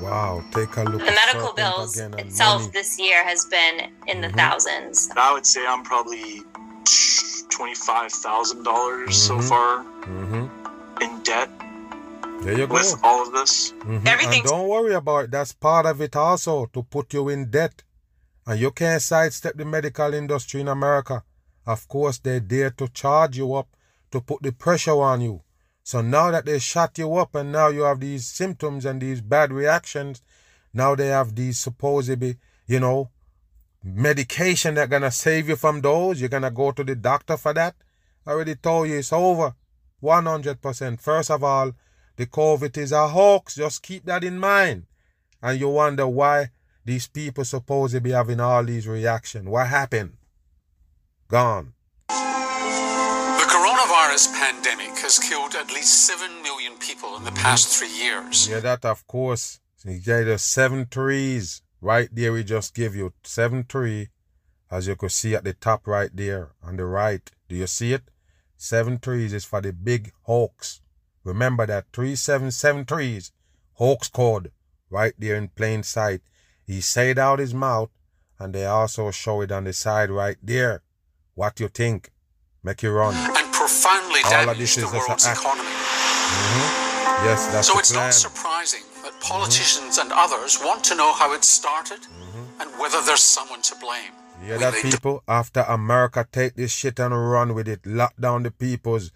Wow, 0.00 0.42
take 0.50 0.76
a 0.76 0.82
look. 0.82 1.00
The 1.00 1.12
medical 1.12 1.52
bills 1.54 1.96
itself 1.98 2.62
money. 2.62 2.72
this 2.72 2.98
year 2.98 3.24
has 3.24 3.44
been 3.46 3.90
in 4.08 4.20
the 4.20 4.28
mm-hmm. 4.28 4.36
thousands. 4.36 5.08
I 5.16 5.32
would 5.32 5.46
say 5.46 5.64
I'm 5.66 5.84
probably 5.84 6.40
twenty-five 7.50 8.10
thousand 8.12 8.64
dollars 8.64 9.16
so 9.16 9.38
mm-hmm. 9.38 9.48
far 9.48 9.84
mm-hmm. 9.84 11.02
in 11.02 11.22
debt. 11.22 11.48
There 12.42 12.58
you 12.58 12.66
go. 12.66 12.74
With 12.74 12.98
all 13.04 13.22
of 13.26 13.32
this, 13.32 13.72
mm-hmm. 13.72 14.06
everything. 14.06 14.42
Don't 14.44 14.68
worry 14.68 14.94
about 14.94 15.24
it. 15.24 15.30
That's 15.30 15.52
part 15.52 15.86
of 15.86 16.00
it 16.00 16.16
also 16.16 16.66
to 16.66 16.82
put 16.82 17.14
you 17.14 17.28
in 17.28 17.50
debt, 17.50 17.84
and 18.46 18.58
you 18.58 18.72
can't 18.72 19.00
sidestep 19.00 19.56
the 19.56 19.64
medical 19.64 20.12
industry 20.12 20.60
in 20.60 20.68
America. 20.68 21.22
Of 21.66 21.86
course, 21.88 22.18
they 22.18 22.40
dare 22.40 22.70
to 22.70 22.88
charge 22.88 23.38
you 23.38 23.54
up 23.54 23.68
to 24.10 24.20
put 24.20 24.42
the 24.42 24.52
pressure 24.52 25.00
on 25.00 25.20
you. 25.20 25.43
So 25.84 26.00
now 26.00 26.30
that 26.30 26.46
they 26.46 26.58
shut 26.58 26.96
you 26.96 27.14
up 27.16 27.34
and 27.34 27.52
now 27.52 27.68
you 27.68 27.82
have 27.82 28.00
these 28.00 28.26
symptoms 28.26 28.86
and 28.86 29.02
these 29.02 29.20
bad 29.20 29.52
reactions, 29.52 30.22
now 30.72 30.94
they 30.94 31.08
have 31.08 31.34
these 31.34 31.58
supposedly, 31.58 32.38
you 32.66 32.80
know, 32.80 33.10
medication 33.82 34.76
that 34.76 34.88
gonna 34.88 35.10
save 35.10 35.46
you 35.50 35.56
from 35.56 35.82
those. 35.82 36.20
You're 36.20 36.30
gonna 36.30 36.50
go 36.50 36.72
to 36.72 36.82
the 36.82 36.96
doctor 36.96 37.36
for 37.36 37.52
that. 37.52 37.76
I 38.26 38.30
already 38.30 38.54
told 38.54 38.88
you 38.88 38.96
it's 38.96 39.12
over. 39.12 39.54
100%. 40.02 41.00
First 41.00 41.30
of 41.30 41.44
all, 41.44 41.72
the 42.16 42.26
COVID 42.26 42.78
is 42.78 42.90
a 42.90 43.08
hoax. 43.08 43.56
Just 43.56 43.82
keep 43.82 44.06
that 44.06 44.24
in 44.24 44.38
mind. 44.38 44.86
And 45.42 45.60
you 45.60 45.68
wonder 45.68 46.08
why 46.08 46.48
these 46.86 47.08
people 47.08 47.44
supposedly 47.44 48.08
be 48.08 48.14
having 48.14 48.40
all 48.40 48.64
these 48.64 48.88
reactions. 48.88 49.46
What 49.46 49.66
happened? 49.66 50.16
Gone 51.28 51.73
coronavirus 54.14 54.32
pandemic 54.32 54.98
has 54.98 55.18
killed 55.18 55.54
at 55.56 55.72
least 55.72 56.06
7 56.06 56.42
million 56.42 56.74
people 56.78 57.16
in 57.16 57.24
the 57.24 57.32
past 57.32 57.76
three 57.76 57.90
years. 57.90 58.48
Yeah, 58.48 58.60
that 58.60 58.84
of 58.84 59.06
course. 59.06 59.60
You 59.84 59.98
get 59.98 60.24
the 60.24 60.38
seven 60.38 60.86
trees 60.86 61.62
right 61.80 62.08
there. 62.12 62.32
We 62.32 62.44
just 62.44 62.74
give 62.74 62.94
you 62.94 63.12
seven 63.22 63.64
tree, 63.64 64.08
as 64.70 64.86
you 64.86 64.96
could 64.96 65.12
see 65.12 65.34
at 65.34 65.44
the 65.44 65.52
top 65.52 65.86
right 65.86 66.10
there 66.14 66.52
on 66.62 66.76
the 66.76 66.86
right. 66.86 67.28
Do 67.48 67.56
you 67.56 67.66
see 67.66 67.92
it? 67.92 68.04
Seven 68.56 68.98
trees 68.98 69.32
is 69.34 69.44
for 69.44 69.60
the 69.60 69.72
big 69.72 70.12
hoax. 70.22 70.80
Remember 71.24 71.66
that 71.66 71.86
three 71.92 72.16
seven 72.16 72.50
seven 72.50 72.84
trees, 72.86 73.32
hoax 73.74 74.08
code, 74.08 74.52
right 74.88 75.14
there 75.18 75.36
in 75.36 75.48
plain 75.48 75.82
sight. 75.82 76.22
He 76.66 76.80
said 76.80 77.18
out 77.18 77.40
his 77.40 77.52
mouth, 77.52 77.90
and 78.38 78.54
they 78.54 78.64
also 78.64 79.10
show 79.10 79.42
it 79.42 79.52
on 79.52 79.64
the 79.64 79.72
side 79.72 80.10
right 80.10 80.38
there. 80.42 80.82
What 81.34 81.60
you 81.60 81.68
think? 81.68 82.10
Make 82.62 82.82
you 82.82 82.92
run. 82.92 83.43
Profoundly 83.64 84.20
damaged 84.28 84.76
the 84.78 84.86
world's 84.88 85.24
economy. 85.24 85.64
Mm-hmm. 85.64 87.24
Yes, 87.24 87.46
that's 87.50 87.66
So 87.68 87.78
it's 87.78 87.92
plan. 87.92 88.08
not 88.08 88.12
surprising 88.12 88.82
that 89.02 89.18
politicians 89.22 89.96
mm-hmm. 89.96 90.12
and 90.12 90.12
others 90.12 90.58
want 90.60 90.84
to 90.84 90.94
know 90.94 91.14
how 91.14 91.32
it 91.32 91.44
started 91.44 92.00
mm-hmm. 92.00 92.60
and 92.60 92.70
whether 92.78 93.00
there's 93.06 93.22
someone 93.22 93.62
to 93.62 93.74
blame. 93.76 94.12
Yeah, 94.46 94.58
that 94.58 94.74
people 94.74 95.14
do- 95.14 95.32
after 95.32 95.60
America 95.60 96.28
take 96.30 96.56
this 96.56 96.72
shit 96.72 97.00
and 97.00 97.14
run 97.14 97.54
with 97.54 97.66
it, 97.66 97.86
lock 97.86 98.12
down 98.20 98.42
the 98.42 98.50
peoples 98.50 99.10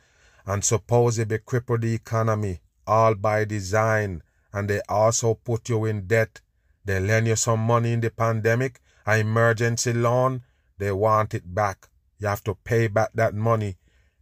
and 0.47 0.64
supposedly 0.64 1.37
cripple 1.41 1.79
the 1.79 1.93
economy, 1.93 2.61
all 2.87 3.14
by 3.16 3.45
design. 3.45 4.23
And 4.51 4.70
they 4.70 4.81
also 4.89 5.35
put 5.35 5.68
you 5.68 5.85
in 5.85 6.07
debt. 6.07 6.41
They 6.87 7.01
lend 7.01 7.27
you 7.27 7.37
some 7.37 7.61
money 7.61 7.93
in 7.93 8.01
the 8.01 8.11
pandemic, 8.11 8.81
an 9.05 9.20
emergency 9.20 9.93
loan. 9.93 10.41
They 10.79 10.91
want 10.91 11.35
it 11.35 11.55
back. 11.55 11.89
You 12.18 12.29
have 12.29 12.43
to 12.45 12.55
pay 12.55 12.89
back 12.89 13.11
that 13.14 13.35
money. 13.35 13.77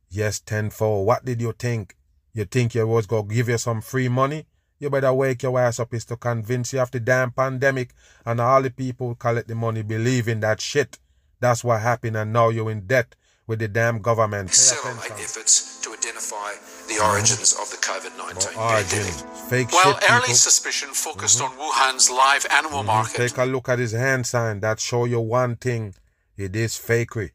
Yes, 0.09 0.40
tenfold. 0.40 1.07
What 1.07 1.24
did 1.24 1.40
you 1.40 1.52
think? 1.52 1.96
You 2.32 2.44
think 2.44 2.74
you 2.74 2.86
was 2.86 3.07
to 3.09 3.22
give 3.22 3.48
you 3.48 3.59
some 3.59 3.80
free 3.80 4.09
money? 4.09 4.46
You 4.78 4.90
better 4.90 5.12
wake 5.12 5.42
your 5.42 5.59
ass 5.59 5.80
up 5.80 5.94
is 5.94 6.04
to 6.07 6.16
convince 6.16 6.74
you 6.74 6.80
of 6.80 6.90
the 6.90 7.00
damn 7.00 7.30
pandemic 7.32 7.94
and 8.26 8.40
all 8.40 8.61
the 8.61 8.70
people 8.70 9.09
who 9.09 9.14
collect 9.14 9.48
the 9.48 9.54
money 9.54 9.82
believe 9.82 10.28
in 10.28 10.40
that 10.40 10.61
shit. 10.61 10.98
That's 11.40 11.64
what 11.64 11.80
happened 11.80 12.16
and 12.16 12.32
now 12.32 12.50
you're 12.50 12.70
in 12.70 12.86
debt 12.86 13.14
with 13.46 13.61
the 13.61 13.68
damn 13.68 14.00
government. 14.00 14.50
Accelerate 14.50 15.12
efforts 15.12 15.80
to 15.82 15.92
identify 15.92 16.52
the 16.88 17.02
origins 17.02 17.54
of 17.54 17.70
the 17.70 17.76
COVID-19 17.76 18.59
origins. 18.59 19.24
Fake 19.48 19.72
While 19.72 19.98
shit, 19.98 20.11
early 20.11 20.34
suspicion 20.34 20.88
focused 20.90 21.40
mm-hmm. 21.40 21.59
on 21.59 21.94
Wuhan's 21.94 22.11
live 22.11 22.46
animal 22.50 22.80
mm-hmm. 22.80 22.88
market. 22.88 23.16
Take 23.16 23.38
a 23.38 23.44
look 23.44 23.68
at 23.68 23.78
his 23.78 23.92
hand 23.92 24.26
sign. 24.26 24.61
That 24.61 24.80
show 24.80 25.04
you 25.04 25.20
one 25.20 25.57
thing 25.57 25.94
It 26.36 26.54
is 26.54 26.74
fakery. 26.74 27.30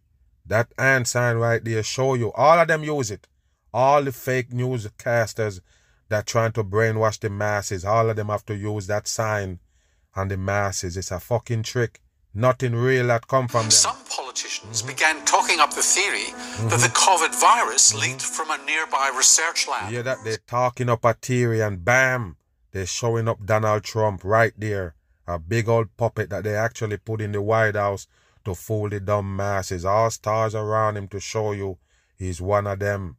That 0.46 0.74
hand 0.78 1.08
sign 1.08 1.38
right 1.38 1.64
there 1.64 1.84
show 1.84 2.16
you. 2.16 2.32
All 2.34 2.60
of 2.60 2.68
them 2.68 2.84
use 2.84 3.12
it. 3.12 3.28
All 3.74 4.04
the 4.04 4.12
fake 4.12 4.50
newscasters 4.50 5.62
that 6.10 6.28
trying 6.28 6.52
to 6.54 6.64
brainwash 6.64 7.20
the 7.20 7.30
masses, 7.30 7.86
all 7.86 8.10
of 8.10 8.16
them 8.16 8.30
have 8.30 8.46
to 8.48 8.56
use 8.56 8.88
that 8.88 9.08
sign 9.08 9.60
on 10.16 10.28
the 10.28 10.38
masses. 10.38 10.98
It's 10.98 11.12
a 11.12 11.20
fucking 11.20 11.64
trick. 11.64 12.02
Nothing 12.34 12.76
real 12.76 13.08
that 13.08 13.28
come 13.28 13.48
from 13.48 13.64
them. 13.64 13.72
Some 13.72 13.98
politicians 14.10 14.82
mm-hmm. 14.82 14.88
began 14.88 15.26
talking 15.26 15.60
up 15.60 15.74
the 15.74 15.82
theory 15.82 16.32
mm-hmm. 16.32 16.70
that 16.70 16.80
the 16.80 16.88
COVID 16.88 17.40
virus 17.40 17.92
mm-hmm. 17.92 18.02
leaked 18.02 18.22
from 18.22 18.52
a 18.52 18.58
nearby 18.66 19.12
research 19.16 19.68
lab. 19.68 19.92
Yeah, 19.92 20.02
that 20.04 20.20
they're 20.24 20.38
talking 20.48 20.90
up 20.90 21.04
a 21.04 21.14
theory 21.14 21.62
and 21.62 21.84
bam, 21.84 22.38
they're 22.72 22.86
showing 22.86 23.28
up 23.28 23.46
Donald 23.46 23.84
Trump 23.84 24.24
right 24.24 24.54
there. 24.58 24.96
A 25.28 25.40
big 25.40 25.70
old 25.70 25.96
puppet 25.98 26.30
that 26.30 26.44
they 26.44 26.56
actually 26.56 26.98
put 26.98 27.22
in 27.22 27.32
the 27.32 27.42
White 27.42 27.76
House 27.76 28.08
to 28.46 28.56
fool 28.56 28.90
the 28.90 29.00
dumb 29.00 29.36
masses. 29.36 29.86
All 29.86 30.10
stars 30.10 30.56
around 30.56 30.98
him 30.98 31.08
to 31.10 31.20
show 31.20 31.52
you 31.52 31.78
he's 32.18 32.42
one 32.42 32.68
of 32.68 32.80
them 32.80 33.18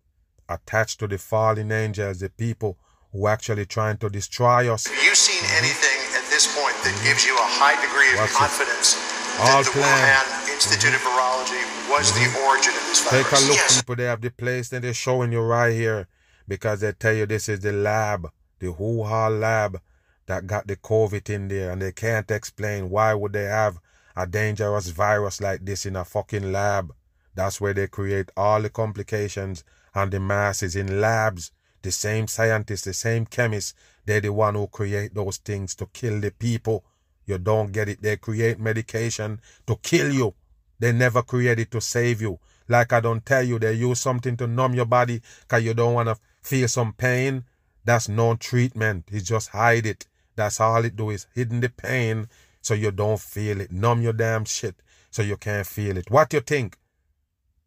attached 0.48 1.00
to 1.00 1.08
the 1.08 1.18
fallen 1.18 1.72
angels, 1.72 2.20
the 2.20 2.30
people 2.30 2.78
who 3.12 3.26
actually 3.26 3.66
trying 3.66 3.98
to 3.98 4.08
destroy 4.08 4.72
us. 4.72 4.86
Have 4.86 5.04
you 5.04 5.14
seen 5.14 5.44
anything 5.58 6.00
at 6.16 6.28
this 6.30 6.46
point 6.56 6.74
that 6.84 6.98
gives 7.04 7.26
you 7.26 7.34
a 7.36 7.48
high 7.48 7.76
degree 7.80 8.12
of 8.14 8.20
What's 8.20 8.36
confidence 8.36 8.96
it? 8.96 9.12
that 9.38 9.64
the 9.64 9.80
Wuhan 9.80 10.52
Institute 10.52 10.92
mm-hmm. 10.92 10.96
of 10.96 11.12
Virology 11.12 11.62
was 11.90 12.12
mm-hmm. 12.12 12.32
the 12.32 12.40
origin 12.46 12.72
of 12.72 12.84
this 12.88 13.08
virus? 13.08 13.30
Take 13.30 13.32
a 13.32 13.42
look, 13.46 13.56
yes. 13.56 13.80
people. 13.80 13.96
They 13.96 14.04
have 14.04 14.20
the 14.20 14.30
place 14.30 14.68
that 14.70 14.82
they're 14.82 14.94
showing 14.94 15.32
you 15.32 15.40
right 15.40 15.72
here 15.72 16.08
because 16.48 16.80
they 16.80 16.92
tell 16.92 17.14
you 17.14 17.26
this 17.26 17.48
is 17.48 17.60
the 17.60 17.72
lab, 17.72 18.30
the 18.58 18.68
Wuhan 18.68 19.40
lab 19.40 19.80
that 20.26 20.46
got 20.46 20.66
the 20.66 20.76
COVID 20.76 21.28
in 21.30 21.48
there, 21.48 21.70
and 21.70 21.82
they 21.82 21.92
can't 21.92 22.30
explain 22.30 22.90
why 22.90 23.12
would 23.14 23.32
they 23.32 23.44
have 23.44 23.78
a 24.16 24.26
dangerous 24.26 24.88
virus 24.88 25.40
like 25.40 25.64
this 25.64 25.86
in 25.86 25.96
a 25.96 26.04
fucking 26.04 26.52
lab. 26.52 26.94
That's 27.34 27.60
where 27.60 27.74
they 27.74 27.86
create 27.86 28.30
all 28.36 28.60
the 28.60 28.70
complications 28.70 29.64
and 29.94 30.10
the 30.10 30.20
masses 30.20 30.76
in 30.76 31.00
labs. 31.00 31.52
The 31.82 31.90
same 31.90 32.28
scientists, 32.28 32.82
the 32.82 32.92
same 32.94 33.26
chemists, 33.26 33.74
they're 34.04 34.20
the 34.20 34.32
one 34.32 34.54
who 34.54 34.66
create 34.68 35.14
those 35.14 35.38
things 35.38 35.74
to 35.76 35.86
kill 35.86 36.20
the 36.20 36.30
people. 36.30 36.84
You 37.26 37.38
don't 37.38 37.72
get 37.72 37.88
it. 37.88 38.02
They 38.02 38.16
create 38.16 38.60
medication 38.60 39.40
to 39.66 39.76
kill 39.76 40.12
you. 40.12 40.34
They 40.78 40.92
never 40.92 41.22
create 41.22 41.58
it 41.58 41.70
to 41.72 41.80
save 41.80 42.20
you. 42.20 42.38
Like 42.68 42.92
I 42.92 43.00
don't 43.00 43.24
tell 43.24 43.42
you, 43.42 43.58
they 43.58 43.72
use 43.74 44.00
something 44.00 44.36
to 44.36 44.46
numb 44.46 44.74
your 44.74 44.86
body 44.86 45.22
because 45.40 45.64
you 45.64 45.74
don't 45.74 45.94
want 45.94 46.08
to 46.08 46.18
feel 46.42 46.68
some 46.68 46.92
pain. 46.92 47.44
That's 47.84 48.08
no 48.08 48.34
treatment. 48.36 49.06
It's 49.10 49.28
just 49.28 49.50
hide 49.50 49.86
it. 49.86 50.06
That's 50.36 50.60
all 50.60 50.84
it 50.84 50.96
do 50.96 51.10
is 51.10 51.26
hidden 51.34 51.60
the 51.60 51.68
pain 51.68 52.28
so 52.62 52.74
you 52.74 52.90
don't 52.90 53.20
feel 53.20 53.60
it. 53.60 53.70
Numb 53.70 54.00
your 54.00 54.14
damn 54.14 54.44
shit 54.46 54.76
so 55.10 55.20
you 55.20 55.36
can't 55.36 55.66
feel 55.66 55.98
it. 55.98 56.10
What 56.10 56.32
you 56.32 56.40
think? 56.40 56.78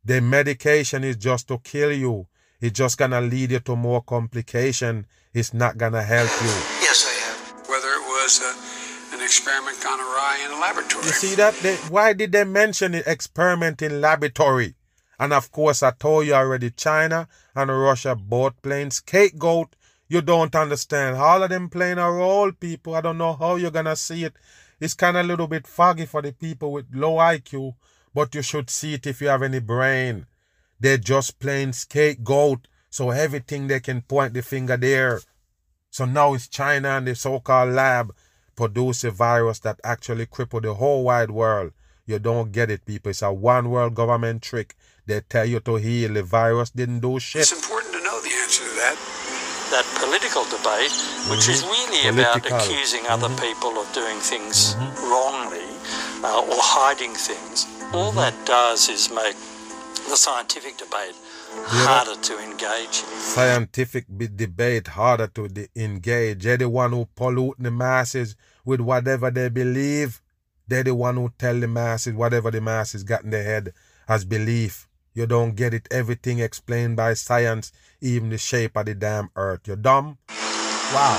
The 0.03 0.21
medication 0.21 1.03
is 1.03 1.17
just 1.17 1.47
to 1.49 1.59
kill 1.59 1.91
you. 1.91 2.27
It's 2.61 2.77
just 2.77 2.97
gonna 2.97 3.21
lead 3.21 3.51
you 3.51 3.59
to 3.59 3.75
more 3.75 4.01
complication. 4.01 5.05
It's 5.33 5.53
not 5.53 5.77
gonna 5.77 6.01
help 6.01 6.29
you. 6.41 6.53
Yes, 6.81 7.05
I 7.05 7.13
have. 7.27 7.67
Whether 7.69 7.87
it 7.87 8.01
was 8.01 8.41
a, 8.41 9.15
an 9.15 9.23
experiment 9.23 9.77
gone 9.83 9.99
awry 9.99 10.41
in 10.45 10.51
a 10.57 10.59
laboratory. 10.59 11.05
You 11.05 11.11
see 11.11 11.35
that? 11.35 11.53
They, 11.55 11.75
why 11.89 12.13
did 12.13 12.31
they 12.31 12.43
mention 12.43 12.93
the 12.93 13.09
experiment 13.11 13.81
in 13.81 14.01
laboratory? 14.01 14.75
And 15.19 15.33
of 15.33 15.51
course, 15.51 15.83
I 15.83 15.91
told 15.91 16.27
you 16.27 16.33
already, 16.33 16.71
China 16.71 17.27
and 17.55 17.69
Russia 17.69 18.15
both 18.15 18.61
playing 18.61 18.91
scapegoat. 18.91 19.75
You 20.07 20.21
don't 20.21 20.55
understand. 20.55 21.17
All 21.17 21.41
of 21.41 21.49
them 21.49 21.69
playing 21.69 21.97
a 21.97 22.11
role, 22.11 22.51
people. 22.51 22.95
I 22.95 23.01
don't 23.01 23.17
know 23.17 23.33
how 23.33 23.55
you're 23.55 23.71
gonna 23.71 23.95
see 23.95 24.23
it. 24.23 24.35
It's 24.80 24.93
kind 24.93 25.17
of 25.17 25.26
a 25.26 25.28
little 25.28 25.47
bit 25.47 25.67
foggy 25.67 26.05
for 26.05 26.21
the 26.21 26.34
people 26.34 26.71
with 26.71 26.88
low 26.93 27.15
IQ, 27.15 27.76
but 28.13 28.36
you 28.36 28.41
should 28.41 28.69
see 28.69 28.93
it 28.95 29.07
if 29.07 29.21
you 29.21 29.28
have 29.28 29.43
any 29.43 29.59
brain. 29.59 30.26
They're 30.80 30.97
just 30.97 31.39
plain 31.39 31.73
scapegoat, 31.73 32.67
so 32.89 33.11
everything 33.11 33.67
they 33.67 33.80
can 33.80 34.01
point 34.01 34.34
the 34.34 34.41
finger 34.41 34.78
there. 34.78 35.21
So 35.89 36.05
now 36.05 36.34
it's 36.34 36.47
China 36.47 36.89
and 36.89 37.07
the 37.07 37.15
so-called 37.15 37.69
lab 37.69 38.13
produce 38.55 39.03
a 39.03 39.11
virus 39.11 39.59
that 39.59 39.80
actually 39.84 40.26
cripple 40.26 40.61
the 40.61 40.73
whole 40.73 41.03
wide 41.03 41.32
world. 41.32 41.71
You 42.05 42.19
don't 42.19 42.51
get 42.51 42.69
it, 42.69 42.86
people. 42.86 43.09
It's 43.09 43.21
a 43.21 43.32
one 43.32 43.69
world 43.69 43.95
government 43.95 44.41
trick. 44.41 44.76
They 45.05 45.21
tell 45.21 45.45
you 45.45 45.59
to 45.61 45.76
heal. 45.76 46.13
The 46.13 46.23
virus 46.23 46.69
didn't 46.69 46.99
do 46.99 47.19
shit. 47.19 47.43
It's 47.43 47.51
important 47.51 47.93
to 47.93 48.03
know 48.03 48.21
the 48.21 48.30
answer 48.30 48.63
to 48.63 48.76
that 48.76 48.76
that 48.86 49.14
political 50.16 50.45
debate, 50.45 50.95
which 51.30 51.43
mm-hmm. 51.43 51.51
is 51.51 51.63
really 51.63 52.09
Political. 52.09 52.55
about 52.55 52.63
accusing 52.63 53.03
mm-hmm. 53.03 53.24
other 53.24 53.36
people 53.41 53.78
of 53.78 53.91
doing 53.91 54.18
things 54.20 54.76
mm-hmm. 54.76 55.11
wrongly 55.11 55.68
uh, 56.24 56.39
or 56.39 56.61
hiding 56.63 57.13
things, 57.13 57.68
all 57.93 58.11
mm-hmm. 58.11 58.20
that 58.20 58.34
does 58.45 58.88
is 58.88 59.11
make 59.11 59.36
the 60.07 60.16
scientific 60.16 60.78
debate 60.78 61.16
harder 61.68 62.20
to 62.22 62.34
engage 62.39 63.03
in. 63.03 63.20
Scientific 63.20 64.05
debate 64.38 64.88
harder 64.88 65.28
to 65.28 65.49
de- 65.49 65.68
engage. 65.76 66.43
They're 66.43 66.57
the 66.57 66.70
one 66.70 66.91
who 66.91 67.07
pollute 67.16 67.55
the 67.59 67.72
masses 67.72 68.36
with 68.63 68.80
whatever 68.80 69.30
they 69.32 69.49
believe. 69.49 70.22
They're 70.68 70.84
the 70.84 70.95
one 70.95 71.16
who 71.16 71.32
tell 71.38 71.59
the 71.59 71.68
masses 71.68 72.13
whatever 72.13 72.51
the 72.51 72.61
masses 72.61 73.03
got 73.03 73.24
in 73.24 73.32
their 73.32 73.43
head 73.43 73.74
as 74.07 74.24
belief. 74.24 74.88
You 75.16 75.26
don't 75.26 75.55
get 75.55 75.74
it. 75.74 75.88
Everything 75.91 76.39
explained 76.39 76.97
by 76.97 77.13
science, 77.13 77.72
even 78.01 78.30
the 78.30 78.38
shape 78.38 78.76
of 78.76 78.86
the 78.86 78.93
damn 78.93 79.30
earth. 79.38 79.61
You're 79.66 79.78
dumb? 79.78 80.18
Wow. 80.93 81.18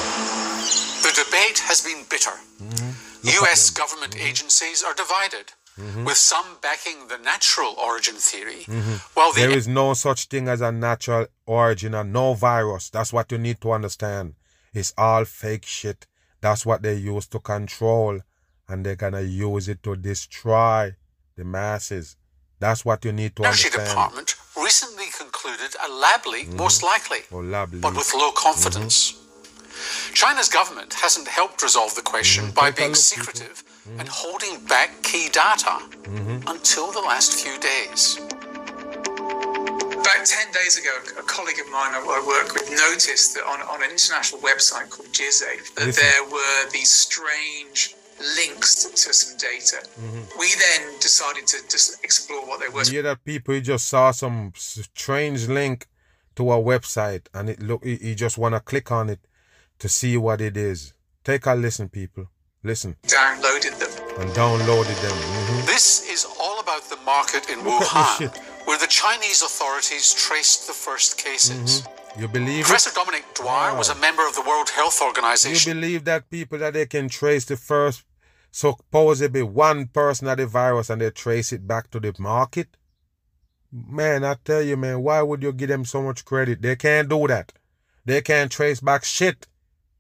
The 1.03 1.13
debate 1.25 1.61
has 1.65 1.81
been 1.81 2.05
bitter. 2.11 2.37
Mm-hmm. 2.61 3.41
U.S. 3.41 3.71
government 3.71 4.13
mm-hmm. 4.13 4.27
agencies 4.29 4.85
are 4.85 4.93
divided. 4.93 5.55
Mm-hmm. 5.81 6.05
With 6.05 6.17
some 6.17 6.59
backing 6.63 7.09
the 7.09 7.19
natural 7.19 7.75
origin 7.83 8.15
theory, 8.15 8.65
mm-hmm. 8.65 8.97
while 9.13 9.33
the 9.33 9.43
there 9.43 9.51
is 9.51 9.69
no 9.69 9.93
such 9.93 10.25
thing 10.27 10.49
as 10.49 10.63
a 10.63 10.73
natural 10.73 11.27
origin 11.45 11.95
and 11.95 12.15
no 12.15 12.33
virus. 12.33 12.89
That's 12.89 13.13
what 13.13 13.31
you 13.31 13.37
need 13.37 13.61
to 13.61 13.73
understand. 13.73 14.37
It's 14.73 14.95
all 14.97 15.27
fake 15.27 15.67
shit. 15.67 16.07
That's 16.41 16.65
what 16.65 16.81
they 16.81 16.95
use 16.95 17.27
to 17.29 17.41
control, 17.41 18.21
and 18.67 18.87
they're 18.87 18.97
gonna 18.97 19.21
use 19.21 19.69
it 19.69 19.83
to 19.83 19.97
destroy 19.97 20.97
the 21.37 21.45
masses. 21.45 22.17
That's 22.59 22.85
what 22.85 23.05
you 23.05 23.13
need 23.13 23.37
to 23.37 23.45
Energy 23.45 23.67
understand. 23.67 23.89
Department 23.89 24.35
recently 24.57 25.07
concluded 25.19 25.77
a 25.87 25.93
lab 25.93 26.27
leak, 26.27 26.49
mm-hmm. 26.49 26.57
most 26.57 26.83
likely, 26.83 27.19
oh, 27.33 27.39
lab 27.39 27.81
but 27.81 27.95
with 27.95 28.13
low 28.15 28.33
confidence. 28.33 29.13
Mm-hmm. 29.13 30.15
China's 30.15 30.49
government 30.49 30.95
hasn't 30.95 31.29
helped 31.29 31.63
resolve 31.63 31.95
the 31.95 32.03
question 32.03 32.45
mm-hmm. 32.45 32.55
by 32.55 32.71
Take 32.71 32.77
being 32.79 32.95
secretive 32.95 33.63
mm-hmm. 33.63 34.01
and 34.01 34.09
holding 34.09 34.65
back 34.65 35.03
key 35.03 35.29
data 35.29 35.77
mm-hmm. 36.09 36.49
until 36.49 36.91
the 36.93 37.01
last 37.01 37.35
few 37.35 37.59
days. 37.61 38.19
About 40.07 40.25
10 40.25 40.53
days 40.53 40.79
ago, 40.79 40.95
a 41.19 41.23
colleague 41.23 41.61
of 41.61 41.71
mine 41.71 41.93
I 41.93 42.01
work 42.27 42.55
with 42.55 42.71
noticed 42.71 43.35
that 43.35 43.45
on, 43.45 43.61
on 43.63 43.83
an 43.83 43.91
international 43.91 44.41
website 44.41 44.89
called 44.89 45.09
GISAID, 45.09 45.75
that 45.75 45.95
there 45.95 46.25
were 46.25 46.71
these 46.71 46.91
strange 46.91 47.97
links 48.37 48.85
to 48.85 49.13
some 49.13 49.37
data. 49.39 49.77
Mm-hmm. 50.01 50.39
We 50.39 50.49
then 50.55 50.99
decided 51.01 51.47
to 51.49 51.59
just 51.69 52.03
explore 52.05 52.47
what 52.47 52.61
they 52.61 52.69
were. 52.69 52.85
Yeah, 52.85 53.03
that 53.03 53.25
people 53.25 53.61
just 53.61 53.87
saw 53.87 54.11
some 54.11 54.53
strange 54.57 55.49
link 55.49 55.87
to 56.37 56.53
a 56.53 56.57
website 56.57 57.27
and 57.35 57.49
it 57.51 57.63
look 57.63 57.85
you 57.85 58.15
just 58.15 58.39
want 58.39 58.55
to 58.55 58.61
click 58.61 58.93
on 58.93 59.11
it 59.11 59.21
to 59.79 59.89
see 59.89 60.17
what 60.17 60.41
it 60.41 60.57
is. 60.57 60.95
Take 61.25 61.47
a 61.47 61.55
listen, 61.55 61.89
people. 61.89 62.29
Listen. 62.63 62.97
Downloaded 63.07 63.79
them. 63.79 64.21
And 64.21 64.31
downloaded 64.31 65.01
them. 65.03 65.13
Mm-hmm. 65.13 65.67
This 65.67 66.09
is 66.11 66.27
all 66.41 66.61
about 66.61 66.83
the 66.89 66.97
market 67.05 67.51
in 67.51 67.59
look 67.65 67.83
Wuhan, 67.83 68.67
where 68.67 68.79
the 68.79 68.87
Chinese 68.87 69.43
authorities 69.43 70.15
traced 70.15 70.67
the 70.67 70.73
first 70.73 71.19
cases. 71.19 71.83
Mm-hmm. 71.83 72.06
You 72.19 72.29
believe 72.29 72.65
Professor 72.65 72.91
it? 72.91 72.95
Dominic 72.95 73.25
Dwyer 73.35 73.73
wow. 73.73 73.79
was 73.79 73.91
a 73.91 73.95
member 73.97 74.27
of 74.27 74.35
the 74.35 74.41
World 74.41 74.71
Health 74.71 75.03
Organization. 75.03 75.77
You 75.77 75.81
believe 75.81 76.05
that 76.05 76.31
people 76.31 76.59
that 76.59 76.73
they 76.73 76.87
can 76.87 77.11
trace 77.11 77.45
the 77.45 77.59
first 77.59 78.05
supposedly 78.51 79.43
one 79.43 79.89
person 79.89 80.27
had 80.27 80.39
the 80.39 80.47
virus 80.47 80.89
and 80.89 81.03
they 81.03 81.11
trace 81.11 81.53
it 81.53 81.67
back 81.67 81.91
to 81.91 82.01
the 82.01 82.15
market? 82.19 82.79
Man, 83.71 84.25
I 84.25 84.37
tell 84.43 84.63
you, 84.63 84.79
man, 84.79 85.03
why 85.03 85.21
would 85.21 85.43
you 85.43 85.53
give 85.53 85.69
them 85.69 85.85
so 85.85 86.03
much 86.03 86.25
credit? 86.25 86.63
They 86.63 86.77
can't 86.77 87.11
do 87.11 87.27
that. 87.27 87.53
They 88.07 88.23
can't 88.23 88.51
trace 88.51 88.81
back 88.81 89.05
shit. 89.05 89.47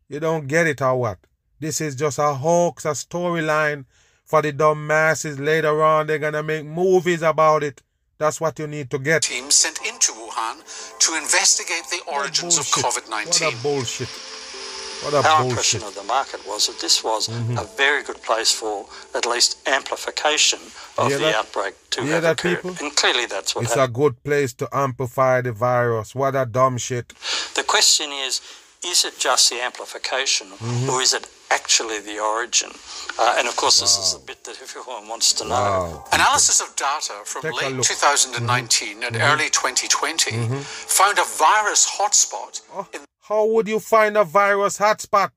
You 0.08 0.20
don't 0.20 0.46
get 0.46 0.66
it 0.66 0.80
or 0.80 0.98
what? 0.98 1.18
This 1.60 1.82
is 1.82 1.96
just 1.96 2.18
a 2.18 2.32
hoax, 2.32 2.86
a 2.86 2.90
storyline 2.92 3.84
for 4.24 4.40
the 4.40 4.52
dumb 4.52 4.86
masses. 4.86 5.38
Later 5.38 5.82
on, 5.82 6.06
they're 6.06 6.18
gonna 6.18 6.42
make 6.42 6.64
movies 6.64 7.20
about 7.20 7.62
it. 7.62 7.82
That's 8.18 8.40
what 8.40 8.58
you 8.58 8.66
need 8.66 8.90
to 8.90 8.98
get. 8.98 9.22
Team 9.22 9.50
sent 9.50 9.78
into 9.86 10.12
Wuhan 10.12 10.56
to 10.98 11.16
investigate 11.16 11.84
the 11.90 12.00
origins 12.10 12.58
of 12.58 12.64
COVID 12.66 13.10
19. 13.10 13.46
What 13.46 13.54
a 13.54 13.62
bullshit. 13.62 14.08
What 15.02 15.12
a 15.12 15.16
Our 15.18 15.22
bullshit. 15.22 15.50
impression 15.50 15.82
of 15.82 15.94
the 15.94 16.02
market 16.04 16.40
was 16.46 16.66
that 16.68 16.80
this 16.80 17.04
was 17.04 17.28
mm-hmm. 17.28 17.58
a 17.58 17.64
very 17.76 18.02
good 18.02 18.22
place 18.22 18.50
for 18.50 18.86
at 19.14 19.26
least 19.26 19.58
amplification 19.68 20.58
of 20.96 21.10
the 21.12 21.18
that? 21.18 21.34
outbreak 21.34 21.74
to 21.90 22.02
have 22.04 22.22
that, 22.22 22.32
occurred. 22.40 22.62
People? 22.62 22.76
And 22.80 22.96
clearly 22.96 23.26
that's 23.26 23.54
what 23.54 23.64
It's 23.64 23.74
happened. 23.74 23.96
a 23.96 24.00
good 24.00 24.24
place 24.24 24.54
to 24.54 24.68
amplify 24.72 25.42
the 25.42 25.52
virus. 25.52 26.14
What 26.14 26.34
a 26.34 26.46
dumb 26.46 26.78
shit. 26.78 27.12
The 27.54 27.64
question 27.64 28.10
is 28.10 28.40
is 28.84 29.04
it 29.04 29.18
just 29.18 29.50
the 29.50 29.60
amplification 29.60 30.46
mm-hmm. 30.48 30.90
or 30.90 31.02
is 31.02 31.12
it 31.12 31.26
actually 31.50 32.00
the 32.00 32.18
origin? 32.18 32.70
Uh, 33.18 33.36
and 33.38 33.48
of 33.48 33.56
course, 33.56 33.80
wow. 33.80 33.84
this 33.84 33.98
is 33.98 34.14
the 34.14 34.26
bit 34.26 34.44
that 34.44 34.60
everyone 34.62 35.08
wants 35.08 35.32
to 35.34 35.44
know. 35.44 35.50
Wow. 35.50 36.04
Analysis 36.12 36.60
of 36.60 36.74
data 36.76 37.14
from 37.24 37.42
Take 37.42 37.62
late 37.62 37.82
2019 37.82 38.88
mm-hmm. 38.88 39.02
and 39.02 39.16
mm-hmm. 39.16 39.22
early 39.22 39.48
2020 39.50 40.30
mm-hmm. 40.32 40.58
found 40.60 41.18
a 41.18 41.24
virus 41.24 41.88
hotspot. 41.98 42.62
Oh, 42.74 42.86
how 43.28 43.44
would 43.46 43.66
you 43.66 43.80
find 43.80 44.16
a 44.16 44.24
virus 44.24 44.78
hotspot? 44.78 45.30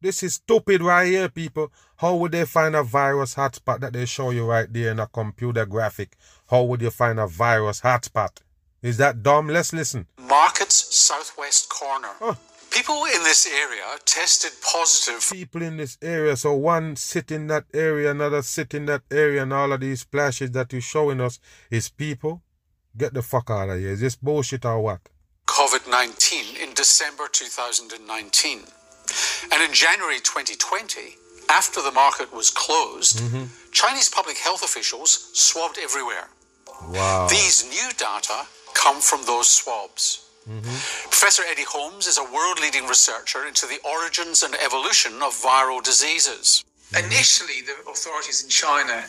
This 0.00 0.22
is 0.22 0.34
stupid 0.34 0.82
right 0.82 1.06
here, 1.06 1.28
people. 1.28 1.72
How 1.96 2.14
would 2.16 2.32
they 2.32 2.44
find 2.44 2.74
a 2.76 2.82
virus 2.82 3.34
hotspot 3.34 3.80
that 3.80 3.92
they 3.92 4.04
show 4.04 4.30
you 4.30 4.44
right 4.44 4.70
there 4.70 4.90
in 4.90 5.00
a 5.00 5.06
computer 5.06 5.64
graphic? 5.66 6.16
How 6.50 6.62
would 6.62 6.82
you 6.82 6.90
find 6.90 7.18
a 7.18 7.26
virus 7.26 7.80
hotspot? 7.80 8.42
Is 8.82 8.98
that 8.98 9.22
dumb? 9.22 9.48
Let's 9.48 9.72
listen. 9.72 10.06
Market's 10.18 10.94
southwest 10.94 11.70
corner. 11.70 12.08
Huh. 12.18 12.34
People 12.74 13.04
in 13.04 13.22
this 13.22 13.46
area 13.46 13.84
tested 14.04 14.50
positive. 14.60 15.24
People 15.30 15.62
in 15.62 15.76
this 15.76 15.96
area. 16.02 16.36
So 16.36 16.54
one 16.54 16.96
sit 16.96 17.30
in 17.30 17.46
that 17.46 17.66
area, 17.72 18.10
another 18.10 18.42
sit 18.42 18.74
in 18.74 18.86
that 18.86 19.02
area, 19.12 19.42
and 19.42 19.52
all 19.52 19.72
of 19.72 19.80
these 19.80 20.00
splashes 20.00 20.50
that 20.52 20.72
you're 20.72 20.82
showing 20.82 21.20
us 21.20 21.38
is 21.70 21.88
people. 21.88 22.42
Get 22.96 23.14
the 23.14 23.22
fuck 23.22 23.48
out 23.50 23.70
of 23.70 23.78
here. 23.78 23.90
Is 23.90 24.00
this 24.00 24.16
bullshit 24.16 24.64
or 24.64 24.80
what? 24.80 25.00
COVID 25.46 25.88
19 25.88 26.56
in 26.62 26.74
December 26.74 27.28
2019. 27.30 28.58
And 29.52 29.62
in 29.62 29.72
January 29.72 30.18
2020, 30.18 31.00
after 31.50 31.80
the 31.80 31.92
market 31.92 32.32
was 32.32 32.50
closed, 32.50 33.18
mm-hmm. 33.18 33.44
Chinese 33.70 34.08
public 34.08 34.38
health 34.38 34.64
officials 34.64 35.30
swabbed 35.34 35.78
everywhere. 35.80 36.28
Wow. 36.88 37.28
These 37.30 37.68
new 37.68 37.90
data 37.96 38.46
come 38.74 39.00
from 39.00 39.24
those 39.26 39.48
swabs. 39.48 40.23
Mm-hmm. 40.48 41.08
Professor 41.08 41.42
Eddie 41.50 41.64
Holmes 41.64 42.06
is 42.06 42.18
a 42.18 42.24
world 42.24 42.60
leading 42.60 42.86
researcher 42.86 43.46
into 43.46 43.66
the 43.66 43.78
origins 43.88 44.42
and 44.42 44.54
evolution 44.56 45.14
of 45.22 45.32
viral 45.32 45.82
diseases. 45.82 46.64
Mm-hmm. 46.92 47.06
Initially, 47.06 47.62
the 47.62 47.90
authorities 47.90 48.44
in 48.44 48.50
China 48.50 49.04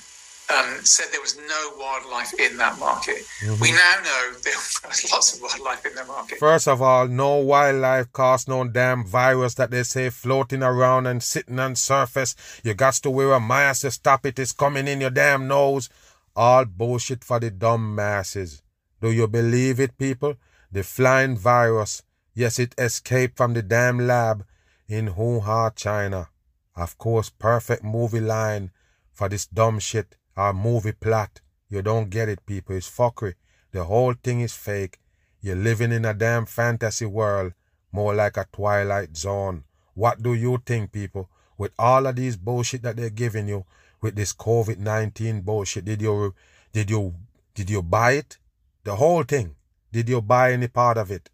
um, 0.54 0.80
said 0.84 1.08
there 1.12 1.22
was 1.22 1.38
no 1.38 1.72
wildlife 1.78 2.34
in 2.40 2.58
that 2.58 2.80
market. 2.80 3.18
Mm-hmm. 3.44 3.62
We 3.62 3.72
now 3.72 3.96
know 4.04 4.34
there 4.44 4.54
was 4.88 5.12
lots 5.12 5.36
of 5.36 5.42
wildlife 5.42 5.86
in 5.86 5.96
the 5.96 6.06
market. 6.06 6.38
First 6.38 6.68
of 6.68 6.82
all, 6.82 7.08
no 7.08 7.36
wildlife 7.38 8.12
caused 8.14 8.48
no 8.48 8.64
damn 8.68 9.06
virus 9.06 9.56
that 9.56 9.72
they 9.72 9.84
say 9.84 10.10
floating 10.10 10.64
around 10.64 11.08
and 11.08 11.22
sitting 11.22 11.60
on 11.60 11.76
surface. 11.76 12.36
You 12.64 12.74
got 12.76 12.94
to 12.94 13.10
wear 13.10 13.34
a 13.34 13.40
mask 13.40 13.82
to 13.82 13.92
stop 13.92 14.26
it. 14.26 14.40
It's 14.40 14.52
coming 14.52 14.88
in 14.88 15.02
your 15.02 15.10
damn 15.10 15.48
nose. 15.48 15.90
All 16.36 16.66
bullshit 16.66 17.24
for 17.24 17.40
the 17.40 17.50
dumb 17.50 17.96
masses. 17.96 18.62
Do 19.02 19.12
you 19.12 19.28
believe 19.28 19.80
it, 19.80 19.98
people? 19.98 20.36
The 20.76 20.84
flying 20.84 21.38
virus, 21.38 22.04
yes, 22.34 22.60
it 22.60 22.76
escaped 22.78 23.38
from 23.38 23.54
the 23.54 23.62
damn 23.62 23.98
lab 24.06 24.46
in 24.90 25.14
Wuhan, 25.14 25.74
China. 25.74 26.28
Of 26.76 26.98
course, 26.98 27.30
perfect 27.30 27.82
movie 27.82 28.20
line 28.20 28.72
for 29.14 29.30
this 29.30 29.46
dumb 29.46 29.80
shit 29.80 30.18
our 30.36 30.52
movie 30.52 30.92
plot. 30.92 31.40
You 31.70 31.82
don't 31.82 32.10
get 32.10 32.28
it, 32.28 32.46
people. 32.46 32.76
It's 32.76 32.90
fuckery. 32.90 33.36
The 33.72 33.86
whole 33.86 34.16
thing 34.22 34.42
is 34.42 34.54
fake. 34.54 35.00
You're 35.40 35.56
living 35.56 35.94
in 35.94 36.04
a 36.04 36.14
damn 36.14 36.46
fantasy 36.46 37.06
world, 37.06 37.54
more 37.94 38.14
like 38.14 38.36
a 38.36 38.46
twilight 38.52 39.16
zone. 39.16 39.64
What 39.94 40.22
do 40.22 40.34
you 40.34 40.62
think, 40.66 40.92
people? 40.92 41.30
With 41.58 41.72
all 41.80 42.06
of 42.06 42.18
these 42.18 42.36
bullshit 42.36 42.82
that 42.82 42.98
they're 42.98 43.10
giving 43.10 43.48
you, 43.48 43.64
with 44.02 44.18
this 44.18 44.34
COVID 44.34 44.80
nineteen 44.80 45.40
bullshit, 45.40 45.86
did 45.86 46.02
you 46.02 46.36
did 46.74 46.90
you 46.90 47.16
did 47.54 47.70
you 47.70 47.82
buy 47.82 48.12
it? 48.12 48.40
The 48.84 48.98
whole 48.98 49.24
thing. 49.24 49.56
Did 49.96 50.10
you 50.10 50.22
buy 50.22 50.52
any 50.52 50.68
part 50.68 50.98
of 50.98 51.10
it? 51.10 51.30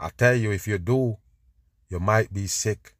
I 0.00 0.08
tell 0.08 0.34
you, 0.34 0.50
if 0.50 0.66
you 0.66 0.76
do, 0.76 1.18
you 1.88 2.00
might 2.00 2.34
be 2.34 2.48
sick. 2.48 2.96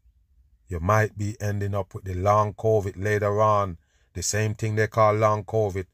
You 0.69 0.79
might 0.79 1.19
be 1.19 1.37
ending 1.41 1.75
up 1.75 1.93
with 1.93 2.05
the 2.05 2.15
long 2.15 2.55
COVID 2.55 2.93
later 2.97 3.43
on 3.43 3.79
the 4.15 4.23
same 4.23 4.55
thing 4.55 4.77
they 4.77 4.87
call 4.87 5.15
long 5.15 5.43
COVID 5.43 5.87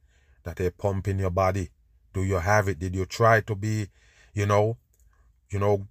that 0.45 0.57
they 0.57 0.69
pump 0.69 1.09
in 1.09 1.19
your 1.19 1.31
body. 1.31 1.71
Do 2.13 2.23
you 2.23 2.35
have 2.35 2.69
it? 2.69 2.81
Did 2.81 2.95
you 2.95 3.07
try 3.07 3.41
to 3.41 3.55
be, 3.55 3.89
you 4.35 4.45
know, 4.45 4.77
you 5.49 5.59
know, 5.59 5.87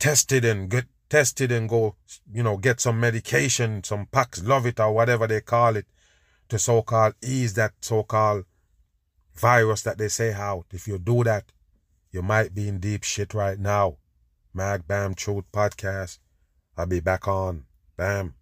tested 0.00 0.44
and 0.44 0.68
get 0.68 0.86
tested 1.08 1.52
and 1.52 1.68
go, 1.68 1.94
you 2.32 2.42
know, 2.42 2.56
get 2.56 2.80
some 2.80 2.98
medication, 2.98 3.84
some 3.84 4.06
Paxlovid 4.06 4.80
or 4.80 4.92
whatever 4.92 5.28
they 5.28 5.40
call 5.40 5.76
it, 5.76 5.86
to 6.48 6.58
so-called 6.58 7.14
ease 7.22 7.54
that 7.54 7.74
so-called 7.80 8.44
virus 9.36 9.82
that 9.82 9.98
they 9.98 10.08
say 10.08 10.32
out. 10.32 10.66
If 10.72 10.88
you 10.88 10.98
do 10.98 11.22
that, 11.22 11.52
you 12.16 12.22
might 12.22 12.54
be 12.54 12.66
in 12.66 12.78
deep 12.78 13.04
shit 13.04 13.34
right 13.34 13.58
now. 13.58 13.98
Mag 14.54 14.88
Bam 14.88 15.12
Truth 15.12 15.44
Podcast. 15.52 16.18
I'll 16.74 16.86
be 16.86 17.00
back 17.00 17.28
on. 17.28 17.66
Bam. 17.98 18.35